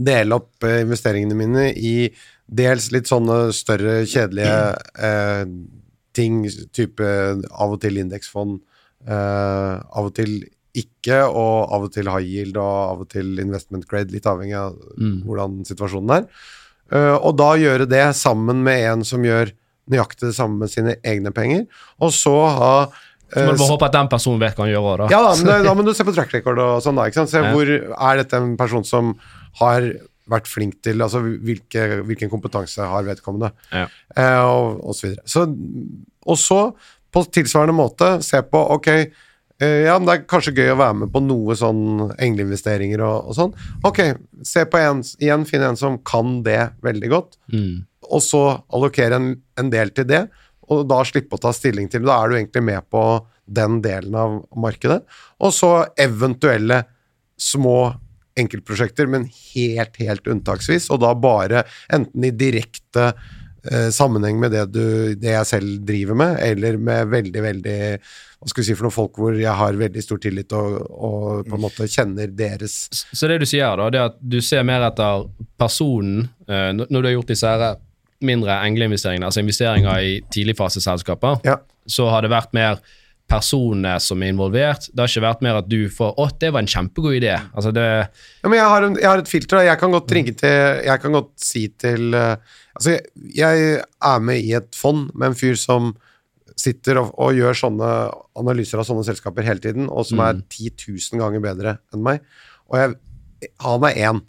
Dele 0.02 0.38
opp 0.38 0.64
eh, 0.64 0.80
investeringene 0.82 1.36
mine 1.36 1.64
i 1.76 2.10
dels 2.52 2.90
litt 2.94 3.10
sånne 3.10 3.52
større, 3.54 4.02
kjedelige 4.08 4.54
eh, 4.98 5.42
ting, 6.16 6.42
type 6.74 7.04
av 7.04 7.74
og 7.76 7.80
til 7.82 8.00
indeksfond, 8.00 8.56
eh, 8.56 8.71
av 9.08 10.06
og 10.08 10.12
til 10.14 10.36
ikke, 10.78 11.18
og 11.28 11.72
av 11.74 11.82
og 11.88 11.92
til 11.92 12.08
high 12.08 12.24
yield 12.24 12.56
og 12.56 12.74
av 12.94 13.00
og 13.04 13.08
til 13.12 13.40
investment 13.42 13.84
grade, 13.90 14.12
litt 14.14 14.28
avhengig 14.30 14.54
av 14.56 14.76
hvordan 15.26 15.62
situasjonen 15.68 16.14
er. 16.20 16.28
Uh, 16.92 17.16
og 17.24 17.34
da 17.40 17.54
gjøre 17.56 17.86
det 17.88 18.04
sammen 18.18 18.60
med 18.64 18.82
en 18.90 19.02
som 19.08 19.24
gjør 19.24 19.52
nøyaktig 19.92 20.28
det 20.28 20.36
samme 20.36 20.60
med 20.60 20.70
sine 20.72 20.94
egne 21.08 21.32
penger, 21.34 21.64
og 21.98 22.12
så 22.14 22.34
ha 22.52 22.74
Så 23.32 23.40
må 23.42 23.48
eh, 23.48 23.56
du 23.56 23.62
bare 23.62 23.70
håpe 23.72 23.86
at 23.88 23.94
den 23.96 24.10
personen 24.12 24.42
vet 24.42 24.54
hva 24.58 24.66
han 24.66 24.72
gjør 24.74 24.88
òg, 24.90 25.00
da. 25.00 25.06
ja 25.10 25.20
da, 25.24 25.30
men 25.40 25.66
da 25.66 25.72
må 25.78 25.84
du 25.86 25.92
se 25.96 26.04
på 26.06 26.12
track 26.14 26.34
record 26.36 26.60
og 26.62 26.82
sånn 26.84 27.00
da, 27.00 27.08
ikke 27.08 27.22
sant? 27.22 27.32
Se 27.32 27.40
Ja. 27.40 27.50
hvor 27.54 27.68
er 27.72 28.20
dette 28.20 28.38
en 28.38 28.52
person 28.60 28.84
som 28.84 29.14
har 29.58 29.88
vært 30.30 30.46
flink 30.46 30.78
til, 30.84 31.00
altså 31.02 31.24
hvilke, 31.24 32.02
hvilken 32.06 32.30
kompetanse 32.32 32.84
har 32.92 33.08
vedkommende, 33.08 33.50
Ja. 33.72 33.88
uh, 34.16 34.44
og, 34.52 34.84
og 34.92 34.96
så 34.96 35.08
videre. 35.08 35.24
Så, 35.26 35.48
og 36.28 36.38
så, 36.38 36.60
på 37.12 37.22
tilsvarende 37.34 37.74
måte, 37.76 38.08
se 38.24 38.40
på, 38.42 38.60
ok, 38.76 38.88
eh, 39.60 39.78
ja, 39.86 39.98
men 39.98 40.08
det 40.08 40.14
er 40.14 40.26
kanskje 40.30 40.54
gøy 40.56 40.72
å 40.72 40.78
være 40.80 40.98
med 41.02 41.12
på 41.14 41.20
noe 41.24 41.56
sånn 41.58 42.12
engleinvesteringer 42.16 43.02
og, 43.04 43.28
og 43.30 43.36
sånn. 43.38 43.52
Ok, 43.88 44.00
se 44.48 44.64
på 44.66 44.80
en, 44.80 45.02
igjen, 45.20 45.44
finne 45.48 45.72
en 45.72 45.80
som 45.80 45.98
kan 46.08 46.40
det 46.46 46.60
veldig 46.84 47.10
godt, 47.12 47.36
Mm. 47.52 47.84
og 48.12 48.22
så 48.24 48.42
allokere 48.72 49.18
en, 49.20 49.28
en 49.60 49.70
del 49.72 49.92
til 49.94 50.08
det, 50.08 50.22
og 50.72 50.86
da 50.88 51.02
slippe 51.04 51.36
å 51.36 51.42
ta 51.42 51.52
stilling 51.52 51.88
til. 51.92 52.04
Da 52.08 52.22
er 52.22 52.30
du 52.32 52.36
egentlig 52.38 52.62
med 52.64 52.86
på 52.90 53.02
den 53.44 53.80
delen 53.84 54.14
av 54.16 54.38
markedet. 54.56 55.02
Og 55.42 55.52
så 55.52 55.72
eventuelle 56.00 56.84
små 57.36 57.92
enkeltprosjekter, 58.38 59.08
men 59.10 59.26
helt, 59.52 59.98
helt 60.00 60.28
unntaksvis, 60.32 60.86
og 60.94 61.02
da 61.02 61.10
bare 61.18 61.64
enten 61.92 62.24
i 62.24 62.30
direkte 62.32 63.10
sammenheng 63.94 64.40
med 64.42 64.50
det, 64.50 64.64
du, 64.74 65.14
det 65.14 65.34
jeg 65.36 65.46
selv 65.46 65.78
driver 65.86 66.18
med, 66.18 66.38
eller 66.42 66.76
med 66.82 67.08
veldig, 67.12 67.42
veldig 67.44 67.78
hva 68.42 68.50
skal 68.50 68.64
vi 68.64 68.66
si 68.66 68.74
for 68.74 68.88
noen 68.88 68.94
folk 68.96 69.18
hvor 69.22 69.36
jeg 69.38 69.54
har 69.54 69.76
veldig 69.78 70.02
stor 70.02 70.18
tillit 70.18 70.50
og, 70.58 70.80
og 70.90 71.44
på 71.46 71.54
en 71.54 71.62
måte 71.62 71.86
kjenner 71.86 72.26
deres 72.34 72.74
Så 73.14 73.28
det 73.30 73.36
du 73.38 73.46
sier, 73.46 73.76
da, 73.78 73.86
det 73.94 74.00
er 74.00 74.08
at 74.10 74.16
du 74.18 74.40
ser 74.42 74.64
mer 74.66 74.82
etter 74.88 75.28
personen 75.62 76.24
eh, 76.50 76.72
når 76.74 76.90
du 76.98 77.06
har 77.06 77.14
gjort 77.20 77.30
disse 77.30 77.46
her 77.52 77.76
mindre 78.22 78.54
engleinvesteringene, 78.66 79.26
altså 79.30 79.42
investeringer 79.42 80.02
i 80.06 80.10
tidligfaseselskaper, 80.34 81.40
Ja. 81.46 81.56
så 81.90 82.08
har 82.10 82.22
det 82.22 82.30
vært 82.34 82.52
mer 82.54 82.82
personene 83.32 83.94
som 84.02 84.22
er 84.22 84.32
involvert. 84.32 84.88
Det 84.92 85.00
har 85.00 85.10
ikke 85.10 85.24
vært 85.24 85.44
mer 85.44 85.60
at 85.62 85.68
du 85.70 85.88
får 85.90 86.14
'Å, 86.14 86.28
det 86.38 86.52
var 86.52 86.62
en 86.62 86.72
kjempegod 86.74 87.16
idé'. 87.16 87.40
Altså 87.56 87.72
det, 87.72 87.86
Ja, 88.42 88.48
men 88.48 88.58
jeg 88.58 88.68
har, 88.68 88.82
en, 88.82 88.96
jeg 88.96 89.08
har 89.08 89.18
et 89.18 89.28
filter. 89.28 89.64
Jeg 89.64 89.78
kan 89.78 89.90
godt 89.90 90.12
ringe 90.12 90.34
til 90.36 90.84
Jeg 90.84 91.00
kan 91.00 91.12
godt 91.12 91.32
si 91.40 91.68
til 91.68 92.14
eh, 92.14 92.36
Altså, 92.76 92.90
jeg, 92.90 93.02
jeg 93.36 93.82
er 94.02 94.18
med 94.20 94.40
i 94.40 94.52
et 94.56 94.74
fond 94.74 95.10
med 95.14 95.28
en 95.28 95.34
fyr 95.34 95.54
som 95.56 95.94
sitter 96.56 97.00
og, 97.00 97.12
og 97.18 97.36
gjør 97.36 97.56
sånne 97.56 97.88
analyser 98.38 98.80
av 98.80 98.86
sånne 98.88 99.04
selskaper 99.04 99.44
hele 99.44 99.60
tiden, 99.60 99.88
og 99.88 100.06
som 100.06 100.20
er 100.24 100.40
10 100.40 100.72
000 100.88 101.20
ganger 101.20 101.40
bedre 101.44 101.78
enn 101.92 102.04
meg. 102.04 102.22
Og 102.70 102.78
jeg, 102.78 102.94
han 103.60 103.84
er 103.88 103.98
én. 104.08 104.20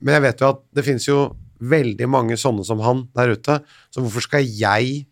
Men 0.00 0.14
jeg 0.14 0.22
vet 0.26 0.42
jo 0.42 0.50
at 0.54 0.62
det 0.76 0.86
finnes 0.86 1.06
jo 1.08 1.18
veldig 1.60 2.08
mange 2.08 2.38
sånne 2.40 2.64
som 2.64 2.80
han 2.84 3.04
der 3.16 3.34
ute, 3.36 3.58
så 3.92 4.02
hvorfor 4.02 4.24
skal 4.24 4.46
jeg 4.46 5.09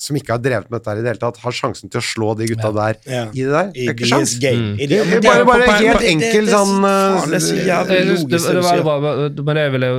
som 0.00 0.16
ikke 0.16 0.32
har 0.32 0.40
drevet 0.40 0.70
med 0.70 0.78
dette 0.80 0.88
her 0.94 1.00
i 1.00 1.04
det 1.04 1.10
hele 1.12 1.20
tatt, 1.20 1.38
har 1.44 1.52
sjansen 1.52 1.90
til 1.92 2.00
å 2.00 2.04
slå 2.06 2.30
de 2.38 2.46
gutta 2.48 2.70
der 2.72 2.96
Ja. 3.04 3.24
i 3.28 3.42
det 3.44 3.50
der? 3.52 3.66
Det 3.74 3.84
er 3.84 3.94
ikke 3.94 4.08
sjans. 4.08 4.32
Mm. 4.40 4.70
I 4.80 4.86
det- 4.88 5.04
det 5.10 5.22
bare- 5.22 5.40
er 5.40 5.44
bare 5.44 5.66
helt 5.76 6.00
det- 6.00 6.00
det- 6.00 6.12
enkel 6.14 6.48
sånn, 6.48 6.80
Det 6.80 7.36
eh, 7.36 8.04
det, 8.06 8.30
det, 8.30 9.34
det, 9.36 9.44
men 9.44 9.56
det 9.56 9.62
jeg 9.66 9.72
ville 9.72 9.90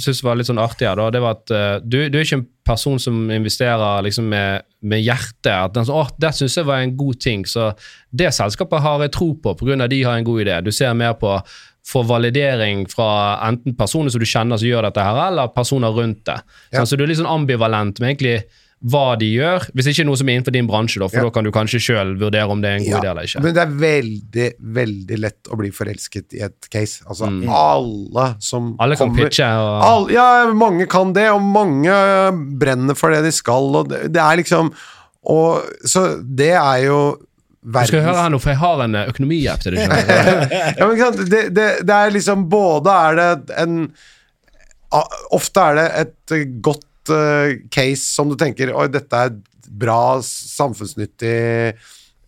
synes 0.00 0.22
var 0.24 0.36
litt 0.36 0.46
sånn 0.48 0.60
artig 0.62 0.86
her, 0.88 0.96
da, 0.96 1.10
det 1.10 1.20
var 1.22 1.36
at 1.36 1.50
eh, 1.50 1.78
du, 1.84 1.98
du 2.08 2.18
er 2.18 2.24
ikke 2.24 2.38
en 2.40 2.46
person 2.64 2.98
som 3.02 3.28
investerer 3.30 4.02
liksom 4.06 4.28
med, 4.30 4.62
med 4.82 5.02
hjertet. 5.04 5.50
At 5.52 5.74
den, 5.74 5.84
så, 5.84 5.96
Åh, 6.02 6.08
det 6.22 6.30
syns 6.38 6.56
jeg 6.56 6.64
var 6.68 6.78
en 6.84 6.96
god 6.96 7.18
ting. 7.20 7.44
Så 7.44 7.72
det 8.14 8.30
selskapet 8.32 8.80
har 8.84 9.00
jeg 9.02 9.12
tro 9.12 9.34
på, 9.34 9.56
pga. 9.58 9.88
de 9.88 10.02
har 10.02 10.16
en 10.16 10.24
god 10.24 10.44
idé. 10.46 10.60
Du 10.64 10.70
ser 10.70 10.94
mer 10.94 11.14
på 11.14 11.40
få 11.84 12.04
validering 12.06 12.84
fra 12.88 13.40
enten 13.48 13.74
personer 13.76 14.08
som 14.14 14.20
du 14.22 14.26
kjenner 14.26 14.56
som 14.60 14.68
gjør 14.68 14.82
dette, 14.86 15.02
her, 15.02 15.16
eller 15.32 15.48
personer 15.48 15.90
rundt 15.90 16.24
det. 16.24 16.36
Ja. 16.72 16.84
Så, 16.84 16.92
så 16.92 16.96
du 16.96 17.02
er 17.02 17.08
litt 17.10 17.18
sånn 17.18 17.26
ambivalent 17.26 17.98
med 17.98 18.12
egentlig 18.14 18.44
hva 18.82 19.16
de 19.20 19.28
gjør, 19.30 19.68
hvis 19.78 19.86
ikke 19.92 20.04
noe 20.08 20.18
som 20.18 20.26
er 20.28 20.34
innenfor 20.40 20.54
din 20.56 20.66
bransje, 20.66 20.98
da, 20.98 21.06
for 21.06 21.20
Ja. 21.20 21.24
da 21.28 21.30
kan 21.30 21.44
du 21.46 21.52
kanskje 21.54 21.78
sjøl 21.84 22.16
vurdere 22.18 22.50
om 22.50 22.60
det 22.64 22.70
er 22.70 22.76
en 22.80 22.84
god 22.88 22.96
idé 23.04 23.10
eller 23.12 23.28
ikke. 23.28 23.42
Men 23.44 23.54
det 23.54 23.62
er 23.62 23.74
veldig, 23.82 24.48
veldig 24.80 25.18
lett 25.22 25.50
å 25.54 25.58
bli 25.60 25.70
forelsket 25.70 26.34
i 26.34 26.42
et 26.48 26.68
case. 26.72 27.04
Altså, 27.06 27.28
alle 27.46 28.24
som 28.42 28.72
Mm. 28.72 28.76
Alle 28.80 28.96
kan 28.96 29.08
kommer 29.08 29.24
pitche. 29.28 29.46
Og, 29.46 29.82
alle, 29.86 30.12
Ja, 30.16 30.52
mange 30.52 30.88
kan 30.90 31.12
det, 31.12 31.28
og 31.30 31.40
mange 31.42 31.94
brenner 32.58 32.94
for 32.98 33.10
det 33.14 33.22
de 33.22 33.30
skal, 33.32 33.70
og 33.76 33.88
det, 33.88 34.12
det 34.12 34.20
er 34.22 34.36
liksom 34.42 34.72
og, 35.24 35.62
så 35.86 36.18
det 36.24 36.50
er 36.50 36.78
jo 36.88 37.16
Du 37.62 37.78
skal 37.86 38.02
høre 38.02 38.16
her 38.24 38.30
nå, 38.34 38.40
for 38.42 38.50
jeg 38.50 38.58
har 38.58 38.80
en 38.82 38.94
eh, 38.98 39.06
økonomihjelp 39.12 39.60
til 39.62 39.76
deg. 39.76 39.86
ja, 40.78 40.88
men? 40.88 41.28
Det, 41.30 41.42
det, 41.54 41.68
det 41.86 41.94
er 41.94 42.10
liksom 42.10 42.48
Både 42.50 42.90
er 42.90 43.14
det 43.20 43.54
en 43.62 43.76
Ofte 45.32 45.62
er 45.70 45.78
det 45.78 45.84
et 46.02 46.34
godt 46.60 46.82
case 47.72 48.04
som 48.04 48.30
du 48.30 48.36
tenker 48.38 48.70
Oi, 48.74 48.86
dette 48.92 49.18
er 49.18 49.32
et 49.32 49.68
bra, 49.72 50.20
samfunnsnyttig 50.22 51.36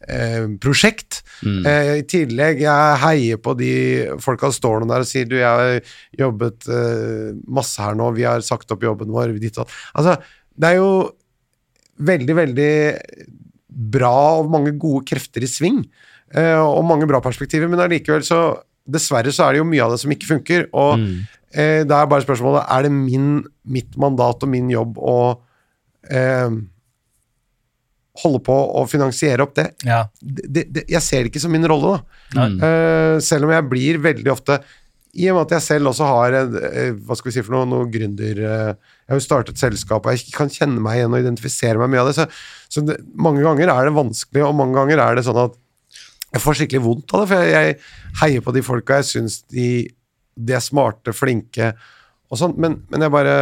eh, 0.08 0.46
prosjekt. 0.62 1.20
Eh, 1.44 1.90
I 2.00 2.06
tillegg, 2.08 2.62
jeg 2.64 3.00
heier 3.02 3.40
på 3.42 3.54
de 3.58 3.74
folka 4.22 4.50
som 4.50 4.58
står 4.58 4.86
der 4.88 5.04
og 5.04 5.08
sier 5.08 5.28
du, 5.28 5.36
jeg 5.40 5.44
har 5.44 5.94
jobbet 6.24 6.68
eh, 6.70 7.34
masse 7.46 7.82
her 7.82 7.96
nå, 7.98 8.10
vi 8.16 8.26
har 8.28 8.44
sagt 8.44 8.72
opp 8.74 8.84
jobben 8.86 9.12
vår, 9.14 9.36
ditt 9.42 9.60
og. 9.60 9.70
Altså, 9.94 10.16
det 10.54 10.70
er 10.70 10.80
jo 10.80 10.90
veldig, 12.04 12.34
veldig 12.40 12.72
bra 13.94 14.16
og 14.40 14.50
mange 14.52 14.74
gode 14.80 15.04
krefter 15.08 15.44
i 15.44 15.50
sving, 15.50 15.82
eh, 16.34 16.58
og 16.58 16.84
mange 16.88 17.08
bra 17.10 17.20
perspektiver, 17.24 17.70
men 17.70 17.82
allikevel 17.84 18.24
så 18.26 18.44
Dessverre 18.84 19.30
så 19.32 19.46
er 19.46 19.54
det 19.54 19.60
jo 19.62 19.64
mye 19.64 19.80
av 19.80 19.94
det 19.94 19.96
som 20.02 20.10
ikke 20.12 20.26
funker, 20.28 20.66
og 20.76 21.00
eh, 21.54 21.80
det 21.86 21.96
er 21.96 22.10
bare 22.10 22.24
spørsmålet 22.24 22.68
Er 22.76 22.86
det 22.86 22.92
min, 22.94 23.42
mitt 23.64 23.96
mandat 24.00 24.42
og 24.44 24.50
min 24.50 24.70
jobb 24.72 24.98
å 25.00 25.16
eh, 26.10 26.56
holde 28.22 28.40
på 28.46 28.54
å 28.54 28.84
finansiere 28.90 29.42
opp 29.44 29.56
det? 29.58 29.68
Ja. 29.86 30.04
det, 30.20 30.68
det, 30.70 30.86
jeg 30.90 31.02
ser 31.02 31.24
det 31.24 31.32
ikke 31.32 31.42
som 31.42 31.54
min 31.54 31.66
rolle, 31.70 31.96
da. 31.96 32.46
Mm. 32.46 32.58
Eh, 32.68 33.16
selv 33.24 33.48
om 33.48 33.54
jeg 33.54 33.70
blir 33.70 34.00
veldig 34.02 34.32
ofte 34.32 34.60
I 35.14 35.28
og 35.30 35.36
med 35.36 35.44
at 35.44 35.56
jeg 35.56 35.66
selv 35.68 35.92
også 35.92 36.06
har 36.10 36.36
en, 36.40 36.54
eh, 36.70 36.92
hva 36.94 37.18
skal 37.18 37.30
vi 37.30 37.34
si 37.36 37.44
for 37.46 37.56
noe, 37.56 37.68
noe 37.70 37.90
gründer 37.90 38.38
eh, 38.38 38.70
Jeg 38.74 39.12
har 39.12 39.20
jo 39.20 39.26
startet 39.26 39.60
selskap, 39.60 40.06
og 40.06 40.14
jeg 40.14 40.34
kan 40.34 40.50
kjenne 40.50 40.82
meg 40.82 41.00
igjen 41.00 41.14
og 41.14 41.22
identifisere 41.22 41.78
meg 41.82 41.92
mye 41.92 42.04
av 42.04 42.10
det. 42.10 42.16
Så, 42.18 42.28
så 42.70 42.86
det, 42.86 43.00
mange 43.14 43.44
ganger 43.44 43.70
er 43.70 43.90
det 43.90 43.98
vanskelig, 43.98 44.46
og 44.46 44.56
mange 44.58 44.78
ganger 44.78 45.02
er 45.04 45.18
det 45.18 45.26
sånn 45.26 45.42
at 45.44 45.60
jeg 46.34 46.42
får 46.42 46.56
skikkelig 46.58 46.82
vondt 46.82 47.12
av 47.14 47.22
det, 47.22 47.28
for 47.30 47.44
jeg, 47.46 47.52
jeg 47.54 48.22
heier 48.22 48.42
på 48.42 48.54
de 48.56 48.62
folka. 48.66 48.98
Jeg 48.98 49.10
syns 49.12 49.36
de, 49.54 49.68
de 50.34 50.56
er 50.56 50.62
smarte, 50.64 51.14
flinke 51.16 51.72
og 52.32 52.40
sånn, 52.40 52.54
men, 52.60 52.80
men 52.90 53.04
jeg 53.04 53.14
bare 53.14 53.36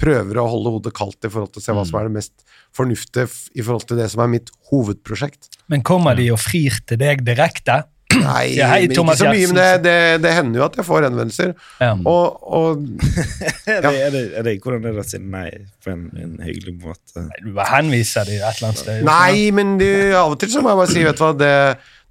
prøver 0.00 0.40
å 0.40 0.48
holde 0.48 0.74
hodet 0.76 0.94
kaldt 0.96 1.28
i 1.28 1.30
forhold 1.30 1.52
til 1.54 1.60
å 1.60 1.64
se 1.66 1.76
hva 1.76 1.84
som 1.84 2.00
er 2.00 2.08
det 2.08 2.16
mest 2.16 2.44
fornuftige 2.76 3.28
i 3.52 3.64
forhold 3.64 3.88
til 3.90 4.00
det 4.00 4.08
som 4.12 4.22
er 4.24 4.30
mitt 4.32 4.52
hovedprosjekt. 4.70 5.50
Men 5.72 5.84
kommer 5.86 6.16
de 6.16 6.30
og 6.32 6.40
frir 6.40 6.80
til 6.88 7.00
deg 7.02 7.24
direkte? 7.26 7.82
Nei, 8.16 8.46
Ja, 8.58 8.70
hei, 8.72 8.86
men 8.88 8.96
ikke 8.96 9.16
så 9.20 9.28
mye, 9.28 9.50
men 9.50 9.58
det, 9.58 9.66
det, 9.84 9.96
det 10.24 10.32
hender 10.34 10.62
jo 10.62 10.64
at 10.66 10.78
jeg 10.80 10.86
får 10.88 11.06
henvendelser. 11.06 11.52
Um. 11.82 12.06
Og, 12.10 12.40
og 12.42 12.80
Er 13.70 13.84
det, 13.84 13.92
er 13.92 14.14
det, 14.14 14.24
er 14.40 14.48
det, 14.48 14.56
hvordan 14.64 14.88
er 14.88 14.96
det 14.96 15.04
å 15.04 15.06
si 15.06 15.20
nei 15.22 15.46
på 15.84 15.92
en, 15.92 16.08
en 16.18 16.32
hyggelig 16.42 16.74
måte? 16.80 17.26
Du 17.44 17.52
bare 17.54 17.68
henviser 17.76 18.26
de 18.26 18.40
et 18.40 18.48
eller 18.48 18.70
annet 18.70 18.82
sted. 18.82 19.04
Nei, 19.06 19.50
men 19.54 19.76
det, 19.80 19.92
av 20.18 20.34
og 20.34 20.40
til 20.40 20.50
så 20.52 20.64
må 20.64 20.72
jeg 20.72 20.80
bare 20.80 20.94
si, 20.94 21.04
vet 21.06 21.20
du 21.20 21.22
hva, 21.26 21.30
det, 21.38 21.54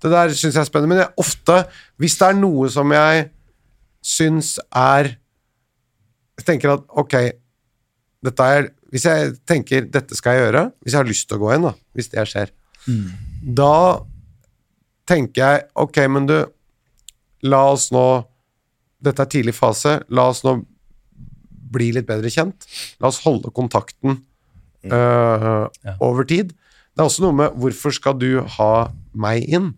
det 0.05 0.13
der 0.13 0.37
syns 0.37 0.53
jeg 0.53 0.61
er 0.61 0.69
spennende. 0.69 0.95
Men 0.95 1.19
ofte, 1.25 1.59
hvis 1.99 2.15
det 2.21 2.29
er 2.29 2.39
noe 2.39 2.71
som 2.71 2.95
jeg 2.95 3.27
syns 4.05 4.57
er 4.75 5.15
Jeg 6.39 6.45
tenker 6.47 6.71
at 6.77 6.85
ok, 6.87 7.15
dette 8.23 8.47
er 8.55 8.69
Hvis 8.93 9.05
jeg 9.05 9.33
tenker 9.47 9.89
dette 9.91 10.15
skal 10.17 10.37
jeg 10.37 10.47
gjøre, 10.47 10.63
hvis 10.81 10.95
jeg 10.95 11.01
har 11.01 11.09
lyst 11.09 11.27
til 11.29 11.37
å 11.37 11.43
gå 11.43 11.51
inn, 11.55 11.67
da, 11.67 11.73
hvis 11.93 12.09
det 12.13 12.25
skjer, 12.31 12.53
da 13.59 13.73
tenker 15.09 15.43
jeg 15.43 15.67
ok, 15.77 15.99
men 16.09 16.25
du, 16.29 16.37
la 17.45 17.61
oss 17.73 17.89
nå 17.93 18.07
Dette 18.99 19.23
er 19.23 19.29
tidlig 19.31 19.53
fase. 19.55 19.93
La 20.11 20.25
oss 20.27 20.41
nå 20.43 20.57
bli 21.71 21.85
litt 21.95 22.07
bedre 22.09 22.27
kjent. 22.33 22.65
La 22.99 23.07
oss 23.07 23.21
holde 23.23 23.47
kontakten 23.55 24.17
øh, 24.83 25.69
over 26.03 26.27
tid. 26.27 26.51
Det 26.51 26.99
er 26.99 27.07
også 27.07 27.23
noe 27.23 27.37
med 27.37 27.55
hvorfor 27.55 27.95
skal 27.95 28.17
du 28.19 28.41
ha 28.57 28.89
meg 29.15 29.47
inn? 29.47 29.69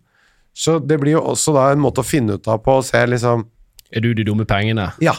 Så 0.58 0.80
det 0.82 0.98
blir 0.98 1.14
jo 1.14 1.22
også 1.32 1.54
da 1.54 1.68
en 1.70 1.84
måte 1.84 2.02
å 2.02 2.08
finne 2.08 2.34
ut 2.34 2.50
av 2.50 2.64
på 2.64 2.80
å 2.80 2.82
se 2.82 2.98
liksom 3.06 3.46
Er 3.92 4.00
du 4.04 4.12
de 4.16 4.24
dumme 4.24 4.46
pengene? 4.48 4.90
Ja. 5.04 5.14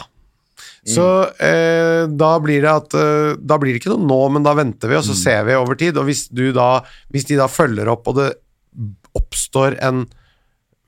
Så 0.86 1.04
eh, 1.42 2.04
da 2.12 2.30
blir 2.44 2.60
det 2.62 2.70
at 2.70 2.94
eh, 2.98 3.36
Da 3.40 3.56
blir 3.58 3.72
det 3.72 3.80
ikke 3.80 3.94
noe 3.94 4.04
nå, 4.06 4.18
men 4.36 4.44
da 4.44 4.52
venter 4.54 4.90
vi, 4.90 4.98
og 4.98 5.06
så 5.06 5.14
ser 5.16 5.46
vi 5.48 5.56
over 5.56 5.78
tid. 5.80 5.96
Og 6.00 6.06
hvis 6.10 6.26
du 6.28 6.50
da 6.54 6.82
Hvis 7.14 7.26
de 7.30 7.38
da 7.40 7.48
følger 7.50 7.88
opp, 7.90 8.06
og 8.12 8.18
det 8.20 8.28
oppstår 9.16 9.78
en 9.86 10.04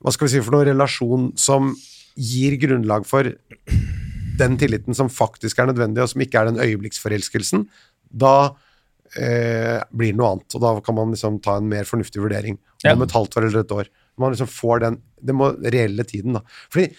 Hva 0.03 0.13
skal 0.13 0.27
vi 0.27 0.35
si 0.35 0.43
for 0.45 0.53
noe 0.57 0.67
relasjon 0.69 1.31
som 1.39 1.73
gir 2.17 2.55
grunnlag 2.61 3.05
for 3.09 3.27
den 4.37 4.55
tilliten 4.61 4.93
som 4.97 5.09
faktisk 5.09 5.57
er 5.61 5.67
nødvendig, 5.71 6.01
og 6.03 6.09
som 6.11 6.21
ikke 6.21 6.37
er 6.39 6.49
den 6.51 6.59
øyeblikksforelskelsen, 6.61 7.63
da 8.13 8.51
eh, 9.17 9.81
blir 9.89 10.13
det 10.13 10.17
noe 10.19 10.31
annet. 10.35 10.55
Og 10.57 10.61
da 10.61 10.71
kan 10.85 10.97
man 10.97 11.13
liksom 11.13 11.39
ta 11.45 11.55
en 11.57 11.69
mer 11.69 11.85
fornuftig 11.89 12.21
vurdering 12.21 12.57
Ja. 12.85 12.93
om 12.93 13.01
et 13.05 13.13
halvt 13.17 13.37
år 13.37 13.47
eller 13.47 13.65
et 13.65 13.73
år. 13.73 13.89
Man 14.17 14.33
liksom 14.33 14.49
får 14.49 14.79
den 14.85 14.99
den 15.17 15.41
reelle 15.73 16.03
tiden, 16.05 16.37
da. 16.37 16.41
Fordi 16.69 16.91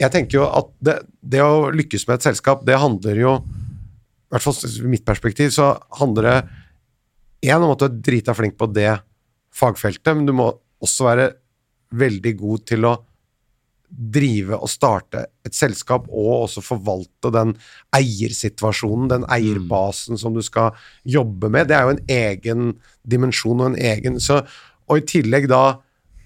jeg 0.00 0.10
tenker 0.10 0.40
jo 0.40 0.48
at 0.48 0.70
det, 0.84 0.98
det 1.22 1.42
å 1.44 1.70
lykkes 1.74 2.06
med 2.08 2.18
et 2.18 2.26
selskap, 2.26 2.64
det 2.66 2.80
handler 2.80 3.20
jo 3.20 3.36
I 3.38 4.34
hvert 4.34 4.44
fall 4.44 4.58
i 4.66 4.90
mitt 4.90 5.06
perspektiv 5.06 5.52
så 5.54 5.72
handler 6.00 6.28
det 6.30 6.36
én 7.52 7.62
om 7.62 7.74
at 7.74 7.82
du 7.82 7.86
er 7.86 7.98
drita 8.08 8.34
flink 8.34 8.56
på 8.58 8.70
det 8.72 8.90
fagfeltet, 9.54 10.16
men 10.16 10.26
du 10.26 10.32
må 10.34 10.48
også 10.82 11.06
være 11.06 11.26
veldig 11.94 12.32
god 12.40 12.64
til 12.66 12.88
å 12.88 12.94
drive 13.94 14.56
og 14.56 14.70
starte 14.70 15.20
et 15.46 15.54
selskap 15.54 16.08
og 16.08 16.30
også 16.48 16.64
forvalte 16.64 17.30
den 17.34 17.52
eiersituasjonen, 17.94 19.10
den 19.12 19.26
eierbasen 19.30 20.18
som 20.18 20.34
du 20.34 20.42
skal 20.42 20.74
jobbe 21.06 21.50
med. 21.52 21.68
Det 21.70 21.76
er 21.76 21.84
jo 21.84 21.94
en 21.94 22.04
egen 22.16 22.72
dimensjon 23.06 23.60
og 23.60 23.70
en 23.70 23.78
egen 23.92 24.18
så, 24.20 24.42
Og 24.90 25.00
i 25.00 25.06
tillegg 25.08 25.46
da 25.48 25.78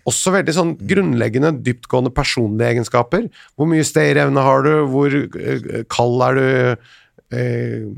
også 0.08 0.32
veldig 0.34 0.54
sånn 0.54 0.74
grunnleggende, 0.88 1.54
dyptgående 1.64 2.12
personlige 2.14 2.74
egenskaper. 2.74 3.26
Hvor 3.58 3.68
mye 3.70 3.86
stayerevne 3.86 4.44
har 4.44 4.66
du? 4.66 4.72
Hvor 4.92 5.16
eh, 5.18 5.80
kald 5.90 6.24
er 6.28 6.38
du? 6.38 6.90
Eh, 7.34 7.88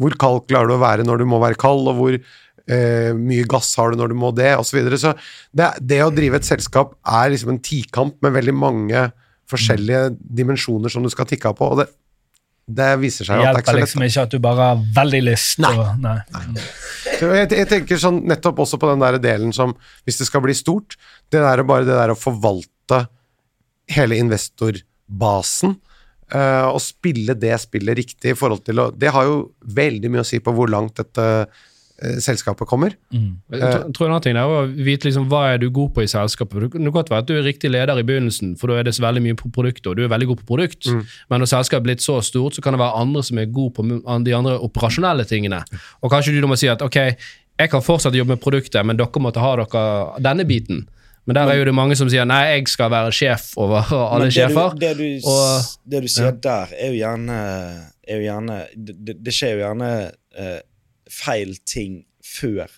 hvor 0.00 0.16
kald 0.18 0.46
klarer 0.48 0.70
du 0.70 0.76
å 0.76 0.82
være 0.82 1.06
når 1.06 1.22
du 1.22 1.28
må 1.30 1.38
være 1.42 1.58
kald, 1.60 1.86
og 1.90 2.00
hvor 2.00 2.16
eh, 2.16 3.10
mye 3.16 3.46
gass 3.50 3.72
har 3.78 3.92
du 3.92 4.00
når 4.00 4.12
du 4.12 4.18
må 4.18 4.32
det, 4.34 4.52
osv. 4.58 4.72
Så, 4.72 4.78
videre. 4.78 5.00
så 5.00 5.14
det, 5.54 5.70
det 5.80 6.00
å 6.04 6.12
drive 6.14 6.40
et 6.40 6.48
selskap 6.48 6.96
er 7.06 7.30
liksom 7.32 7.54
en 7.54 7.62
tikamp 7.64 8.18
med 8.24 8.34
veldig 8.34 8.56
mange 8.58 9.04
forskjellige 9.50 10.14
dimensjoner 10.18 10.92
som 10.92 11.04
du 11.04 11.10
skal 11.12 11.28
tikke 11.28 11.52
av 11.52 11.58
på, 11.58 11.68
og 11.74 11.82
det, 11.82 11.88
det 12.64 12.90
viser 13.02 13.26
Det 13.26 13.28
seg 13.28 13.42
at 13.42 13.44
det 13.44 13.50
er 13.50 13.60
ikke 13.60 13.68
så 13.68 13.76
lett. 13.76 13.84
liksom 13.84 14.04
ikke 14.06 14.22
at 14.24 14.34
du 14.34 14.38
bare 14.44 14.68
har 14.70 14.84
veldig 14.96 15.20
lyst. 15.26 15.58
Nei. 15.60 15.72
Og, 15.76 15.98
nei. 16.00 16.16
nei. 16.32 16.66
jeg, 17.20 17.48
jeg 17.52 17.68
tenker 17.70 18.00
sånn 18.00 18.22
nettopp 18.30 18.62
også 18.64 18.80
på 18.80 18.88
den 18.92 19.04
der 19.04 19.18
delen 19.22 19.52
som, 19.56 19.74
hvis 20.08 20.20
det 20.22 20.28
skal 20.30 20.44
bli 20.44 20.56
stort, 20.56 20.96
det 21.32 21.42
der 21.44 21.64
bare 21.68 21.84
det 21.88 21.98
der 21.98 22.14
å 22.14 22.18
forvalte 22.18 23.04
hele 23.92 24.16
investorbasen, 24.22 25.76
uh, 26.32 26.66
og 26.70 26.80
spille 26.80 27.36
det 27.36 27.52
spillet 27.60 28.00
riktig 28.00 28.32
i 28.32 28.38
forhold 28.38 28.64
til 28.64 28.80
å 28.80 28.88
Det 28.96 29.12
har 29.12 29.28
jo 29.28 29.36
veldig 29.76 30.12
mye 30.12 30.24
å 30.24 30.28
si 30.28 30.40
på 30.40 30.54
hvor 30.56 30.72
langt 30.72 30.96
dette 31.02 31.26
selskapet 32.20 32.66
kommer. 32.68 32.94
Jeg 33.12 33.60
tror- 33.60 33.92
tror 33.94 34.06
en 34.06 34.12
annen 34.12 34.22
ting 34.22 34.36
er 34.36 34.42
å 34.50 34.66
vite 34.84 35.04
liksom, 35.08 35.28
hva 35.30 35.54
er 35.54 35.58
du 35.58 35.70
god 35.70 35.94
på 35.94 36.02
i 36.02 36.06
selskapet. 36.10 36.60
Det 36.60 36.70
kan 36.72 36.90
godt 36.90 37.08
være 37.10 37.18
at 37.22 37.26
du 37.26 37.34
er 37.38 37.42
riktig 37.46 37.70
leder 37.70 37.96
i 37.98 38.02
begynnelsen, 38.02 38.56
for 38.58 38.66
da 38.68 38.74
er 38.80 38.82
det 38.84 38.94
så 38.94 39.02
veldig 39.02 39.22
mye 39.22 39.34
på 39.38 39.50
produktet, 39.52 39.86
og 39.86 39.96
du 39.96 40.04
er 40.04 40.08
veldig 40.08 40.26
god 40.26 40.40
på 40.42 40.46
produkt. 40.56 40.86
Men 41.30 41.40
når 41.40 41.46
selskapet 41.46 41.80
er 41.84 41.86
blitt 41.94 42.02
så 42.02 42.18
stort, 42.22 42.54
så 42.54 42.62
kan 42.62 42.72
det 42.74 42.80
være 42.80 42.96
andre 42.98 43.22
som 43.22 43.38
er 43.38 43.46
gode 43.46 43.74
på 43.74 43.82
de 44.24 44.32
andre 44.34 44.58
operasjonelle 44.58 45.24
tingene. 45.24 45.62
Og 46.02 46.10
kanskje 46.10 46.32
du 46.34 46.40
da 46.40 46.46
må 46.48 46.56
si 46.58 46.66
at 46.68 46.82
ok, 46.82 46.96
jeg 47.58 47.70
kan 47.70 47.80
fortsatt 47.80 48.12
jobbe 48.12 48.34
med 48.34 48.40
produktet, 48.42 48.84
men 48.84 48.96
dere 48.96 49.20
måtte 49.22 49.38
ha 49.40 49.54
dere 49.56 50.20
denne 50.20 50.44
biten. 50.44 50.88
Men 51.26 51.34
der 51.36 51.48
er 51.48 51.56
jo 51.56 51.64
det 51.64 51.74
mange 51.74 51.96
som 51.96 52.08
sier 52.10 52.26
nei, 52.26 52.58
jeg 52.58 52.68
skal 52.68 52.90
være 52.90 53.10
sjef 53.10 53.54
over 53.56 53.80
alle 54.12 54.26
det 54.26 54.34
sjefer. 54.34 54.74
Du, 54.74 54.78
det, 54.82 54.96
du, 54.98 55.28
og- 55.30 55.62
det 55.88 56.02
du 56.02 56.08
sier 56.08 56.32
der, 56.32 56.66
er 56.76 56.90
jo 56.92 56.98
gjerne, 57.06 57.38
er 58.06 58.18
jo 58.20 58.24
gjerne 58.28 58.66
det, 58.76 58.96
det- 59.06 59.22
det 59.24 59.32
skjer 59.32 59.54
jo 59.56 59.62
gjerne 59.64 60.12
eh, 60.36 60.60
feil 61.14 61.56
ting 61.68 62.02
før 62.24 62.70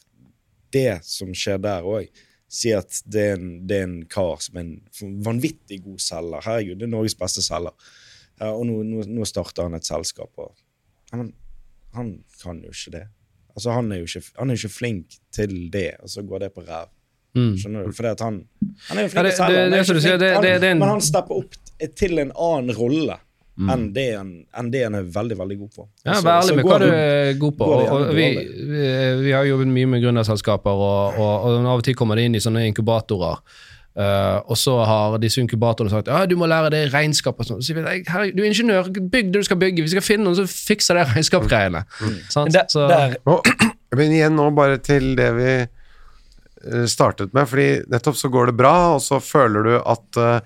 det 0.74 1.00
som 1.06 1.32
skjer 1.36 1.60
der 1.62 1.86
òg. 1.86 2.24
Si 2.52 2.70
at 2.76 3.00
det 3.10 3.24
er, 3.32 3.40
en, 3.40 3.54
det 3.66 3.80
er 3.80 3.86
en 3.88 3.98
kar 4.10 4.38
som 4.44 4.58
er 4.60 4.66
en 4.68 5.16
vanvittig 5.26 5.80
god 5.84 6.02
selger. 6.02 6.44
Herregud, 6.46 6.78
det 6.78 6.86
er 6.86 6.92
Norges 6.92 7.16
beste 7.18 7.42
selger. 7.44 7.74
Ja, 8.38 8.52
og 8.52 8.66
nå, 8.68 8.82
nå, 8.86 9.06
nå 9.08 9.26
starter 9.28 9.66
han 9.66 9.78
et 9.78 9.88
selskap, 9.88 10.30
og 10.36 10.52
ja, 11.08 11.16
men 11.16 11.30
han 11.96 12.18
kan 12.42 12.60
jo 12.60 12.74
ikke 12.74 12.92
det. 12.98 13.06
Altså, 13.56 13.72
han 13.72 13.88
er 13.92 14.02
jo 14.02 14.08
ikke, 14.10 14.22
han 14.36 14.52
er 14.52 14.60
ikke 14.60 14.72
flink 14.74 15.16
til 15.32 15.54
det, 15.72 15.94
og 16.04 16.12
så 16.12 16.24
går 16.26 16.44
det 16.44 16.50
på 16.52 16.64
ræv. 16.66 16.92
Skjønner 17.36 17.84
du? 17.84 17.92
Fordi 17.96 18.10
at 18.12 18.22
han, 18.24 18.36
han 18.88 18.98
er 19.00 19.06
jo 19.06 19.12
flink 19.12 19.26
til 19.26 19.32
å 19.32 19.36
selge, 19.36 20.74
Men 20.80 20.88
han 20.88 21.02
stepper 21.04 21.40
opp 21.40 21.56
til 22.00 22.20
en 22.22 22.32
annen 22.32 22.76
rolle 22.76 23.18
enn, 23.56 23.86
det 23.94 24.06
han, 24.16 24.32
enn 24.58 24.66
det 24.70 24.82
en, 24.84 24.94
er 24.98 25.06
veldig, 25.14 25.36
veldig 25.38 25.58
god 25.62 25.70
på. 25.76 25.86
Ja, 26.04 26.14
Så- 26.14 26.24
Vær 26.26 26.42
ærlig 26.42 26.56
med 26.56 26.66
hva 26.68 26.78
du 26.82 26.88
er 26.90 27.38
god 27.40 27.54
på. 27.56 27.64
Og, 27.64 27.86
og 27.94 28.14
vi, 28.14 28.26
vi, 28.72 28.90
vi 29.22 29.32
har 29.32 29.44
jobbet 29.48 29.70
mye 29.72 29.86
med 29.94 30.02
gründerselskaper, 30.04 30.82
og, 30.88 31.16
og, 31.16 31.46
og 31.48 31.64
av 31.64 31.80
og 31.80 31.84
til 31.86 31.96
kommer 31.96 32.16
det 32.20 32.26
inn 32.28 32.36
i 32.36 32.42
sånne 32.44 32.66
inkubatorer. 32.68 33.40
Uh, 33.96 34.42
og 34.52 34.58
så 34.60 34.74
har 34.84 35.14
disse 35.22 35.40
inkubatorene 35.40 35.88
sagt 35.88 36.10
ja, 36.12 36.26
du 36.28 36.34
må 36.36 36.44
lære 36.44 36.68
det 36.74 36.82
regnskap. 36.92 37.38
og 37.40 37.46
sånn. 37.48 37.62
Så 37.64 37.70
sier 37.72 37.78
vi, 37.78 37.84
«Nei, 37.86 38.26
du 38.36 38.42
er 38.42 38.50
ingeniør, 38.50 38.90
bygg 38.92 39.30
det 39.32 39.40
du 39.40 39.46
skal 39.48 39.56
bygge. 39.56 39.86
Vi 39.86 39.94
skal 39.94 40.04
finne 40.04 40.26
noen 40.26 40.36
som 40.36 40.50
fikser 40.50 40.98
det 41.00 41.06
regnskapsgreiene. 41.14 41.80
Sant? 42.28 42.52
Der, 42.52 42.68
Så- 42.68 42.88
der, 42.92 43.16
Men 43.96 44.12
igjen 44.12 44.36
nå 44.36 44.50
bare 44.52 44.76
til 44.84 45.14
det 45.16 45.30
vi 45.38 45.50
eh, 45.64 46.84
startet 46.92 47.32
med, 47.32 47.48
fordi 47.48 47.68
nettopp 47.88 48.18
så 48.20 48.28
går 48.28 48.50
det 48.52 48.56
bra, 48.58 48.74
og 48.98 49.00
så 49.00 49.16
føler 49.22 49.64
du 49.64 49.74
at 49.80 50.20
uh, 50.20 50.40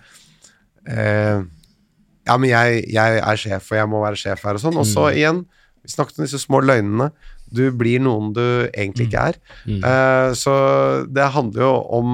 eh, 0.86 1.42
Ja, 2.30 2.36
men 2.38 2.52
jeg, 2.52 2.84
jeg 2.94 3.18
er 3.18 3.40
sjef, 3.42 3.72
og 3.72 3.80
jeg 3.80 3.90
må 3.90 4.00
være 4.04 4.20
sjef 4.20 4.44
her, 4.46 4.54
og 4.54 4.62
sånn. 4.62 4.78
Og 4.78 4.86
så 4.86 5.08
igjen, 5.10 5.42
vi 5.82 5.90
snakket 5.90 6.20
om 6.20 6.24
disse 6.28 6.38
små 6.38 6.60
løgnene. 6.62 7.10
Du 7.50 7.64
blir 7.74 7.98
noen 7.98 8.30
du 8.36 8.44
egentlig 8.70 9.08
ikke 9.08 9.24
er. 9.32 9.38
Eh, 9.66 10.30
så 10.38 10.54
det 11.10 11.26
handler 11.34 11.64
jo 11.66 11.72
om 11.98 12.12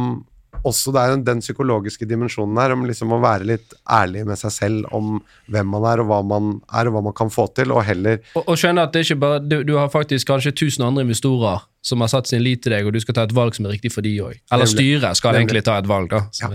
også 0.66 0.92
det 0.94 1.00
er 1.02 1.12
en- 1.14 1.22
den 1.24 1.40
psykologiske 1.40 2.06
dimensjonen 2.10 2.58
her, 2.60 2.72
om 2.74 2.82
liksom 2.88 3.12
å 3.14 3.20
være 3.22 3.46
litt 3.46 3.74
ærlig 3.88 4.24
med 4.26 4.38
seg 4.40 4.52
selv 4.52 4.88
om 4.94 5.20
hvem 5.48 5.66
man 5.72 5.86
er, 5.92 6.02
og 6.02 6.08
hva 6.10 6.18
man 6.26 6.60
er, 6.72 6.88
og 6.90 6.96
hva 6.96 7.02
man 7.08 7.14
kan 7.16 7.30
få 7.32 7.46
til, 7.54 7.72
og 7.72 7.84
heller 7.86 8.18
Og, 8.34 8.42
og 8.48 8.56
skjønne 8.58 8.82
at 8.82 8.92
det 8.92 9.00
er 9.00 9.08
ikke 9.10 9.20
bare, 9.22 9.40
du, 9.46 9.56
du 9.64 9.74
har 9.78 9.88
faktisk 9.92 10.26
kanskje 10.28 10.52
1000 10.52 10.84
andre 10.86 11.06
investorer 11.06 11.62
som 11.86 12.02
har 12.02 12.10
satt 12.10 12.26
sin 12.26 12.42
lit 12.42 12.62
til 12.64 12.72
deg, 12.74 12.86
og 12.88 12.92
du 12.96 13.00
skal 13.00 13.14
ta 13.14 13.22
et 13.28 13.34
valg 13.36 13.54
som 13.54 13.66
er 13.68 13.76
riktig 13.76 13.92
for 13.94 14.02
de 14.02 14.16
òg. 14.18 14.40
Eller 14.50 14.66
styret 14.66 15.16
skal 15.20 15.38
egentlig 15.38 15.62
ta 15.64 15.76
et 15.78 15.86
valg, 15.86 16.10
da. 16.10 16.24
Ja. 16.42 16.48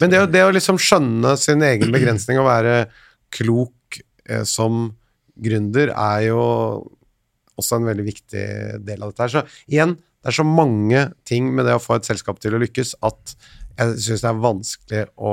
Men 0.00 0.10
det, 0.10 0.24
det 0.34 0.42
å 0.42 0.50
liksom 0.52 0.80
skjønne 0.82 1.36
sin 1.38 1.62
egen 1.62 1.92
begrensning 1.94 2.40
og 2.42 2.48
være 2.50 2.88
klok 3.30 4.00
eh, 4.28 4.42
som 4.42 4.88
gründer 5.38 5.92
er 5.94 6.26
jo 6.26 6.40
også 7.60 7.78
en 7.78 7.86
veldig 7.86 8.04
viktig 8.06 8.44
del 8.84 9.02
av 9.04 9.12
dette 9.12 9.22
her. 9.26 9.32
Så 9.36 9.44
igjen, 9.70 9.94
det 10.22 10.30
er 10.30 10.36
så 10.36 10.46
mange 10.46 11.06
ting 11.26 11.50
med 11.54 11.66
det 11.66 11.74
å 11.74 11.82
få 11.82 11.96
et 11.98 12.06
selskap 12.06 12.38
til 12.42 12.54
å 12.54 12.60
lykkes 12.62 12.94
at 13.02 13.34
jeg 13.78 13.98
syns 14.04 14.22
det 14.22 14.30
er 14.30 14.42
vanskelig 14.42 15.02
å 15.18 15.32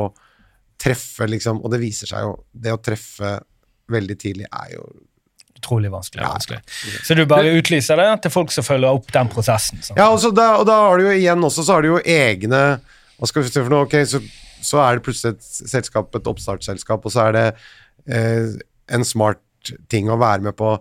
treffe, 0.79 1.27
liksom, 1.29 1.59
og 1.61 1.73
det 1.73 1.81
viser 1.81 2.07
seg 2.07 2.23
jo 2.23 2.35
Det 2.55 2.71
å 2.71 2.79
treffe 2.81 3.35
veldig 3.91 4.15
tidlig 4.19 4.47
er 4.47 4.75
jo 4.77 4.85
Utrolig 5.59 5.89
vanskelig. 5.91 6.21
Ja. 6.23 6.29
vanskelig. 6.31 6.59
Så 7.03 7.15
du 7.19 7.25
bare 7.27 7.51
utlyser 7.51 7.99
det 7.99 8.05
til 8.23 8.31
folk 8.31 8.53
som 8.55 8.63
følger 8.63 8.95
opp 8.95 9.09
den 9.11 9.27
prosessen. 9.27 9.81
sånn. 9.83 9.97
Ja, 9.99 10.05
og, 10.07 10.21
så 10.23 10.31
da, 10.31 10.53
og 10.61 10.63
da 10.69 10.77
har 10.85 11.01
du 11.01 11.09
jo 11.09 11.15
igjen 11.17 11.43
også 11.43 11.65
så 11.67 11.75
har 11.75 11.83
du 11.83 11.89
jo 11.89 11.99
egne 11.99 12.61
Hva 13.19 13.27
skal 13.27 13.43
vi 13.43 13.51
si 13.51 13.59
for 13.59 13.73
noe? 13.73 13.83
Ok, 13.83 13.97
så, 14.07 14.21
så 14.63 14.79
er 14.85 14.95
det 14.95 15.03
plutselig 15.03 15.35
et 15.35 15.67
selskap, 15.73 16.15
et 16.15 16.29
oppstartsselskap, 16.31 17.03
og 17.03 17.11
så 17.11 17.25
er 17.25 17.35
det 17.35 17.43
eh, 18.07 18.55
en 18.95 19.03
smart 19.03 19.73
ting 19.91 20.07
å 20.07 20.15
være 20.21 20.47
med 20.47 20.55
på 20.55 20.77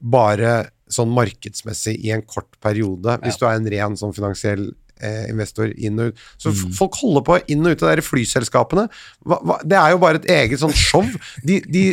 bare 0.00 0.70
sånn 0.90 1.12
markedsmessig 1.14 1.96
i 2.02 2.10
en 2.14 2.24
kort 2.26 2.56
periode, 2.62 3.18
hvis 3.22 3.38
du 3.38 3.46
er 3.46 3.58
en 3.58 3.68
ren 3.70 3.98
sånn 3.98 4.14
finansiell 4.16 4.70
eh, 5.00 5.28
investor 5.30 5.70
inn 5.76 5.98
og 6.00 6.10
ut. 6.10 6.22
Så 6.40 6.52
mm. 6.52 6.74
folk 6.76 6.98
holder 7.00 7.24
på 7.26 7.38
inn 7.52 7.64
og 7.64 7.74
ut 7.74 7.84
av 7.86 7.94
de 7.98 8.04
flyselskapene. 8.04 8.86
Hva, 9.26 9.40
hva, 9.46 9.58
det 9.66 9.78
er 9.78 9.94
jo 9.94 10.00
bare 10.02 10.20
et 10.20 10.28
eget 10.36 10.62
sånn 10.62 10.74
show. 10.76 11.06
De, 11.46 11.60
de, 11.66 11.84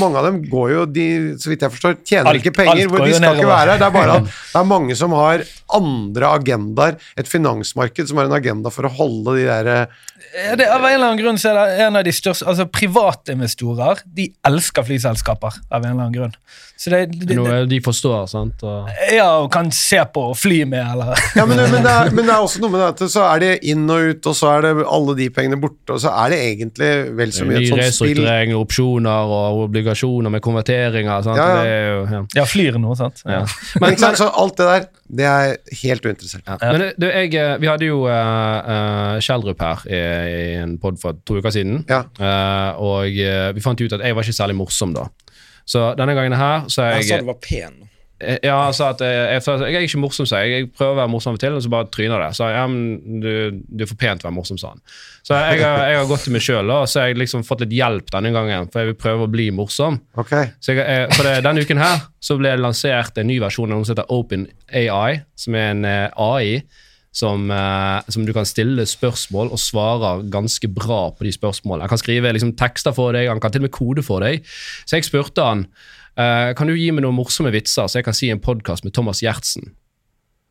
mange 0.00 0.20
av 0.20 0.28
dem 0.28 0.42
går 0.50 0.74
jo, 0.74 0.84
de, 0.98 1.06
så 1.42 1.52
vidt 1.52 1.66
jeg 1.66 1.74
forstår, 1.76 1.98
tjener 2.02 2.32
Alt- 2.32 2.42
ikke 2.42 2.54
penger. 2.62 2.86
hvor 2.92 3.04
De 3.04 3.16
skal 3.16 3.38
ikke 3.38 3.50
være 3.50 3.74
her. 3.74 3.82
Det 3.82 3.88
er 3.88 3.96
bare 3.98 4.18
at 4.20 4.30
det 4.52 4.62
er 4.62 4.70
mange 4.74 4.98
som 4.98 5.16
har 5.16 5.46
andre 5.80 6.32
agendaer. 6.40 6.98
Et 7.20 7.28
finansmarked 7.28 8.10
som 8.10 8.20
har 8.20 8.30
en 8.30 8.38
agenda 8.38 8.72
for 8.74 8.88
å 8.88 8.94
holde 9.00 9.38
de 9.40 9.46
der 9.48 9.72
eh, 9.76 9.86
Ja, 9.86 10.21
det, 10.32 10.66
av 10.66 10.80
en 10.80 10.94
eller 10.94 11.06
annen 11.10 11.20
grunn 11.20 11.38
så 11.40 11.52
er 11.52 11.58
det 11.58 11.86
en 11.86 11.98
av 12.00 12.04
de 12.06 12.12
største 12.14 12.46
altså 12.48 12.64
Privatinvestorer 12.72 14.00
de 14.16 14.30
elsker 14.48 14.86
flyselskaper 14.88 15.58
av 15.68 15.82
en 15.82 15.90
eller 15.90 16.06
annen 16.06 16.16
grunn. 16.16 16.36
Så 16.82 16.90
det, 16.90 17.00
det, 17.12 17.26
det, 17.30 17.34
Noe 17.38 17.60
de 17.70 17.78
forstår, 17.84 18.24
sant. 18.26 18.62
Og, 18.66 18.88
ja, 19.14 19.28
og 19.38 19.46
kan 19.54 19.68
se 19.74 20.00
på 20.14 20.24
og 20.32 20.34
fly 20.34 20.64
med, 20.66 20.82
eller 20.82 21.12
Ja, 21.38 21.44
men, 21.46 21.60
men, 21.70 21.84
det 21.84 21.92
er, 21.92 22.10
men 22.10 22.26
det 22.26 22.32
er 22.34 22.42
også 22.42 22.62
noe 22.64 22.72
med 22.72 22.82
det 22.82 22.88
at 22.90 23.12
så 23.12 23.26
er 23.28 23.42
det 23.44 23.50
inn 23.70 23.84
og 23.86 24.08
ut, 24.08 24.30
og 24.32 24.34
så 24.34 24.50
er 24.56 24.66
det 24.66 24.72
alle 24.96 25.14
de 25.20 25.28
pengene 25.36 25.60
borte, 25.62 25.94
og 25.94 26.00
så 26.02 26.14
er 26.24 26.34
det 26.34 26.40
egentlig 26.48 26.90
vel 27.20 27.34
så 27.36 27.46
mye 27.46 27.60
et 27.60 27.70
sånt 27.70 27.98
spill. 28.00 28.24
Ny 28.26 28.56
opsjoner 28.58 29.36
og 29.36 29.62
obligasjoner 29.68 30.34
med 30.34 30.42
konverteringer. 30.42 31.22
Sant? 31.28 31.38
Ja, 31.38 31.46
ja. 31.52 31.60
Det 31.62 31.76
er 31.76 31.86
jo, 31.86 32.02
ja. 32.16 32.24
Ja, 32.40 32.48
flyr 32.50 32.80
nå, 32.82 32.96
sant? 32.98 33.22
Ja. 33.28 33.44
Men, 33.78 33.94
ikke 33.94 34.06
sant, 34.08 34.18
så 34.18 34.32
alt 34.42 34.58
det 34.58 34.68
der, 34.72 34.90
det 35.22 35.28
er 35.28 35.54
helt 35.84 36.06
uinteressert. 36.08 36.42
Ja. 36.48 36.58
Men 36.64 36.86
du, 36.96 37.06
jeg, 37.12 37.34
eh, 37.36 37.54
vi 37.60 37.68
hadde 37.68 37.88
jo 37.92 38.02
uh, 38.08 39.18
Kjeldrup 39.22 39.60
her 39.62 39.86
i, 39.86 40.02
i 40.28 40.42
en 40.62 40.76
pod 40.82 40.98
for 41.02 41.18
to 41.26 41.38
uker 41.40 41.54
siden. 41.54 41.84
Ja. 41.90 42.04
Uh, 42.18 42.82
og 42.82 43.16
eh, 43.18 43.50
vi 43.56 43.64
fant 43.64 43.80
ut 43.80 43.92
at 43.92 44.04
jeg 44.04 44.16
var 44.16 44.26
ikke 44.26 44.40
særlig 44.40 44.58
morsom 44.58 44.94
da. 44.96 45.08
Så 45.68 45.92
denne 45.98 46.14
gangen 46.18 46.34
her 46.34 46.68
så 46.72 46.82
er 46.88 47.00
Jeg 47.00 47.08
sa 47.08 47.16
jeg 47.16 47.26
du 47.26 47.32
var 47.32 47.40
pen. 47.42 47.80
Eh, 48.22 48.38
Ja, 48.46 48.56
han 48.64 48.74
sa 48.74 48.90
at 48.92 49.00
jeg, 49.02 49.14
jeg, 49.34 49.42
jeg 49.66 49.78
er 49.80 49.86
ikke 49.86 50.00
morsom, 50.02 50.26
sa 50.28 50.42
jeg. 50.42 50.52
Jeg 50.54 50.68
prøver 50.76 50.94
å 50.94 50.98
være 51.00 51.10
morsom 51.10 51.32
av 51.32 51.38
og 51.38 51.42
til, 51.42 51.56
og 51.58 51.64
så 51.64 51.72
bare 51.72 51.88
tryner 51.94 52.22
det. 52.22 52.28
Så 52.38 52.50
ja, 52.52 52.62
men 52.70 53.18
du, 53.22 53.62
du 53.66 53.84
er 53.84 53.90
for 53.90 53.98
pent 53.98 54.22
til 54.22 54.26
å 54.26 54.30
være 54.30 54.36
morsom, 54.38 54.60
sa 54.60 54.72
han. 54.74 54.82
Så 55.26 55.38
jeg 55.38 55.62
har, 55.62 55.82
jeg 55.90 55.98
har 55.98 56.08
gått 56.10 56.24
til 56.26 56.36
meg 56.36 56.44
sjøl, 56.46 56.70
og 56.74 56.86
så 56.90 57.02
har 57.02 57.10
jeg 57.10 57.18
liksom 57.22 57.42
fått 57.46 57.64
litt 57.64 57.74
hjelp 57.78 58.14
denne 58.14 58.32
gangen, 58.34 58.70
for 58.70 58.82
jeg 58.82 58.92
vil 58.92 59.00
prøve 59.06 59.26
å 59.26 59.32
bli 59.32 59.48
morsom. 59.54 59.98
Okay. 60.18 60.52
Så 60.62 60.76
jeg, 60.78 61.10
for 61.16 61.26
det, 61.26 61.34
Denne 61.46 61.66
uken 61.66 61.82
her 61.82 62.06
så 62.22 62.38
ble 62.38 62.54
det 62.54 62.62
lansert 62.62 63.18
en 63.18 63.30
ny 63.30 63.40
versjon 63.42 63.70
av 63.70 63.80
noe 63.80 63.88
som 63.88 63.96
heter 63.96 64.14
OpenAI, 64.14 65.22
som 65.38 65.58
er 65.58 65.70
en 65.74 65.86
AI 65.86 66.62
som, 67.12 67.50
eh, 67.50 68.00
som 68.08 68.24
du 68.26 68.32
kan 68.32 68.48
stille 68.48 68.86
spørsmål 68.88 69.52
og 69.52 69.60
svarer 69.60 70.24
ganske 70.32 70.68
bra 70.72 71.10
på 71.12 71.26
de 71.26 71.32
spørsmålene. 71.32 71.84
Han 71.84 71.92
kan 71.92 72.00
skrive 72.00 72.32
liksom, 72.32 72.54
tekster 72.56 72.96
for 72.96 73.12
deg, 73.12 73.28
han 73.28 73.40
kan 73.40 73.52
til 73.52 73.62
og 73.62 73.68
med 73.68 73.76
kode 73.76 74.04
for 74.06 74.24
deg. 74.24 74.46
Så 74.86 74.96
jeg 74.96 75.08
spurte 75.08 75.44
han 75.44 75.66
eh, 76.16 76.52
kan 76.56 76.68
du 76.68 76.74
gi 76.74 76.90
meg 76.90 77.04
noen 77.04 77.18
morsomme 77.18 77.52
vitser 77.52 77.86
så 77.86 78.00
jeg 78.00 78.08
kan 78.08 78.16
si 78.16 78.32
en 78.32 78.42
podkast 78.42 78.84
med 78.88 78.96
Thomas 78.96 79.22
Giertsen. 79.24 79.74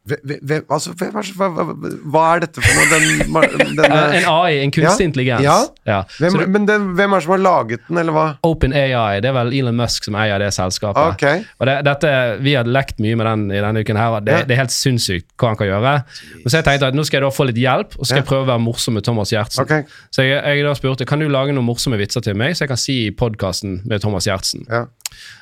Hvem, 0.02 0.64
altså, 0.74 0.96
hva, 0.98 1.48
hva, 1.54 1.64
hva 2.10 2.22
er 2.36 2.40
dette 2.42 2.62
for 2.64 2.74
noe? 2.74 2.88
Den, 2.90 3.04
Eh, 3.52 3.74
denne, 3.78 4.00
en 4.18 4.26
AI, 4.32 4.56
en 4.64 4.72
kunstig 4.74 5.04
Ja. 5.04 5.08
intelligens. 5.08 5.44
Ja. 5.46 5.58
Ja. 5.86 6.00
hvem, 6.18 6.38
det- 6.40 6.48
men 6.50 6.66
den, 6.66 6.88
hvem 6.98 7.14
er 7.14 7.20
det 7.22 7.24
som 7.28 7.32
har 7.36 7.42
laget 7.44 7.84
den, 7.88 7.98
eller 8.02 8.16
hva? 8.16 8.24
Open 8.44 8.74
AI, 8.74 9.20
det 9.22 9.30
er 9.30 9.36
vel 9.38 9.54
Elon 9.54 9.78
Musk 9.78 10.04
som 10.10 10.16
eier 10.18 10.42
det 10.42 10.50
selskapet. 10.58 11.14
Okay. 11.14 11.44
Og 11.62 11.68
det, 11.70 11.76
dette, 11.86 12.14
Vi 12.42 12.54
har 12.58 12.66
lekt 12.66 12.98
mye 13.00 13.16
med 13.16 13.26
den 13.30 13.46
i 13.52 13.62
denne 13.62 13.84
uken, 13.86 13.96
her, 14.02 14.18
og 14.18 14.26
det, 14.26 14.34
Ja. 14.40 14.44
det 14.50 14.52
er 14.58 14.62
helt 14.64 14.74
sinnssykt 14.74 15.28
hva 15.38 15.52
han 15.54 15.58
kan 15.62 15.68
gjøre. 15.70 15.94
Men 16.42 16.48
så 16.50 16.58
jeg 16.58 16.66
tenkte 16.66 16.88
at 16.88 16.96
Nå 16.98 17.06
skal 17.06 17.22
jeg 17.22 17.28
da 17.30 17.30
få 17.38 17.46
litt 17.52 17.62
hjelp, 17.62 17.94
og 18.00 18.02
så 18.02 18.10
skal 18.10 18.24
jeg 18.24 18.30
prøve 18.32 18.44
å 18.48 18.52
være 18.56 18.64
morsom 18.66 18.94
med 18.98 19.04
Thomas 19.06 19.30
Giertsen. 19.32 19.62
Okay. 19.64 19.84
Så 20.10 20.26
jeg, 20.26 20.42
jeg 20.44 20.66
da 20.66 20.74
spurte 20.74 21.06
kan 21.06 21.20
du 21.22 21.28
lage 21.30 21.54
noen 21.54 21.66
morsomme 21.70 21.98
vitser 22.02 22.22
til 22.26 22.34
meg, 22.36 22.56
så 22.58 22.66
jeg 22.66 22.74
kan 22.74 22.78
si 22.82 22.98
i 23.08 23.12
podkasten 23.12 23.84
med 23.86 24.02
Thomas 24.02 24.26
Giertsen. 24.26 24.66
Ja. 24.70 24.86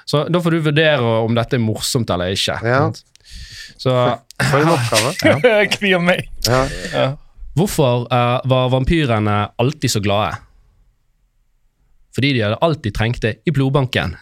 Så 0.05 0.25
Da 0.29 0.39
får 0.41 0.51
du 0.51 0.59
vurdere 0.65 0.99
om 1.23 1.35
dette 1.37 1.55
er 1.55 1.59
morsomt 1.63 2.09
eller 2.11 2.33
ikke. 2.33 2.59
Ja. 2.65 2.79
sant? 2.89 3.03
Så 3.79 3.93
For 4.51 4.59
en 4.59 4.73
oppgave. 4.75 5.13
Jeg 5.61 5.71
Kvir 5.77 6.01
meg. 6.03 6.25
Ja. 6.47 7.13
hvorfor 7.55 8.05
uh, 8.11 8.39
var 8.49 8.69
vampyrene 8.75 9.37
alltid 9.59 9.91
så 9.95 10.01
glade? 10.03 10.35
Fordi 12.15 12.33
de 12.35 12.41
hadde 12.43 12.57
alltid 12.65 12.95
trengt 12.97 13.21
det 13.23 13.37
i 13.47 13.51
blodbanken. 13.55 14.17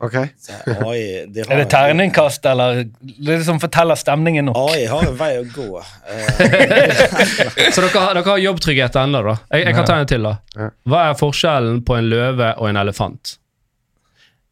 Ok. 0.00 0.14
Så 0.40 0.52
oi, 0.88 1.26
de 1.28 1.42
har, 1.44 1.50
Er 1.52 1.58
det 1.60 1.66
terningkast, 1.74 2.46
eller 2.48 2.86
det 3.20 3.34
som 3.44 3.58
forteller 3.60 3.98
stemningen 4.00 4.46
nok? 4.48 4.56
AI 4.70 4.86
har 4.88 5.04
en 5.10 5.18
vei 5.18 5.34
å 5.36 5.44
gå. 5.52 5.66
Eh, 6.08 6.38
Så 7.74 7.82
dere, 7.84 8.00
har- 8.00 8.14
dere 8.16 8.24
har 8.30 8.40
jobbtrygghet 8.40 8.96
ennå, 8.96 9.20
da. 9.26 9.34
Jeg, 9.52 9.66
jeg 9.66 9.76
kan 9.76 9.88
ta 9.90 9.98
en 10.00 10.08
til, 10.08 10.24
da. 10.24 10.70
Hva 10.88 11.02
er 11.10 11.18
forskjellen 11.20 11.82
på 11.84 11.98
en 12.00 12.08
løve 12.08 12.54
og 12.56 12.70
en 12.70 12.80
elefant? 12.80 13.34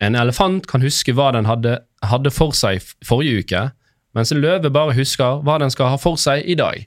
En 0.00 0.14
elefant 0.14 0.66
kan 0.70 0.82
huske 0.84 1.12
hva 1.16 1.32
den 1.34 1.48
hadde, 1.48 1.78
hadde 2.06 2.30
for 2.30 2.54
seg 2.54 2.84
forrige 3.06 3.42
uke, 3.42 3.64
mens 4.14 4.30
en 4.32 4.40
løve 4.42 4.70
bare 4.74 4.94
husker 4.98 5.42
hva 5.46 5.58
den 5.62 5.72
skal 5.74 5.92
ha 5.94 5.98
for 6.00 6.20
seg 6.20 6.46
i 6.46 6.54
dag. 6.58 6.86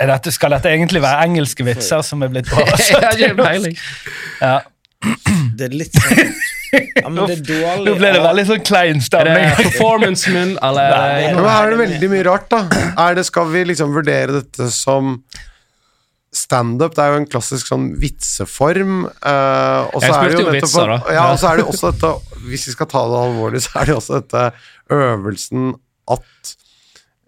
Er 0.00 0.10
dette, 0.10 0.32
skal 0.34 0.52
dette 0.56 0.70
egentlig 0.72 1.02
være 1.04 1.24
engelske 1.28 1.64
vitser 1.66 2.02
som 2.04 2.24
er 2.24 2.32
blitt 2.32 2.48
bra? 2.52 2.64
Ja. 4.42 4.56
det 5.58 5.68
er 5.68 5.74
litt 5.74 5.96
sånn 5.98 6.32
ja, 6.72 7.08
men 7.10 7.26
det 7.28 7.34
er 7.34 7.40
dårlig 7.44 7.84
Nå 7.84 7.94
ble 7.98 8.10
det 8.14 8.20
veldig 8.24 8.44
sånn 8.48 8.62
klein 8.64 8.94
Er 8.94 8.96
det 8.96 9.04
stemning. 9.04 9.48
performancen 9.58 10.36
min, 10.36 10.52
eller 10.64 10.94
er 10.96 11.34
her 11.36 11.66
er 11.66 11.74
det 11.74 11.80
veldig 11.82 12.08
mye 12.14 12.24
rart, 12.24 12.46
da. 12.52 12.62
Er 13.04 13.18
det, 13.18 13.26
skal 13.28 13.50
vi 13.52 13.64
liksom 13.68 13.92
vurdere 13.92 14.38
dette 14.38 14.70
som 14.72 15.18
Standup 16.32 16.96
er 16.96 17.10
jo 17.12 17.20
en 17.20 17.28
klassisk 17.28 17.68
sånn 17.68 17.90
vitseform. 18.00 19.04
Uh, 19.20 19.90
og 19.92 20.00
så 20.00 20.14
er 20.16 20.30
det 20.32 20.38
jo 20.38 20.46
jo 20.46 20.54
vitser, 20.54 20.88
da. 20.88 20.98
Ja, 21.12 21.26
og 21.28 21.40
så 21.42 21.50
er 21.50 21.60
det 21.60 21.66
også 21.68 21.90
dette 21.92 22.12
Hvis 22.46 22.64
vi 22.70 22.72
skal 22.72 22.88
ta 22.88 23.02
det 23.10 23.18
alvorlig, 23.20 23.60
så 23.66 23.74
er 23.82 23.90
det 23.90 23.96
også 23.98 24.20
dette 24.22 24.44
øvelsen 24.96 25.74
at 26.14 26.52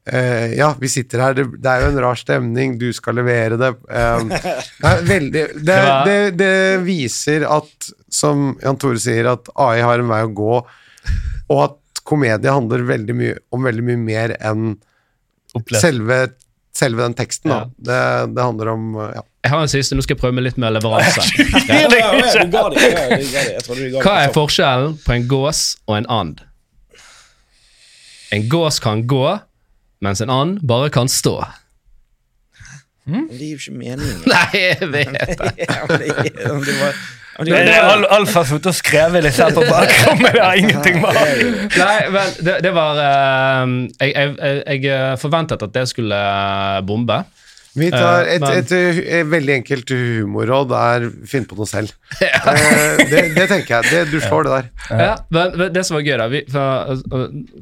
uh, 0.08 0.46
Ja, 0.56 0.70
vi 0.80 0.88
sitter 0.92 1.20
her, 1.20 1.36
det, 1.36 1.44
det 1.60 1.68
er 1.74 1.84
jo 1.84 1.90
en 1.92 2.00
rar 2.06 2.16
stemning, 2.16 2.78
du 2.80 2.86
skal 2.96 3.20
levere 3.20 3.60
det. 3.60 3.70
Uh, 3.92 4.24
det, 4.80 4.94
veldig, 5.10 5.44
det, 5.60 5.78
det, 6.08 6.18
det 6.40 6.56
viser 6.86 7.44
at, 7.44 7.90
som 8.08 8.54
Jan 8.64 8.80
Tore 8.80 9.04
sier, 9.04 9.28
at 9.34 9.52
AI 9.52 9.84
har 9.84 10.00
en 10.00 10.08
vei 10.14 10.22
å 10.24 10.32
gå, 10.32 10.56
og 11.52 11.62
at 11.66 12.04
komedie 12.08 12.52
handler 12.52 12.88
veldig 12.88 13.16
mye 13.20 13.36
om 13.52 13.68
veldig 13.68 13.84
mye 13.84 14.00
mer 14.00 14.34
enn 14.40 14.74
Opplevd. 15.54 15.80
selve, 15.80 16.18
selve 16.78 17.02
den 17.02 17.14
teksten. 17.14 17.50
Da. 17.50 17.70
Det, 17.76 18.26
det 18.34 18.42
handler 18.42 18.68
om 18.74 18.94
ja. 19.14 19.22
Jeg 19.44 19.50
har 19.52 19.60
en 19.60 19.68
siste, 19.68 19.94
nå 19.94 20.00
skal 20.04 20.14
jeg 20.16 20.20
prøve 20.22 20.34
med 20.38 20.44
litt 20.46 20.56
mer 20.56 20.70
leveranse. 20.72 21.20
Hva 24.04 24.14
er 24.22 24.30
forskjellen 24.32 24.94
på 25.04 25.12
en 25.12 25.26
gås 25.28 25.76
og 25.84 25.96
en 25.98 26.06
and? 26.08 26.40
En 28.32 28.48
gås 28.48 28.80
kan 28.80 29.04
gå, 29.06 29.38
mens 30.00 30.20
en 30.24 30.30
and 30.32 30.64
bare 30.66 30.88
kan 30.90 31.08
stå. 31.12 31.44
Men 33.04 33.28
Det 33.28 33.36
gir 33.36 33.52
jo 33.52 33.56
ikke 33.60 33.76
mening. 33.76 34.24
Nei, 34.32 34.48
jeg 34.56 34.88
vet 34.94 35.12
det. 35.18 35.28
Det, 37.38 37.44
det 37.46 37.52
var, 37.52 37.64
Det, 37.66 37.74
er 37.74 37.88
al 37.90 38.04
Alf 38.18 38.34
har 38.38 38.44
sittet 38.46 38.66
og 38.70 38.76
skrevet 38.78 39.24
litt 39.26 39.38
her 39.42 39.54
på 39.56 39.64
bakrommet. 39.66 40.32
Det 40.36 40.42
har 40.44 40.58
ingenting 40.60 41.00
med 41.02 41.22
Nei, 41.74 41.94
vel, 42.14 42.34
det, 42.46 42.58
det 42.62 42.74
var 42.76 43.00
uh, 43.00 43.72
jeg, 43.98 44.12
jeg, 44.14 44.34
jeg, 44.38 44.84
jeg 44.86 45.18
forventet 45.22 45.64
at 45.66 45.72
det 45.74 45.88
skulle 45.90 46.14
eh, 46.18 46.82
bombe. 46.86 47.24
Vi 47.74 47.88
tar 47.90 48.22
Eh, 48.22 48.36
et, 48.36 48.40
men- 48.44 48.58
et, 48.60 48.72
et, 49.18 49.26
veldig 49.26 49.54
enkelt 49.56 49.90
humorråd 49.90 50.70
er 50.78 51.08
finn 51.26 51.42
på 51.50 51.56
noe 51.58 51.66
selv. 51.66 51.90
Ja. 52.22 52.38
det, 53.10 53.24
det 53.34 53.48
tenker 53.50 53.80
jeg. 53.80 53.90
Det, 53.90 54.02
du 54.12 54.20
slår 54.22 54.46
det 54.46 54.52
der. 54.54 54.68
Ja, 54.94 55.14
men 55.34 55.56
men 55.58 55.72
det 55.74 55.82
som 55.88 55.96
var 55.98 56.04
gøy, 56.06 56.14
da 56.20 56.28
vi, 56.30 56.44
for, 56.54 57.02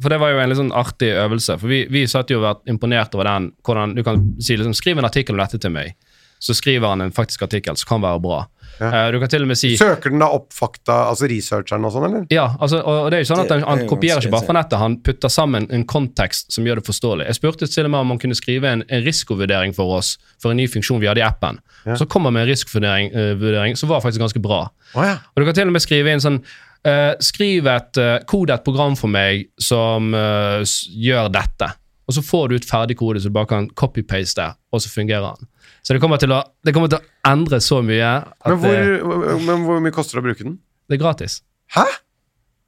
for 0.03 0.13
det 0.13 0.19
var 0.21 0.35
jo 0.35 0.43
en 0.43 0.53
litt 0.53 0.61
sånn 0.61 0.75
artig 0.77 1.15
øvelse. 1.17 1.57
For 1.63 1.73
vi, 1.73 1.87
vi 1.89 2.05
satt 2.13 2.29
jo 2.31 2.43
og 2.43 2.45
vært 2.51 2.69
imponert 2.75 3.17
over 3.17 3.31
den 3.31 3.49
hvordan 3.65 3.97
du 3.97 4.03
kan 4.05 4.21
si 4.37 4.59
liksom, 4.61 4.77
Skriv 4.77 5.01
en 5.01 5.09
artikkel 5.09 5.39
om 5.39 5.41
dette 5.47 5.63
til 5.65 5.73
meg. 5.73 5.97
Så 6.43 6.53
skriver 6.59 6.93
han 6.93 7.01
en 7.01 7.15
faktisk 7.15 7.47
artikkel 7.49 7.81
som 7.81 7.95
kan 7.95 8.05
være 8.05 8.21
bra. 8.21 8.43
Ja. 8.81 8.89
Eh, 8.89 9.09
du 9.13 9.19
kan 9.21 9.29
til 9.31 9.45
og 9.45 9.49
med 9.51 9.59
si 9.61 9.73
Søker 9.79 10.11
den 10.11 10.23
da 10.23 10.29
opp 10.33 10.49
fakta, 10.57 10.97
altså 11.11 11.29
researcheren 11.31 11.85
og 11.87 11.93
sånn, 11.95 12.07
eller? 12.09 12.23
Ja, 12.33 12.47
altså, 12.59 12.81
og 12.81 13.03
og 13.05 13.11
det 13.13 13.19
er 13.19 13.25
jo 13.25 13.29
sånn 13.35 13.43
at 13.45 13.53
han, 13.55 13.63
han 13.69 13.83
er 13.85 13.91
kopierer 13.91 14.25
ikke 14.25 14.33
bare 14.33 14.47
fra 14.49 14.57
nettet, 14.57 14.79
han 14.81 14.97
putter 15.07 15.31
sammen 15.33 15.69
en 15.71 15.85
kontekst 15.87 16.51
som 16.57 16.67
gjør 16.67 16.81
det 16.81 16.87
forståelig. 16.89 17.27
Jeg 17.29 17.39
spurte 17.39 17.69
til 17.71 17.85
og 17.87 17.93
med 17.95 18.01
om 18.07 18.15
han 18.15 18.23
kunne 18.25 18.39
skrive 18.39 18.73
en, 18.73 18.83
en 18.89 19.05
risikovurdering 19.07 19.77
for 19.77 19.93
oss 19.99 20.15
for 20.43 20.51
en 20.55 20.61
ny 20.63 20.67
funksjon 20.73 21.01
vi 21.03 21.11
hadde 21.11 21.23
i 21.23 21.27
appen. 21.29 21.61
Ja. 21.87 21.97
Så 22.01 22.07
kom 22.11 22.25
han 22.27 22.35
med 22.35 22.47
en 22.47 22.51
risikovurdering 22.55 23.13
uh, 23.15 23.33
vurdering 23.43 23.77
som 23.79 23.93
var 23.93 24.01
faktisk 24.05 24.23
ganske 24.25 24.43
bra. 24.43 24.65
Oh, 24.97 25.05
ja. 25.07 25.19
Og 25.35 25.43
du 25.43 25.47
kan 25.51 25.55
til 25.61 25.69
og 25.71 25.77
med 25.77 25.85
skrive 25.85 26.13
inn 26.17 26.23
sånn 26.25 26.41
uh, 26.43 27.13
Skriv 27.23 27.69
et 27.71 28.01
uh, 28.03 28.17
kode 28.31 28.55
et 28.57 28.65
program 28.67 28.97
for 28.99 29.13
meg 29.13 29.47
som 29.63 30.11
uh, 30.17 30.63
s- 30.67 30.89
gjør 30.91 31.31
dette. 31.35 31.71
Og 32.11 32.17
så 32.17 32.23
får 32.27 32.49
du 32.51 32.57
ut 32.59 32.67
ferdig 32.67 32.97
kode, 32.99 33.21
så 33.23 33.31
du 33.31 33.35
bare 33.37 33.47
kan 33.47 33.69
copy-paste, 33.79 34.49
og 34.75 34.81
så 34.83 34.91
fungerer 34.91 35.37
den. 35.39 35.47
Så 35.83 35.97
det 35.97 36.03
kommer 36.03 36.21
til 36.23 36.31
å, 36.35 36.43
det 36.63 36.75
kommer 36.75 36.91
til 36.93 37.01
å 37.01 37.31
endre 37.33 37.59
så 37.63 37.81
mye 37.83 38.11
Men 38.47 38.61
det, 38.63 38.71
hvor, 39.03 39.35
men 39.43 39.67
hvor 39.67 39.83
mye 39.83 39.95
koster 39.95 40.19
det 40.19 40.23
å 40.23 40.27
bruke 40.29 40.47
den? 40.47 40.61
det 40.89 40.99
er 40.99 41.01
gratis. 41.03 41.41
Hæ? 41.73 41.85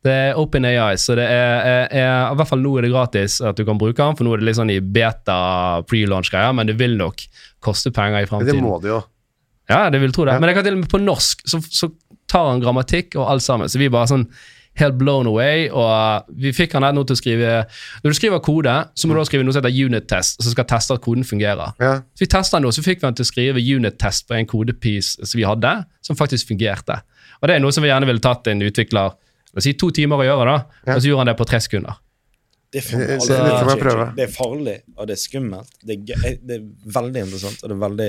Det 0.05 0.13
er 0.13 0.39
Open 0.41 0.67
AI, 0.69 0.99
så 1.01 1.17
det 1.17 1.25
er, 1.33 1.55
er, 1.65 1.85
er 1.97 2.33
i 2.33 2.37
hvert 2.37 2.49
fall 2.51 2.61
nå 2.61 2.75
er 2.77 2.87
det 2.87 2.91
gratis 2.93 3.39
at 3.45 3.57
du 3.57 3.65
kan 3.65 3.79
bruke 3.81 3.97
den, 3.97 4.17
for 4.19 4.27
nå 4.27 4.35
er 4.35 4.43
det 4.43 4.49
litt 4.51 4.59
sånn 4.59 4.73
i 4.73 4.81
beta 4.81 5.37
pre-launch-greier, 5.89 6.53
men 6.57 6.69
det 6.69 6.77
vil 6.81 6.99
nok 7.01 7.25
koste 7.65 7.93
penger 7.95 8.27
i 8.27 8.29
framtiden. 8.29 8.61
det 8.61 8.65
må 8.65 8.77
det 8.83 8.93
jo. 8.93 9.01
Ja, 9.71 9.87
det 9.93 10.03
vil 10.03 10.13
tro 10.13 10.27
det. 10.29 10.35
Ja. 10.37 10.43
Men 10.43 10.53
jeg 10.53 10.59
kan 10.59 10.67
til 10.67 10.77
og 10.77 10.83
med 10.83 10.91
på 10.93 11.01
norsk 11.01 11.47
så, 11.49 11.61
så 11.65 11.89
tar 12.29 12.51
han 12.51 12.61
grammatikk 12.61 13.17
og 13.17 13.31
alt 13.33 13.47
sammen, 13.47 13.71
så 13.73 13.81
vi 13.81 13.89
bare 13.93 14.11
sånn 14.11 14.27
helt 14.81 14.97
blown 14.99 15.27
away, 15.31 15.69
og 15.71 16.25
vi 16.41 16.51
fikk 16.53 16.73
han 16.75 16.83
her 16.83 16.93
nå 16.97 17.05
til 17.07 17.15
å 17.15 17.21
skrive 17.21 17.51
Når 18.03 18.11
du 18.11 18.17
skriver 18.19 18.41
kode, 18.43 18.73
så 18.95 19.07
må 19.07 19.15
du 19.15 19.21
også 19.21 19.31
skrive 19.31 19.45
noe 19.47 19.55
som 19.55 19.63
heter 19.63 19.87
unit 19.87 20.09
test, 20.11 20.43
som 20.43 20.51
skal 20.51 20.67
teste 20.67 20.95
at 20.97 21.01
koden 21.05 21.25
fungerer. 21.25 21.75
Ja. 21.79 21.93
Så 22.15 22.25
vi 22.25 22.31
testa 22.33 22.59
nå, 22.59 22.73
så 22.75 22.83
fikk 22.83 23.01
vi 23.03 23.07
han 23.07 23.15
til 23.15 23.23
å 23.27 23.31
skrive 23.31 23.63
unit 23.63 23.99
test 24.03 24.27
på 24.27 24.35
en 24.35 24.47
kodepiece 24.51 25.23
som 25.23 25.39
vi 25.39 25.45
hadde, 25.47 25.75
som 26.03 26.17
faktisk 26.19 26.49
fungerte. 26.51 27.01
Og 27.41 27.49
det 27.49 27.57
er 27.57 27.63
noe 27.63 27.73
som 27.75 27.83
vi 27.85 27.91
gjerne 27.93 28.07
ville 28.11 28.21
tatt 28.25 28.47
en 28.51 28.63
utvikler 28.67 29.13
la 29.55 29.61
oss 29.61 29.69
si 29.69 29.73
to 29.79 29.91
timer 29.95 30.19
å 30.19 30.25
gjøre, 30.27 30.45
da, 30.51 30.81
Ja. 30.91 30.95
og 30.97 31.03
så 31.03 31.07
gjorde 31.13 31.19
han 31.23 31.27
det 31.31 31.37
på 31.39 31.47
tre 31.47 31.61
sekunder. 31.63 31.95
Det 32.75 32.83
er, 32.83 34.15
Det- 34.17 34.31
farlig, 34.35 34.81
og 34.99 35.07
det 35.07 35.15
er 35.15 35.21
skummelt. 35.23 35.71
Det 35.87 35.95
er, 35.95 36.01
gøy, 36.15 36.39
det 36.43 36.57
er 36.57 36.65
veldig 36.91 37.21
interessant, 37.23 37.63
og 37.63 37.69
det 37.71 37.77
er 37.77 37.83
veldig 37.89 38.09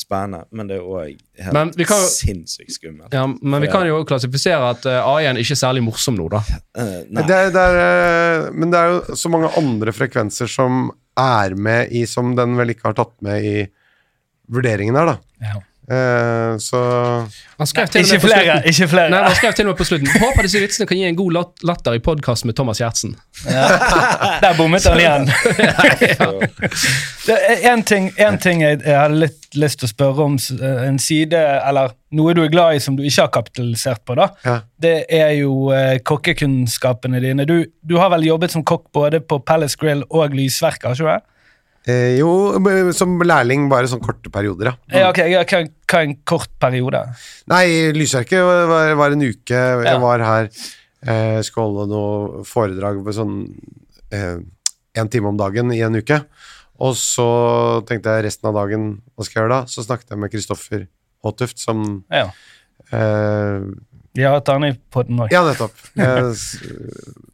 spennende, 0.00 0.46
men 0.56 0.70
det 0.70 0.78
er 0.78 0.86
òg 0.86 1.18
helt 1.44 1.82
kan 1.88 2.04
sinnssykt 2.08 2.74
skummelt. 2.76 3.14
Ja, 3.14 3.26
men 3.28 3.64
vi 3.64 3.70
kan 3.72 3.86
jo 3.88 4.00
klassifisere 4.08 4.72
at 4.74 4.86
uh, 4.88 4.98
AI-en 5.14 5.40
ikke 5.40 5.54
er 5.56 5.60
særlig 5.62 5.84
morsom 5.86 6.18
nå, 6.18 6.28
da. 6.32 6.42
Uh, 6.78 7.00
nei. 7.10 7.26
Det 7.28 7.36
er, 7.36 7.52
det 7.54 7.64
er, 7.64 7.80
eh, 7.84 8.48
men 8.56 8.72
det 8.72 8.80
er 8.80 8.94
jo 8.94 9.18
så 9.20 9.32
mange 9.32 9.52
andre 9.60 9.94
frekvenser 9.94 10.50
som 10.50 10.88
er 11.20 11.56
med 11.58 11.90
i 11.92 12.06
Som 12.08 12.32
den 12.38 12.54
vel 12.56 12.72
ikke 12.72 12.88
har 12.88 12.96
tatt 12.96 13.12
med 13.24 13.44
i 13.44 13.56
vurderingen 14.50 14.96
her, 14.96 15.12
da. 15.12 15.16
Ja. 15.44 15.58
Eh, 15.90 16.56
så 16.62 16.80
med 17.58 17.96
Ikke 17.98 18.20
flere. 18.22 18.60
ikke 18.64 18.86
flere. 18.88 19.10
Nei, 19.10 19.22
han 19.26 19.34
skrev 19.34 19.52
til 19.58 19.66
og 19.66 19.72
med 19.72 19.78
på 19.80 19.86
slutten 19.88 20.06
Håper 20.22 20.46
disse 20.46 20.60
vitsene 20.62 20.86
kan 20.86 20.96
gi 21.00 21.08
en 21.08 21.16
god 21.18 21.32
lat- 21.34 21.64
latter 21.66 21.96
i 21.98 21.98
podkast 21.98 22.44
med 22.46 22.54
Thomas 22.54 22.78
Gjertsen. 22.80 23.16
Der 24.44 24.54
bommet 24.56 24.86
han 24.86 25.00
igjen. 25.02 25.26
Det 27.26 27.36
en 27.72 27.82
ting, 27.82 28.06
en 28.18 28.38
ting 28.40 28.62
jeg, 28.62 28.78
jeg 28.86 28.96
hadde 28.96 29.18
litt 29.24 29.58
lyst 29.58 29.80
til 29.82 29.88
å 29.88 29.90
spørre 29.90 30.24
om. 30.28 30.38
eh, 30.62 30.84
En 30.88 30.98
side, 31.02 31.36
eller 31.68 31.90
noe 32.16 32.34
du 32.38 32.42
er 32.44 32.52
glad 32.54 32.76
i 32.78 32.82
som 32.82 32.96
du 32.96 33.02
ikke 33.02 33.26
har 33.26 33.32
kapitalisert 33.34 34.04
på, 34.06 34.14
da. 34.18 34.28
ja. 34.46 34.56
Det 34.80 34.94
er 35.10 35.34
jo 35.40 35.70
eh, 35.74 35.98
kokkekunnskapene 36.06 37.20
dine. 37.22 37.44
Du, 37.50 37.64
du 37.82 37.96
har 38.00 38.10
vel 38.14 38.24
jobbet 38.30 38.54
som 38.54 38.64
kokk 38.64 38.86
både 38.94 39.20
på 39.20 39.38
Palace 39.46 39.76
Grill 39.80 40.04
og 40.10 40.34
Lysverket, 40.38 40.86
har 40.86 40.94
ikke 40.94 41.04
du 41.04 41.10
det? 41.10 41.20
Eh, 41.88 42.18
jo, 42.18 42.28
som 42.92 43.14
lærling 43.24 43.64
bare 43.70 43.88
sånn 43.88 44.02
korte 44.04 44.28
perioder, 44.32 44.68
ja. 44.68 45.00
Ja, 45.00 45.08
ok, 45.08 45.20
ja, 45.32 45.44
hva, 45.48 45.62
hva 45.88 46.02
en 46.04 46.14
kort 46.28 46.52
periode? 46.60 47.00
Nei, 47.48 47.64
Lysverket 47.96 48.44
var, 48.44 48.92
var 49.00 49.16
en 49.16 49.24
uke. 49.24 49.56
Ja. 49.56 49.80
Jeg 49.88 50.02
var 50.02 50.24
her, 50.26 50.50
eh, 51.06 51.38
skulle 51.46 51.70
holde 51.70 51.88
noe 51.94 52.44
foredrag 52.48 53.00
på 53.06 53.16
sånn 53.16 53.36
eh, 54.12 54.36
en 55.00 55.08
time 55.12 55.32
om 55.32 55.40
dagen 55.40 55.72
i 55.72 55.80
en 55.86 55.96
uke. 55.96 56.20
Og 56.80 56.94
så 56.96 57.28
tenkte 57.88 58.12
jeg 58.16 58.28
resten 58.28 58.48
av 58.52 58.60
dagen, 58.60 58.90
hva 59.16 59.24
skal 59.24 59.38
jeg 59.38 59.44
gjøre 59.46 59.56
da? 59.56 59.72
Så 59.72 59.84
snakket 59.84 60.12
jeg 60.14 60.20
med 60.20 60.32
Kristoffer 60.32 60.86
Håtuft, 61.24 61.60
som 61.60 62.04
Ja. 62.12 62.28
Har 64.26 64.40
hatt 64.40 64.50
han 64.50 64.66
i 64.66 64.72
poden 64.90 65.20
òg. 65.22 65.30
Ja, 65.30 65.44
nettopp. 65.46 65.76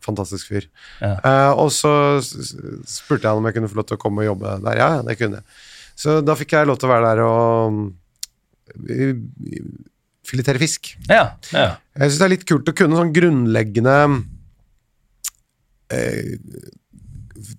Fantastisk 0.04 0.50
fyr. 0.50 0.66
Ja. 1.00 1.14
Uh, 1.24 1.52
og 1.64 1.70
så 1.72 1.92
spurte 2.20 3.24
jeg 3.24 3.30
han 3.30 3.40
om 3.40 3.48
jeg 3.48 3.56
kunne 3.56 3.70
få 3.72 3.80
lov 3.80 3.88
til 3.88 3.96
å 3.96 4.02
komme 4.02 4.22
og 4.22 4.28
jobbe 4.28 4.58
der. 4.66 4.80
Ja, 4.82 4.88
ja, 4.98 5.04
det 5.06 5.16
kunne 5.16 5.40
jeg. 5.40 5.56
Så 5.96 6.18
da 6.20 6.36
fikk 6.36 6.52
jeg 6.52 6.68
lov 6.68 6.76
til 6.80 6.90
å 6.90 6.92
være 6.92 7.12
der 7.14 7.22
og 7.24 7.80
filetere 10.26 10.60
fisk. 10.60 10.92
Ja, 11.08 11.38
ja. 11.54 11.68
Jeg 11.96 12.10
syns 12.10 12.20
det 12.20 12.26
er 12.26 12.34
litt 12.34 12.48
kult 12.48 12.68
å 12.68 12.74
kunne 12.76 12.98
sånn 12.98 13.14
grunnleggende 13.16 13.96
eh, 15.94 16.36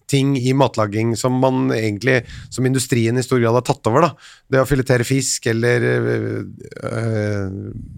ting 0.09 0.35
i 0.39 0.53
matlaging 0.57 1.15
som 1.19 1.35
man 1.41 1.71
egentlig, 1.75 2.21
som 2.53 2.65
industrien 2.67 3.17
i 3.17 3.25
stor 3.25 3.41
grad 3.41 3.59
har 3.59 3.65
tatt 3.67 3.89
over. 3.89 4.07
da. 4.07 4.29
Det 4.53 4.61
å 4.61 4.69
filetere 4.69 5.07
fisk 5.07 5.49
eller 5.51 5.87
øh, 5.87 7.51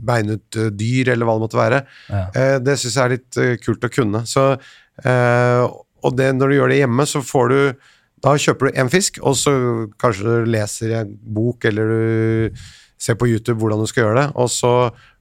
beine 0.09 0.39
ut 0.39 0.59
øh, 0.59 0.71
dyr, 0.73 1.13
eller 1.13 1.29
hva 1.29 1.37
det 1.37 1.45
måtte 1.45 1.61
være. 1.61 1.83
Ja. 2.09 2.25
Eh, 2.33 2.57
det 2.63 2.79
syns 2.79 2.97
jeg 2.97 3.05
er 3.05 3.15
litt 3.17 3.63
kult 3.65 3.87
å 3.87 3.93
kunne. 3.93 4.25
Så, 4.29 4.49
øh, 5.05 5.63
og 6.03 6.19
det, 6.19 6.33
når 6.35 6.51
du 6.51 6.57
gjør 6.59 6.73
det 6.73 6.83
hjemme, 6.83 7.07
så 7.09 7.23
får 7.25 7.49
du 7.53 7.61
Da 8.19 8.33
kjøper 8.35 8.67
du 8.67 8.77
én 8.81 8.89
fisk, 8.91 9.15
og 9.23 9.31
så 9.39 9.51
kanskje 9.95 10.25
du 10.27 10.49
leser 10.51 10.91
en 10.97 11.13
bok, 11.23 11.63
eller 11.69 11.87
du 11.87 12.65
ser 12.99 13.15
på 13.15 13.29
YouTube 13.31 13.61
hvordan 13.61 13.79
du 13.79 13.87
skal 13.87 14.09
gjøre 14.09 14.17
det, 14.19 14.31
og 14.35 14.49
så 14.51 14.71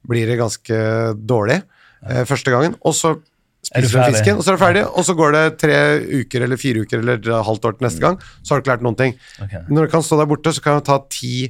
blir 0.03 0.27
det 0.27 0.39
ganske 0.39 0.79
dårlig 1.15 1.61
eh, 2.03 2.25
første 2.27 2.51
gangen. 2.51 2.75
Og 2.83 2.95
så 2.97 3.13
spiser 3.65 3.99
du 3.99 4.15
fisken, 4.15 4.39
og 4.39 4.45
så 4.45 4.53
er 4.53 4.59
du 4.59 4.63
ferdig, 4.63 4.83
og 4.87 5.05
så 5.05 5.15
går 5.17 5.35
det 5.35 5.45
tre 5.61 5.79
uker 6.23 6.45
eller 6.45 6.59
fire 6.59 6.83
uker 6.85 7.03
eller 7.03 7.19
et 7.21 7.31
halvt 7.49 7.69
år 7.69 7.79
til 7.79 7.89
neste 7.89 8.03
gang, 8.03 8.19
så 8.41 8.53
har 8.53 8.59
du 8.59 8.65
ikke 8.65 8.75
lært 8.75 8.85
noen 8.85 8.99
ting. 8.99 9.17
Okay. 9.43 9.65
Når 9.69 9.87
du 9.87 9.95
kan 9.95 10.05
stå 10.05 10.19
der 10.21 10.29
borte, 10.29 10.53
så 10.55 10.63
kan 10.63 10.79
du 10.79 10.87
ta 10.87 10.99
ti 11.11 11.49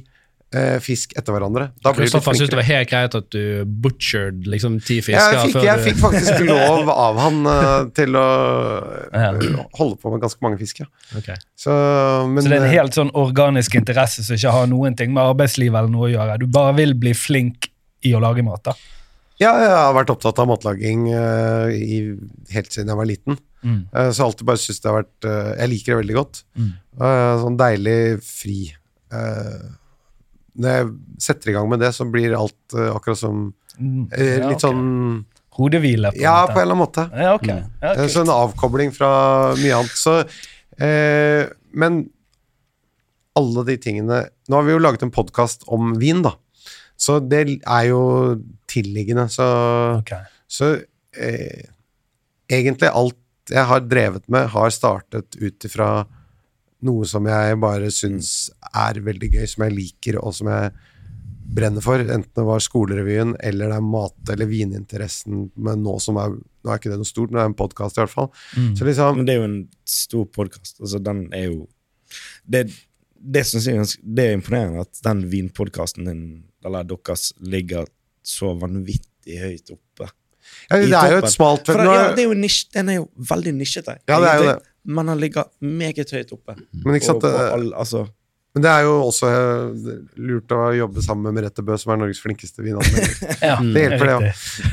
eh, 0.54 0.76
fisk 0.82 1.14
etter 1.18 1.34
hverandre. 1.34 1.68
Da 1.84 1.92
blir 1.94 2.08
du 2.08 2.10
litt 2.10 2.26
syntes 2.26 2.50
det 2.52 2.58
var 2.58 2.68
helt 2.68 2.90
greit 2.90 3.16
at 3.18 3.28
du 3.34 3.64
butchered 3.84 4.46
liksom 4.50 4.78
ti 4.84 4.98
Ja, 5.12 5.26
jeg, 5.36 5.50
fikk, 5.50 5.62
jeg 5.66 5.84
fikk 5.86 6.00
faktisk 6.02 6.44
lov 6.50 6.90
av 6.92 7.20
han 7.22 7.40
eh, 7.54 7.72
til 7.96 8.18
å 8.18 8.28
eh, 9.14 9.48
holde 9.78 9.98
på 10.00 10.14
med 10.14 10.24
ganske 10.24 10.44
mange 10.44 10.60
fisk, 10.60 10.82
ja. 10.84 10.90
Ok. 11.18 11.32
Så, 11.54 11.74
men, 12.28 12.42
Så 12.42 12.50
det 12.50 12.58
er 12.58 12.64
en 12.64 12.70
eh, 12.70 12.78
helt 12.78 12.98
sånn 12.98 13.12
organisk 13.18 13.78
interesse 13.80 14.26
som 14.26 14.38
ikke 14.38 14.54
har 14.58 14.70
noen 14.70 14.98
ting 14.98 15.14
med 15.14 15.24
arbeidsliv 15.24 15.74
eller 15.74 15.92
noe 15.92 16.08
å 16.08 16.14
gjøre. 16.14 16.40
Du 16.42 16.48
bare 16.50 16.76
vil 16.80 16.96
bli 16.98 17.14
flink 17.16 17.70
i 18.06 18.14
å 18.16 18.22
lage 18.22 18.44
mat. 18.44 18.64
da. 18.72 18.76
Ja, 19.40 19.54
jeg 19.56 19.70
har 19.72 19.94
vært 19.96 20.10
opptatt 20.12 20.40
av 20.42 20.50
matlaging 20.50 21.06
uh, 21.14 21.70
i, 21.72 22.02
helt 22.52 22.74
siden 22.74 22.92
jeg 22.92 22.98
var 22.98 23.08
liten. 23.08 23.38
Mm. 23.64 23.80
Uh, 23.88 24.10
så 24.12 24.26
alltid 24.26 24.48
bare 24.48 24.60
syns 24.60 24.80
det 24.80 24.88
har 24.88 24.98
vært 25.02 25.28
uh, 25.28 25.52
Jeg 25.60 25.70
liker 25.72 25.92
det 25.92 26.00
veldig 26.02 26.16
godt. 26.18 26.42
Mm. 26.60 26.70
Sånn 27.40 27.56
deilig 27.56 28.00
fri. 28.24 28.58
Når 29.10 30.74
jeg 30.74 30.90
setter 31.24 31.52
i 31.52 31.54
gang 31.56 31.70
med 31.70 31.80
det, 31.80 31.94
så 31.96 32.04
blir 32.04 32.36
alt 32.36 32.76
akkurat 32.90 33.20
som 33.20 33.48
Mm. 33.80 34.10
Ja, 34.12 34.24
litt 34.50 34.58
okay. 34.58 34.60
sånn 34.60 34.80
Hodehvile. 35.56 36.10
på 36.12 36.20
Ja, 36.20 36.42
på 36.50 36.58
en 36.58 36.66
eller 36.66 36.74
annen 36.74 36.80
måte. 36.82 37.04
Ja, 37.16 37.30
ok. 37.38 37.46
Ja, 37.48 37.92
Eh. 37.94 38.08
Så 38.12 38.26
en 38.26 38.32
avkobling 38.34 38.90
fra 38.92 39.08
mye 39.56 39.78
annet. 39.78 39.94
Så, 39.96 40.18
men 41.72 41.96
alle 43.40 43.64
de 43.70 43.78
tingene 43.80 44.18
Nå 44.50 44.58
har 44.58 44.66
vi 44.66 44.74
jo 44.74 44.82
laget 44.82 45.06
en 45.06 45.14
podkast 45.14 45.64
om 45.72 45.94
vin, 46.02 46.20
da. 46.26 46.34
Så 47.00 47.16
det 47.24 47.42
er 47.64 47.84
jo 47.88 48.02
tilliggende. 48.70 49.26
Så, 49.32 49.46
okay. 50.02 50.26
så 50.50 50.74
eh, 51.16 51.70
egentlig 52.52 52.90
alt 52.92 53.16
jeg 53.50 53.66
har 53.66 53.80
drevet 53.88 54.28
med, 54.30 54.50
har 54.52 54.70
startet 54.70 55.34
ut 55.40 55.64
ifra 55.66 56.04
noe 56.86 57.06
som 57.08 57.26
jeg 57.28 57.56
bare 57.60 57.88
syns 57.92 58.50
er 58.70 59.00
veldig 59.04 59.32
gøy, 59.34 59.46
som 59.50 59.64
jeg 59.66 59.74
liker, 59.76 60.18
og 60.20 60.32
som 60.36 60.48
jeg 60.52 60.70
brenner 61.50 61.82
for. 61.84 61.98
Enten 62.04 62.30
det 62.36 62.44
var 62.46 62.62
skolerevyen, 62.62 63.34
eller 63.42 63.72
det 63.72 63.78
er 63.80 63.88
mat- 63.96 64.30
eller 64.32 64.48
vininteressen, 64.48 65.48
men 65.56 65.82
nå 65.86 65.96
som 66.00 66.20
er 66.22 66.38
Nå 66.60 66.68
er 66.68 66.76
ikke 66.76 66.90
det 66.92 66.98
noe 67.00 67.08
stort, 67.08 67.30
men 67.30 67.38
det 67.38 67.40
er 67.40 67.48
en 67.48 67.54
podkast 67.56 67.96
i 67.96 68.00
hvert 68.02 68.12
fall. 68.12 68.26
Mm. 68.52 68.72
Liksom 68.84 69.14
Men 69.16 69.24
det 69.24 69.32
er 69.32 69.38
jo 69.38 69.44
en 69.46 69.60
stor 69.88 70.26
podkast. 70.28 70.74
Altså, 70.84 70.98
den 71.00 71.22
er 71.32 71.46
jo 71.46 71.68
Det, 72.44 72.66
det 73.16 73.46
syns 73.48 73.64
jeg 73.64 73.78
er 73.78 73.80
ganske- 73.80 74.02
det 74.04 74.26
er 74.26 74.34
imponerende 74.36 74.80
at 74.84 75.00
den 75.02 75.22
vinpodkasten 75.32 76.04
din, 76.04 76.44
eller 76.64 76.84
deres, 76.84 77.32
ligger 77.40 77.86
så 78.22 78.52
vanvittig 78.60 79.38
høyt 79.40 79.70
oppe. 79.74 80.10
Ja, 80.70 80.76
det 80.80 80.92
er 80.92 81.12
jo 81.14 81.18
et 81.24 81.30
smalt 81.32 81.66
For 81.68 81.78
ja, 81.78 81.92
er- 82.08 82.14
det 82.16 82.24
er 82.24 82.28
jo 82.28 82.34
nisj, 82.38 82.64
Den 82.74 82.88
er 82.88 82.94
jo 83.00 83.08
veldig 83.16 83.52
nisjete. 83.54 83.98
Ja, 84.08 84.18
det 84.20 84.28
er 84.28 84.38
jo 84.40 84.48
det. 84.50 84.56
Men 84.84 85.06
den 85.06 85.18
ligger 85.20 85.44
meget 85.60 86.10
høyt 86.10 86.32
oppe. 86.32 86.56
Men 86.84 86.94
ikke 86.96 87.06
sant, 87.06 87.22
Og- 87.24 87.30
og 87.30 87.38
det- 87.38 87.52
all- 87.52 87.74
altså, 87.74 88.08
Men 88.52 88.62
det 88.64 88.70
er 88.70 88.80
jo 88.82 88.94
også 89.06 89.26
eh, 89.30 89.98
lurt 90.16 90.48
å 90.50 90.72
jobbe 90.74 91.02
sammen 91.06 91.22
med 91.32 91.34
Merete 91.38 91.62
Bø, 91.62 91.76
som 91.78 91.92
er 91.92 91.96
Norges 92.00 92.18
flinkeste 92.20 92.64
vinanmelder. 92.64 93.12
Ja, 93.46 93.56
Det 93.62 93.84
hjelper, 93.84 94.06
det 94.08 94.16
òg. 94.16 94.24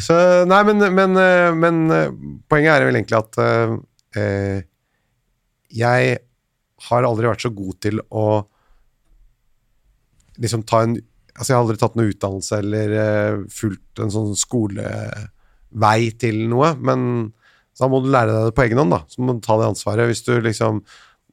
Ja. 0.10 0.46
Nei, 0.50 0.64
men, 0.64 0.96
men, 0.96 1.18
eh, 1.22 1.52
men 1.54 1.92
eh, 1.92 2.10
poenget 2.50 2.74
er 2.74 2.86
vel 2.88 2.96
egentlig 2.98 3.20
at 3.20 3.38
eh, 3.38 3.76
eh, 4.20 4.62
jeg 5.70 6.18
har 6.90 7.04
aldri 7.04 7.28
vært 7.30 7.46
så 7.46 7.54
god 7.54 7.80
til 7.86 8.02
å 8.10 8.26
liksom 10.40 10.64
ta 10.66 10.82
en 10.86 10.98
Altså, 11.38 11.52
jeg 11.52 11.58
har 11.58 11.64
aldri 11.66 11.78
tatt 11.78 11.96
noe 12.00 12.10
utdannelse 12.12 12.58
eller 12.64 12.94
uh, 12.98 13.42
fulgt 13.54 14.02
en 14.02 14.10
sånn 14.14 14.32
skolevei 14.38 16.12
til 16.20 16.40
noe, 16.50 16.74
men 16.82 17.04
så 17.78 17.86
da 17.86 17.90
må 17.94 18.00
du 18.02 18.10
lære 18.10 18.34
deg 18.34 18.48
det 18.50 18.56
på 18.58 18.64
egen 18.66 18.80
hånd, 18.82 18.94
da. 18.96 19.04
Så 19.14 19.22
må 19.22 19.36
du 19.38 19.42
ta 19.46 19.54
det 19.62 19.68
ansvaret. 19.70 20.08
Hvis 20.10 20.24
du 20.26 20.32
liksom 20.42 20.80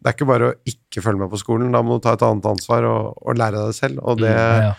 Det 0.05 0.11
er 0.11 0.17
ikke 0.19 0.27
bare 0.29 0.49
å 0.51 0.57
ikke 0.69 1.01
følge 1.01 1.23
med 1.23 1.31
på 1.33 1.39
skolen, 1.41 1.71
da 1.73 1.81
må 1.81 1.95
du 1.97 2.03
ta 2.05 2.13
et 2.13 2.25
annet 2.27 2.45
ansvar 2.51 2.85
og, 2.85 3.15
og 3.25 3.39
lære 3.41 3.57
deg 3.57 3.71
det 3.71 3.77
selv, 3.79 4.03
og 4.05 4.19
det 4.21 4.35
Ja. 4.37 4.75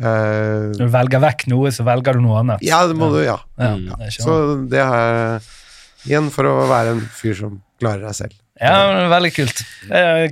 eh, 0.00 0.70
Når 0.72 0.78
du 0.80 0.92
velger 0.94 1.20
vekk 1.20 1.44
noe, 1.52 1.68
så 1.76 1.84
velger 1.84 2.16
du 2.16 2.22
noe 2.24 2.38
annet. 2.40 2.62
Ja, 2.64 2.78
det 2.88 2.96
må 2.96 3.10
du, 3.12 3.18
ja. 3.20 3.36
Ja, 3.60 3.74
Mm. 3.76 3.90
Så 4.16 4.38
det 4.72 4.80
er 4.80 5.44
igjen 6.08 6.30
for 6.32 6.48
å 6.48 6.54
være 6.70 6.94
en 6.96 7.02
fyr 7.12 7.36
som 7.36 7.60
klarer 7.78 8.06
deg 8.08 8.16
selv. 8.16 8.32
Ja, 8.60 9.08
veldig 9.08 9.30
kult. 9.34 9.62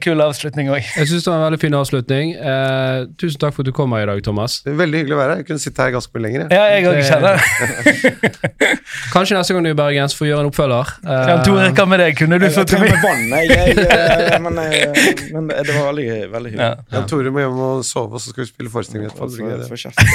Kul 0.05 0.21
avslutning 0.21 0.69
òg. 0.71 0.83
Jeg 0.97 1.09
syns 1.09 1.25
det 1.25 1.31
var 1.33 1.39
en 1.41 1.45
veldig 1.49 1.61
fin 1.63 1.75
avslutning. 1.79 2.35
Eh, 2.37 3.07
tusen 3.21 3.41
takk 3.41 3.55
for 3.57 3.65
at 3.65 3.71
du 3.71 3.73
kom 3.77 3.93
her 3.97 4.05
i 4.05 4.09
dag, 4.11 4.23
Thomas. 4.27 4.59
Det 4.67 4.75
er 4.75 4.79
veldig 4.83 5.01
hyggelig 5.03 5.17
å 5.17 5.21
være 5.23 5.31
her. 5.35 5.41
Jeg 5.43 5.47
kunne 5.49 5.63
sitte 5.65 5.83
her 5.87 5.95
ganske 5.97 6.13
mye 6.15 6.25
lenger. 6.27 6.45
jeg. 6.45 6.51
Ja, 6.53 6.65
jeg 6.69 6.85
òg 6.85 6.95
Det- 6.99 7.09
kjenner 7.09 7.35
det. 7.39 8.79
Kanskje 9.13 9.39
neste 9.39 9.55
gang 9.57 9.65
du 9.65 9.71
er 9.71 9.77
i 9.77 9.79
Bergen, 9.79 10.09
så 10.13 10.19
får 10.21 10.27
vi 10.27 10.31
gjøre 10.33 10.45
en 10.45 10.51
oppfølger. 10.53 10.93
Eh, 11.05 11.29
Jan 11.33 11.43
Tore, 11.47 11.69
hva 11.79 11.87
med 11.89 12.01
deg? 12.05 12.17
Kunne 12.21 12.39
du 12.39 12.47
jeg 12.49 12.55
fått 12.57 12.75
med 12.79 12.97
vann, 13.03 13.25
jeg. 13.33 13.49
jeg, 13.49 13.77
jeg 13.79 14.43
men, 14.47 14.59
eh, 14.63 15.23
men 15.35 15.49
det 15.55 15.75
var 15.75 15.89
veldig, 15.93 16.09
veldig 16.35 16.53
Ja. 16.55 16.71
hyggelig. 16.75 16.93
Jan 16.99 17.09
Tore 17.13 17.33
må 17.35 17.45
hjem 17.45 17.63
og 17.69 17.85
sove, 17.89 18.13
og 18.19 18.21
så 18.25 18.33
skal 18.35 18.45
vi 18.45 18.51
spille 18.53 18.73
forestilling 18.73 19.09
etterpå. 19.09 19.29
For, 19.29 19.39
for. 19.39 20.09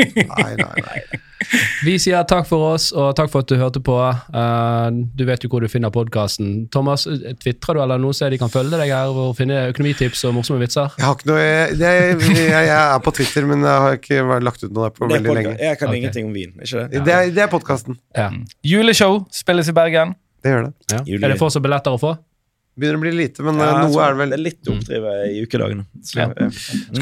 Nei, 0.00 0.54
nei, 0.56 0.86
nei. 0.86 1.00
Vi 1.84 1.94
sier 1.98 2.22
takk 2.28 2.44
for 2.48 2.74
oss, 2.74 2.90
og 2.92 3.14
takk 3.18 3.30
for 3.32 3.40
at 3.44 3.48
du 3.50 3.56
hørte 3.60 3.80
på. 3.84 3.96
Eh, 4.10 4.90
du 5.16 5.24
vet 5.28 5.44
jo 5.44 5.50
hvor 5.52 5.64
du 5.64 5.68
finner 5.72 5.92
podkasten. 5.94 6.68
Thomas, 6.72 7.06
eh, 7.10 7.32
tvitrer 7.50 7.78
du 7.78 7.82
eller 7.84 8.00
noe 8.02 8.16
så 8.16 8.30
de 8.30 8.38
kan 8.40 8.52
følge 8.52 8.78
deg 8.78 8.92
her 8.94 9.10
og 9.10 9.34
finne 9.38 9.66
økonomitips 9.72 10.24
og 10.28 10.36
morsomme 10.38 10.62
vitser? 10.62 10.94
Jeg 10.98 11.06
har 11.06 11.18
ikke 11.18 11.30
noe 11.32 11.42
jeg, 11.42 11.76
jeg, 11.82 12.38
jeg, 12.46 12.78
er 12.78 13.04
på 13.04 13.14
Twitter, 13.18 13.50
men 13.50 13.66
jeg 13.66 13.84
har 13.84 13.98
ikke 13.98 14.40
lagt 14.46 14.64
ut 14.64 14.70
noe 14.70 14.88
der 14.88 14.96
på 14.96 15.10
veldig 15.10 15.36
lenge. 15.40 15.54
jeg 15.58 15.78
kan 15.80 15.90
okay. 15.90 16.00
ingenting 16.00 16.30
om 16.30 16.34
vin, 16.36 16.56
ikke 16.56 16.86
det? 16.86 17.04
Det 17.04 17.14
er, 17.18 17.30
det 17.34 17.44
er 17.46 17.52
podkasten. 17.52 18.00
Ja. 18.16 18.30
Juleshow 18.66 19.22
spilles 19.34 19.70
i 19.70 19.76
Bergen. 19.76 20.16
Det 20.40 20.54
gjør 20.54 20.68
det. 20.68 20.74
ja. 20.94 21.04
Er 21.20 21.32
det 21.34 21.38
fortsatt 21.40 21.64
billetter 21.64 21.96
å 21.96 22.00
få? 22.00 22.16
Begynner 22.80 23.00
å 23.00 23.02
bli 23.02 23.12
lite, 23.12 23.44
men 23.44 23.60
Ja, 23.60 23.68
eh, 23.74 23.90
noe 23.90 24.02
er 24.04 24.14
det 24.14 24.20
vel 24.22 24.32
Det 24.32 24.38
er 24.38 24.44
litt 24.46 24.72
oppdrivet 24.72 25.22
i 25.28 25.44
ukedagene. 25.44 25.86
Ja. 26.16 26.28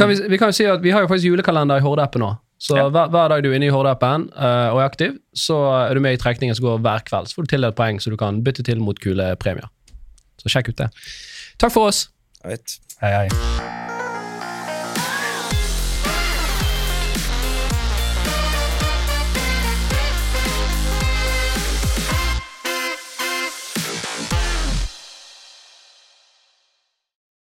vi, 0.09 0.21
vi 0.33 0.41
kan 0.41 0.51
jo 0.51 0.57
si 0.57 0.67
at 0.67 0.83
vi 0.83 0.95
har 0.95 1.05
jo 1.05 1.11
faktisk 1.11 1.31
julekalender 1.31 1.79
i 1.79 1.85
Horde-appen 1.85 2.25
nå. 2.25 2.35
Så 2.59 2.77
Ja. 2.77 2.89
hver, 2.91 3.11
hver 3.15 3.29
dag 3.31 3.43
du 3.43 3.53
er 3.53 3.57
inne 3.61 3.69
i 3.69 3.75
Horde-appen 3.75 4.29
uh, 4.35 4.75
og 4.75 4.81
er 4.81 4.89
aktiv, 4.89 5.19
så 5.35 5.59
er 5.87 5.95
du 5.95 6.01
med 6.01 6.17
i 6.17 6.21
trekningen 6.21 6.57
som 6.57 6.65
går 6.65 6.81
hver 6.83 7.05
kveld. 7.07 7.29
Så 7.29 7.39
får 7.39 7.47
du 7.47 7.53
tildelt 7.55 7.77
poeng 7.79 8.01
så 8.03 8.11
du 8.11 8.17
kan 8.19 8.43
bytte 8.43 8.65
til 8.67 8.81
mot 8.83 8.99
kule 8.99 9.37
premier. 9.39 9.69
Så 10.43 10.53
sjekk 10.53 10.73
ut 10.75 10.79
det. 10.85 10.91
Takk 11.59 11.75
for 11.75 11.91
oss. 11.91 12.07
Hei, 12.45 12.59
hei. 13.03 13.78